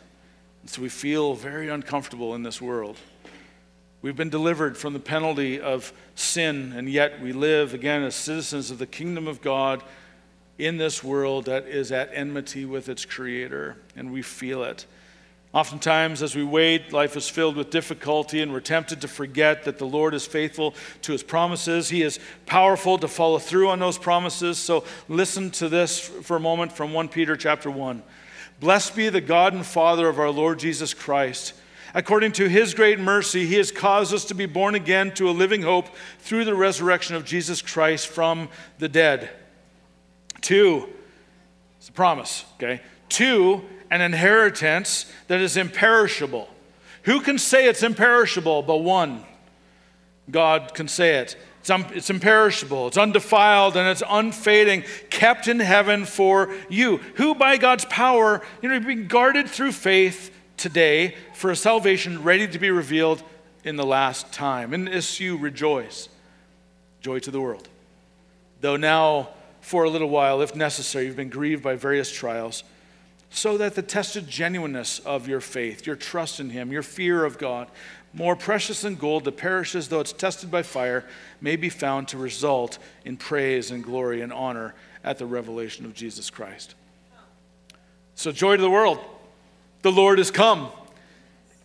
And 0.60 0.70
so 0.70 0.82
we 0.82 0.88
feel 0.88 1.34
very 1.34 1.68
uncomfortable 1.68 2.36
in 2.36 2.44
this 2.44 2.62
world. 2.62 2.96
We've 4.02 4.14
been 4.14 4.30
delivered 4.30 4.78
from 4.78 4.92
the 4.92 5.00
penalty 5.00 5.60
of 5.60 5.92
sin, 6.14 6.72
and 6.76 6.88
yet 6.88 7.20
we 7.20 7.32
live 7.32 7.74
again 7.74 8.04
as 8.04 8.14
citizens 8.14 8.70
of 8.70 8.78
the 8.78 8.86
kingdom 8.86 9.26
of 9.26 9.42
God 9.42 9.82
in 10.64 10.76
this 10.76 11.02
world 11.02 11.46
that 11.46 11.66
is 11.66 11.90
at 11.90 12.10
enmity 12.12 12.64
with 12.64 12.88
its 12.88 13.04
creator, 13.04 13.76
and 13.96 14.12
we 14.12 14.22
feel 14.22 14.62
it. 14.62 14.86
Oftentimes, 15.52 16.22
as 16.22 16.36
we 16.36 16.44
wait, 16.44 16.92
life 16.92 17.16
is 17.16 17.28
filled 17.28 17.56
with 17.56 17.70
difficulty, 17.70 18.40
and 18.40 18.52
we're 18.52 18.60
tempted 18.60 19.00
to 19.00 19.08
forget 19.08 19.64
that 19.64 19.78
the 19.78 19.86
Lord 19.86 20.14
is 20.14 20.24
faithful 20.24 20.74
to 21.02 21.10
his 21.10 21.24
promises. 21.24 21.88
He 21.88 22.02
is 22.02 22.20
powerful 22.46 22.98
to 22.98 23.08
follow 23.08 23.38
through 23.40 23.68
on 23.68 23.80
those 23.80 23.98
promises. 23.98 24.58
So, 24.58 24.84
listen 25.08 25.50
to 25.52 25.68
this 25.68 25.98
for 25.98 26.36
a 26.36 26.40
moment 26.40 26.70
from 26.70 26.92
1 26.92 27.08
Peter 27.08 27.36
chapter 27.36 27.68
1. 27.68 28.00
Blessed 28.60 28.94
be 28.94 29.08
the 29.08 29.20
God 29.20 29.52
and 29.52 29.66
Father 29.66 30.08
of 30.08 30.20
our 30.20 30.30
Lord 30.30 30.60
Jesus 30.60 30.94
Christ. 30.94 31.54
According 31.94 32.30
to 32.32 32.48
his 32.48 32.72
great 32.72 33.00
mercy, 33.00 33.44
he 33.46 33.56
has 33.56 33.72
caused 33.72 34.14
us 34.14 34.26
to 34.26 34.34
be 34.34 34.46
born 34.46 34.76
again 34.76 35.12
to 35.14 35.28
a 35.28 35.32
living 35.32 35.62
hope 35.62 35.88
through 36.20 36.44
the 36.44 36.54
resurrection 36.54 37.16
of 37.16 37.24
Jesus 37.24 37.60
Christ 37.60 38.06
from 38.06 38.48
the 38.78 38.88
dead 38.88 39.30
Two, 40.40 40.88
It's 41.78 41.88
a 41.88 41.92
promise, 41.92 42.44
okay? 42.56 42.82
Two, 43.08 43.64
an 43.90 44.00
inheritance 44.00 45.10
that 45.28 45.40
is 45.40 45.56
imperishable. 45.56 46.48
Who 47.04 47.20
can 47.20 47.38
say 47.38 47.66
it's 47.66 47.82
imperishable 47.82 48.62
but 48.62 48.78
one? 48.78 49.24
God 50.30 50.74
can 50.74 50.88
say 50.88 51.16
it. 51.16 51.36
It's, 51.60 51.70
un- 51.70 51.86
it's 51.92 52.08
imperishable, 52.08 52.86
it's 52.86 52.96
undefiled, 52.96 53.76
and 53.76 53.86
it's 53.86 54.02
unfading, 54.08 54.84
kept 55.10 55.46
in 55.46 55.60
heaven 55.60 56.06
for 56.06 56.54
you, 56.70 56.98
who 57.16 57.34
by 57.34 57.58
God's 57.58 57.84
power, 57.84 58.40
you 58.62 58.68
know, 58.70 58.80
being 58.80 59.08
guarded 59.08 59.46
through 59.46 59.72
faith 59.72 60.34
today 60.56 61.16
for 61.34 61.50
a 61.50 61.56
salvation 61.56 62.22
ready 62.22 62.48
to 62.48 62.58
be 62.58 62.70
revealed 62.70 63.22
in 63.62 63.76
the 63.76 63.84
last 63.84 64.32
time. 64.32 64.72
In 64.72 64.86
this 64.86 65.20
you 65.20 65.36
rejoice. 65.36 66.08
Joy 67.02 67.18
to 67.20 67.30
the 67.30 67.40
world. 67.40 67.68
Though 68.62 68.76
now, 68.76 69.30
for 69.60 69.84
a 69.84 69.90
little 69.90 70.08
while, 70.08 70.40
if 70.42 70.54
necessary, 70.54 71.06
you've 71.06 71.16
been 71.16 71.28
grieved 71.28 71.62
by 71.62 71.74
various 71.74 72.10
trials, 72.12 72.64
so 73.30 73.56
that 73.58 73.74
the 73.74 73.82
tested 73.82 74.28
genuineness 74.28 74.98
of 75.00 75.28
your 75.28 75.40
faith, 75.40 75.86
your 75.86 75.96
trust 75.96 76.40
in 76.40 76.50
Him, 76.50 76.72
your 76.72 76.82
fear 76.82 77.24
of 77.24 77.38
God, 77.38 77.68
more 78.12 78.34
precious 78.34 78.82
than 78.82 78.96
gold 78.96 79.24
that 79.24 79.36
perishes 79.36 79.88
though 79.88 80.00
it's 80.00 80.12
tested 80.12 80.50
by 80.50 80.62
fire, 80.62 81.04
may 81.40 81.56
be 81.56 81.68
found 81.68 82.08
to 82.08 82.18
result 82.18 82.78
in 83.04 83.16
praise 83.16 83.70
and 83.70 83.84
glory 83.84 84.20
and 84.20 84.32
honor 84.32 84.74
at 85.04 85.18
the 85.18 85.26
revelation 85.26 85.84
of 85.84 85.94
Jesus 85.94 86.28
Christ. 86.28 86.74
So, 88.14 88.32
joy 88.32 88.56
to 88.56 88.62
the 88.62 88.70
world. 88.70 88.98
The 89.82 89.92
Lord 89.92 90.18
is 90.18 90.30
come. 90.30 90.70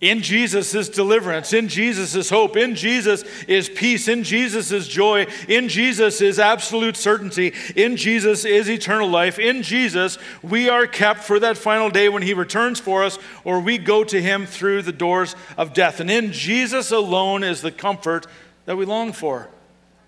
In 0.06 0.22
Jesus 0.22 0.76
is 0.76 0.88
deliverance. 0.88 1.52
In 1.52 1.68
Jesus 1.68 2.14
is 2.14 2.30
hope. 2.30 2.56
In 2.56 2.76
Jesus 2.76 3.24
is 3.48 3.70
peace. 3.70 4.08
In 4.08 4.24
Jesus 4.24 4.72
is 4.72 4.88
joy. 4.88 5.26
In 5.48 5.68
Jesus 5.68 6.22
is 6.22 6.38
absolute 6.38 6.96
certainty. 6.96 7.54
In 7.76 7.98
Jesus 7.98 8.46
is 8.46 8.70
eternal 8.70 9.10
life. 9.10 9.40
In 9.40 9.64
Jesus, 9.64 10.20
we 10.44 10.70
are 10.70 10.86
kept 10.86 11.24
for 11.24 11.40
that 11.40 11.58
final 11.58 11.90
day 11.90 12.08
when 12.08 12.22
He 12.22 12.36
returns 12.36 12.80
for 12.80 13.04
us, 13.04 13.18
or 13.44 13.60
we 13.60 13.80
go 13.80 14.04
to 14.04 14.22
Him 14.22 14.46
through 14.46 14.84
the 14.84 14.92
doors 14.92 15.36
of 15.58 15.74
death. 15.74 16.00
And 16.00 16.12
in 16.12 16.32
Jesus 16.32 16.92
alone 16.92 17.44
is 17.44 17.62
the 17.62 17.72
comfort 17.72 18.28
that 18.66 18.78
we 18.78 18.86
long 18.86 19.12
for. 19.12 19.50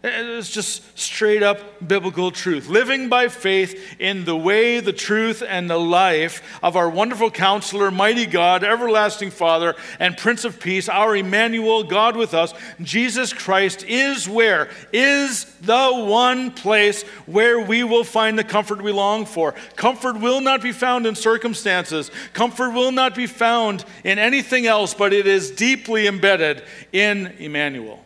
It's 0.08 0.50
just 0.50 0.98
straight 0.98 1.44
up 1.44 1.88
biblical 1.88 2.32
truth. 2.32 2.68
Living 2.68 3.10
by 3.10 3.28
faith 3.28 3.96
in 4.00 4.26
the 4.26 4.36
way, 4.36 4.80
the 4.80 4.94
truth, 4.94 5.44
and 5.48 5.70
the 5.70 5.80
life 5.80 6.42
of 6.64 6.76
our 6.76 6.90
wonderful 6.90 7.30
counselor, 7.30 7.92
mighty 7.92 8.26
God, 8.26 8.64
everlasting 8.64 9.32
Father, 9.32 9.76
and 10.00 10.18
Prince 10.18 10.46
of 10.46 10.60
Peace, 10.60 10.90
our 10.90 11.16
Immanuel, 11.16 11.84
God 11.84 12.16
with 12.16 12.34
us, 12.34 12.54
Jesus 12.82 13.34
Christ, 13.34 13.84
is 13.84 14.28
where? 14.28 14.70
Is 14.92 15.46
the 15.62 15.92
one 15.92 16.52
place 16.52 17.04
where 17.26 17.60
we 17.60 17.84
will 17.84 18.04
find 18.04 18.38
the 18.38 18.44
comfort 18.44 18.82
we 18.82 18.92
long 18.92 19.26
for. 19.26 19.54
Comfort 19.76 20.20
will 20.20 20.42
not 20.42 20.62
be 20.62 20.72
found 20.72 21.06
in 21.06 21.16
circumstances, 21.16 22.12
comfort 22.34 22.72
will 22.72 22.92
not 22.92 23.16
be 23.16 23.28
found 23.28 23.86
in 24.04 24.20
anything 24.20 24.68
else, 24.68 24.94
but 24.94 25.14
it 25.14 25.28
is 25.28 25.52
deeply 25.52 26.08
embedded 26.08 26.64
in 26.92 27.28
Immanuel, 27.40 28.04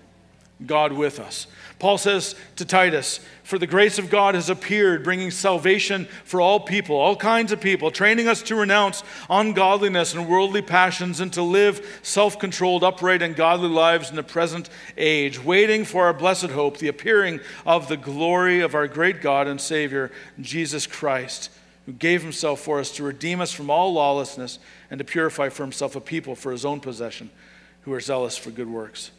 God 0.65 0.93
with 0.93 1.19
us. 1.19 1.47
Paul 1.81 1.97
says 1.97 2.35
to 2.57 2.63
Titus, 2.63 3.19
For 3.41 3.57
the 3.57 3.65
grace 3.65 3.97
of 3.97 4.11
God 4.11 4.35
has 4.35 4.51
appeared, 4.51 5.03
bringing 5.03 5.31
salvation 5.31 6.05
for 6.23 6.39
all 6.39 6.59
people, 6.59 6.95
all 6.95 7.15
kinds 7.15 7.51
of 7.51 7.59
people, 7.59 7.89
training 7.89 8.27
us 8.27 8.43
to 8.43 8.55
renounce 8.55 9.03
ungodliness 9.31 10.13
and 10.13 10.29
worldly 10.29 10.61
passions 10.61 11.19
and 11.19 11.33
to 11.33 11.41
live 11.41 11.99
self 12.03 12.37
controlled, 12.37 12.83
upright, 12.83 13.23
and 13.23 13.35
godly 13.35 13.67
lives 13.67 14.11
in 14.11 14.15
the 14.15 14.21
present 14.21 14.69
age, 14.95 15.43
waiting 15.43 15.83
for 15.83 16.05
our 16.05 16.13
blessed 16.13 16.51
hope, 16.51 16.77
the 16.77 16.87
appearing 16.87 17.39
of 17.65 17.87
the 17.87 17.97
glory 17.97 18.61
of 18.61 18.75
our 18.75 18.87
great 18.87 19.19
God 19.19 19.47
and 19.47 19.59
Savior, 19.59 20.11
Jesus 20.39 20.85
Christ, 20.85 21.49
who 21.87 21.93
gave 21.93 22.21
himself 22.21 22.59
for 22.59 22.79
us 22.79 22.91
to 22.91 23.03
redeem 23.03 23.41
us 23.41 23.51
from 23.51 23.71
all 23.71 23.91
lawlessness 23.91 24.59
and 24.91 24.99
to 24.99 25.03
purify 25.03 25.49
for 25.49 25.63
himself 25.63 25.95
a 25.95 25.99
people 25.99 26.35
for 26.35 26.51
his 26.51 26.63
own 26.63 26.79
possession 26.79 27.31
who 27.81 27.93
are 27.93 27.99
zealous 27.99 28.37
for 28.37 28.51
good 28.51 28.69
works. 28.69 29.09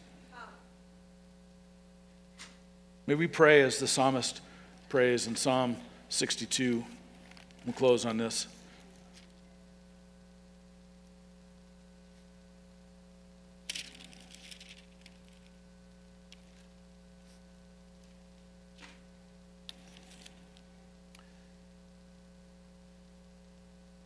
May 3.05 3.15
we 3.15 3.27
pray 3.27 3.61
as 3.61 3.79
the 3.79 3.87
psalmist 3.87 4.39
prays 4.87 5.27
in 5.27 5.35
Psalm 5.35 5.75
62. 6.07 6.85
We'll 7.65 7.73
close 7.73 8.05
on 8.05 8.15
this. 8.15 8.47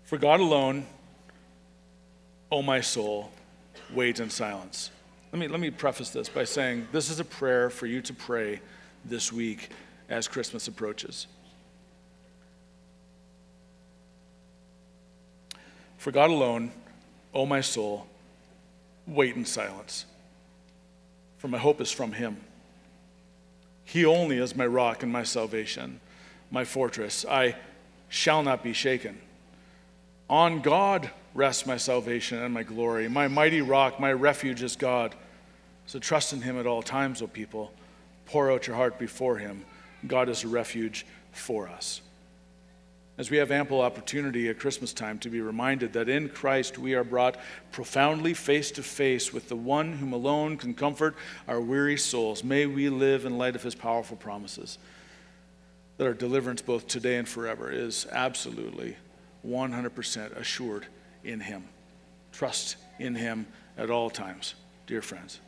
For 0.06 0.18
God 0.18 0.40
alone, 0.40 0.88
O 2.52 2.64
my 2.64 2.82
soul, 2.82 3.32
wait 3.94 4.20
in 4.20 4.32
silence. 4.32 4.90
Let 5.32 5.40
me, 5.40 5.48
let 5.48 5.60
me 5.60 5.70
preface 5.70 6.10
this 6.10 6.30
by 6.30 6.46
saying 6.46 6.88
this 6.92 7.12
is 7.12 7.20
a 7.20 7.26
prayer 7.26 7.70
for 7.70 7.86
you 7.86 8.02
to 8.02 8.14
pray 8.16 8.60
this 9.10 9.32
week 9.32 9.70
as 10.10 10.28
Christmas 10.28 10.68
approaches. 10.68 11.28
For 15.98 16.12
God 16.12 16.30
alone, 16.30 16.72
O 17.34 17.46
my 17.46 17.62
soul, 17.62 18.08
wait 19.06 19.36
in 19.36 19.46
silence, 19.46 20.06
for 21.38 21.48
my 21.48 21.58
hope 21.58 21.82
is 21.82 21.92
from 21.92 22.14
Him. 22.14 22.38
He 23.84 24.06
only 24.06 24.38
is 24.38 24.56
my 24.56 24.68
rock 24.68 25.04
and 25.04 25.12
my 25.12 25.24
salvation, 25.24 26.00
my 26.52 26.66
fortress. 26.66 27.26
I 27.26 27.56
shall 28.10 28.44
not 28.44 28.64
be 28.64 28.74
shaken. 28.74 29.18
On 30.30 30.62
God 30.62 31.10
rests 31.34 31.66
my 31.66 31.78
salvation 31.78 32.42
and 32.42 32.54
my 32.54 32.64
glory. 32.64 33.08
My 33.08 33.28
mighty 33.28 33.62
rock, 33.62 34.00
my 34.00 34.12
refuge 34.12 34.62
is 34.62 34.76
God. 34.76 35.16
So 35.86 36.00
trust 36.00 36.34
in 36.34 36.42
Him 36.42 36.60
at 36.60 36.68
all 36.68 36.82
times, 36.82 37.22
O 37.22 37.28
people. 37.28 37.72
Pour 38.28 38.52
out 38.52 38.68
your 38.68 38.76
heart 38.76 39.00
before 39.00 39.38
Him. 39.38 39.66
God 40.06 40.30
is 40.30 40.44
a 40.44 40.48
refuge 40.48 41.06
for 41.32 41.68
us. 41.68 42.02
As 43.18 43.32
we 43.32 43.38
have 43.38 43.50
ample 43.50 43.82
opportunity 43.82 44.48
at 44.48 44.60
Christmas 44.60 44.94
time 44.94 45.18
to 45.20 45.30
be 45.30 45.42
reminded 45.42 45.94
that 45.94 46.08
in 46.08 46.30
Christ 46.30 46.78
we 46.78 46.94
are 46.94 47.04
brought 47.04 47.38
profoundly 47.72 48.36
face 48.36 48.70
to 48.72 48.84
face 48.84 49.34
with 49.34 49.50
the 49.50 49.56
one 49.56 49.94
whom 49.94 50.14
alone 50.14 50.56
can 50.56 50.76
comfort 50.76 51.16
our 51.48 51.60
weary 51.60 51.98
souls, 51.98 52.44
may 52.44 52.68
we 52.68 52.90
live 52.90 53.26
in 53.26 53.40
light 53.40 53.56
of 53.56 53.64
His 53.64 53.74
powerful 53.74 54.18
promises 54.18 54.78
that 55.98 56.06
our 56.06 56.14
deliverance 56.14 56.62
both 56.62 56.88
today 56.88 57.18
and 57.18 57.28
forever 57.28 57.72
is 57.72 58.06
absolutely 58.12 58.96
100% 59.44 60.38
assured 60.38 60.86
in 61.24 61.40
Him. 61.40 61.64
Trust 62.32 62.76
in 63.00 63.16
Him 63.16 63.48
at 63.80 63.90
all 63.90 64.12
times, 64.12 64.54
dear 64.86 65.02
friends 65.02 65.40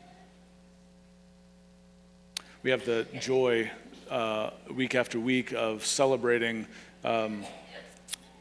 we 2.62 2.70
have 2.70 2.84
the 2.84 3.06
joy 3.20 3.70
uh, 4.10 4.50
week 4.70 4.94
after 4.94 5.18
week 5.18 5.52
of 5.52 5.86
celebrating 5.86 6.66
um, 7.04 7.42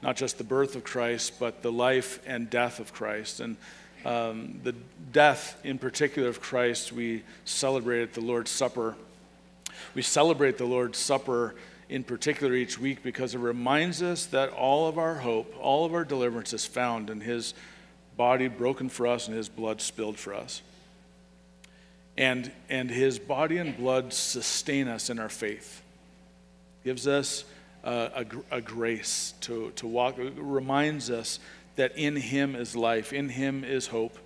not 0.01 0.17
just 0.17 0.37
the 0.37 0.43
birth 0.43 0.75
of 0.75 0.83
Christ, 0.83 1.39
but 1.39 1.61
the 1.61 1.71
life 1.71 2.19
and 2.25 2.49
death 2.49 2.79
of 2.79 2.91
Christ. 2.91 3.39
And 3.39 3.55
um, 4.03 4.59
the 4.63 4.75
death 5.13 5.57
in 5.63 5.77
particular 5.77 6.27
of 6.27 6.41
Christ, 6.41 6.91
we 6.91 7.23
celebrate 7.45 8.01
at 8.01 8.13
the 8.13 8.21
Lord's 8.21 8.51
Supper. 8.51 8.95
We 9.95 10.01
celebrate 10.01 10.57
the 10.57 10.65
Lord's 10.65 10.97
Supper 10.97 11.55
in 11.87 12.03
particular 12.03 12.53
each 12.53 12.77
week 12.77 13.01
because 13.01 13.35
it 13.35 13.39
reminds 13.39 14.03
us 14.03 14.25
that 14.27 14.49
all 14.49 14.87
of 14.87 14.97
our 14.97 15.15
hope, 15.15 15.55
all 15.61 15.85
of 15.85 15.93
our 15.93 16.03
deliverance 16.03 16.51
is 16.51 16.65
found 16.65 17.09
in 17.09 17.21
His 17.21 17.53
body 18.17 18.49
broken 18.49 18.89
for 18.89 19.07
us 19.07 19.29
and 19.29 19.37
His 19.37 19.47
blood 19.47 19.79
spilled 19.79 20.17
for 20.17 20.33
us 20.33 20.61
and, 22.19 22.51
and 22.69 22.91
his 22.91 23.17
body 23.17 23.57
and 23.57 23.75
blood 23.77 24.11
sustain 24.11 24.89
us 24.89 25.09
in 25.09 25.19
our 25.19 25.29
faith. 25.29 25.81
Gives 26.83 27.07
us 27.07 27.45
a, 27.83 28.25
a, 28.51 28.61
grace 28.61 29.33
to, 29.41 29.71
to 29.77 29.87
walk, 29.87 30.15
reminds 30.35 31.09
us 31.09 31.39
that 31.77 31.97
in 31.97 32.17
him 32.17 32.55
is 32.55 32.75
life, 32.75 33.13
in 33.13 33.29
him 33.29 33.63
is 33.63 33.87
hope. 33.87 34.17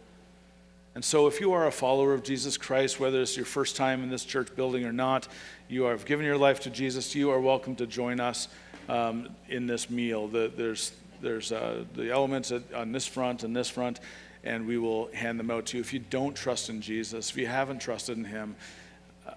And 0.95 1.05
so, 1.05 1.27
if 1.27 1.39
you 1.39 1.53
are 1.53 1.67
a 1.67 1.71
follower 1.71 2.13
of 2.13 2.23
Jesus 2.23 2.57
Christ, 2.57 2.99
whether 2.99 3.21
it's 3.21 3.37
your 3.37 3.45
first 3.45 3.75
time 3.75 4.03
in 4.03 4.09
this 4.09 4.25
church 4.25 4.55
building 4.55 4.85
or 4.85 4.93
not, 4.93 5.27
you 5.67 5.83
have 5.83 6.05
given 6.05 6.25
your 6.25 6.37
life 6.37 6.61
to 6.61 6.69
Jesus, 6.69 7.15
you 7.15 7.29
are 7.29 7.39
welcome 7.39 7.75
to 7.75 7.87
join 7.87 8.19
us 8.19 8.47
um, 8.89 9.29
in 9.49 9.65
this 9.65 9.89
meal. 9.89 10.27
The, 10.27 10.51
there's 10.55 10.93
there's 11.21 11.51
uh, 11.51 11.85
the 11.95 12.11
elements 12.11 12.51
on 12.75 12.91
this 12.91 13.07
front 13.07 13.43
and 13.43 13.55
this 13.55 13.69
front, 13.69 13.99
and 14.43 14.67
we 14.67 14.77
will 14.77 15.07
hand 15.13 15.39
them 15.39 15.49
out 15.49 15.67
to 15.67 15.77
you. 15.77 15.81
If 15.81 15.93
you 15.93 15.99
don't 15.99 16.35
trust 16.35 16.69
in 16.69 16.81
Jesus, 16.81 17.29
if 17.29 17.37
you 17.37 17.47
haven't 17.47 17.79
trusted 17.79 18.17
in 18.17 18.25
Him, 18.25 18.55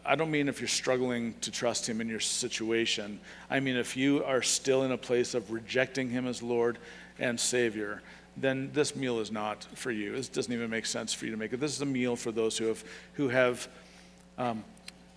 I 0.04 0.16
don't 0.16 0.30
mean 0.30 0.48
if 0.48 0.61
you're 0.61 0.68
struggling 0.68 1.34
to 1.42 1.50
trust 1.50 1.88
Him 1.88 2.00
in 2.00 2.09
your 2.09 2.20
situation. 2.20 3.20
I 3.48 3.61
mean 3.61 3.76
if 3.76 3.96
you 3.96 4.24
are 4.24 4.42
still 4.42 4.82
in 4.82 4.92
a 4.92 4.98
place 4.98 5.34
of 5.34 5.50
rejecting 5.50 6.11
Him 6.11 6.26
as 6.26 6.42
Lord 6.42 6.78
and 7.18 7.38
Savior, 7.38 8.02
then 8.36 8.70
this 8.72 8.94
meal 8.94 9.20
is 9.20 9.30
not 9.30 9.64
for 9.74 9.90
you. 9.90 10.14
It 10.14 10.30
doesn't 10.32 10.52
even 10.52 10.68
make 10.68 10.86
sense 10.86 11.14
for 11.14 11.24
you 11.24 11.30
to 11.30 11.36
make 11.36 11.52
it. 11.52 11.61
This 11.61 11.74
is 11.74 11.80
a 11.80 11.86
meal 11.86 12.16
for 12.16 12.32
those 12.32 12.59
who 12.59 12.66
have, 12.66 12.84
who 13.14 13.28
have, 13.28 13.68
um, 14.36 14.64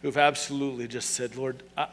who 0.02 0.08
have 0.08 0.18
absolutely 0.18 0.88
just 0.88 1.12
said, 1.12 1.36
Lord, 1.36 1.62
I, 1.78 1.88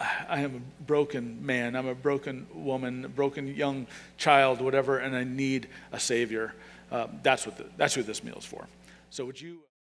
I 0.00 0.40
am 0.40 0.54
a 0.54 0.84
broken 0.84 1.44
man, 1.44 1.74
I'm 1.74 1.88
a 1.88 1.94
broken 1.94 2.46
woman, 2.54 3.04
a 3.04 3.08
broken 3.08 3.48
young 3.48 3.86
child, 4.16 4.60
whatever, 4.60 4.98
and 4.98 5.16
I 5.16 5.24
need 5.24 5.68
a 5.92 5.98
Savior. 5.98 6.54
Uh, 6.90 7.06
that's, 7.22 7.46
what 7.46 7.56
the, 7.56 7.66
that's 7.76 7.96
what 7.96 8.06
this 8.06 8.24
meal 8.24 8.36
is 8.38 8.44
for. 8.44 8.66
So, 9.10 9.24
would 9.24 9.40
you. 9.40 9.60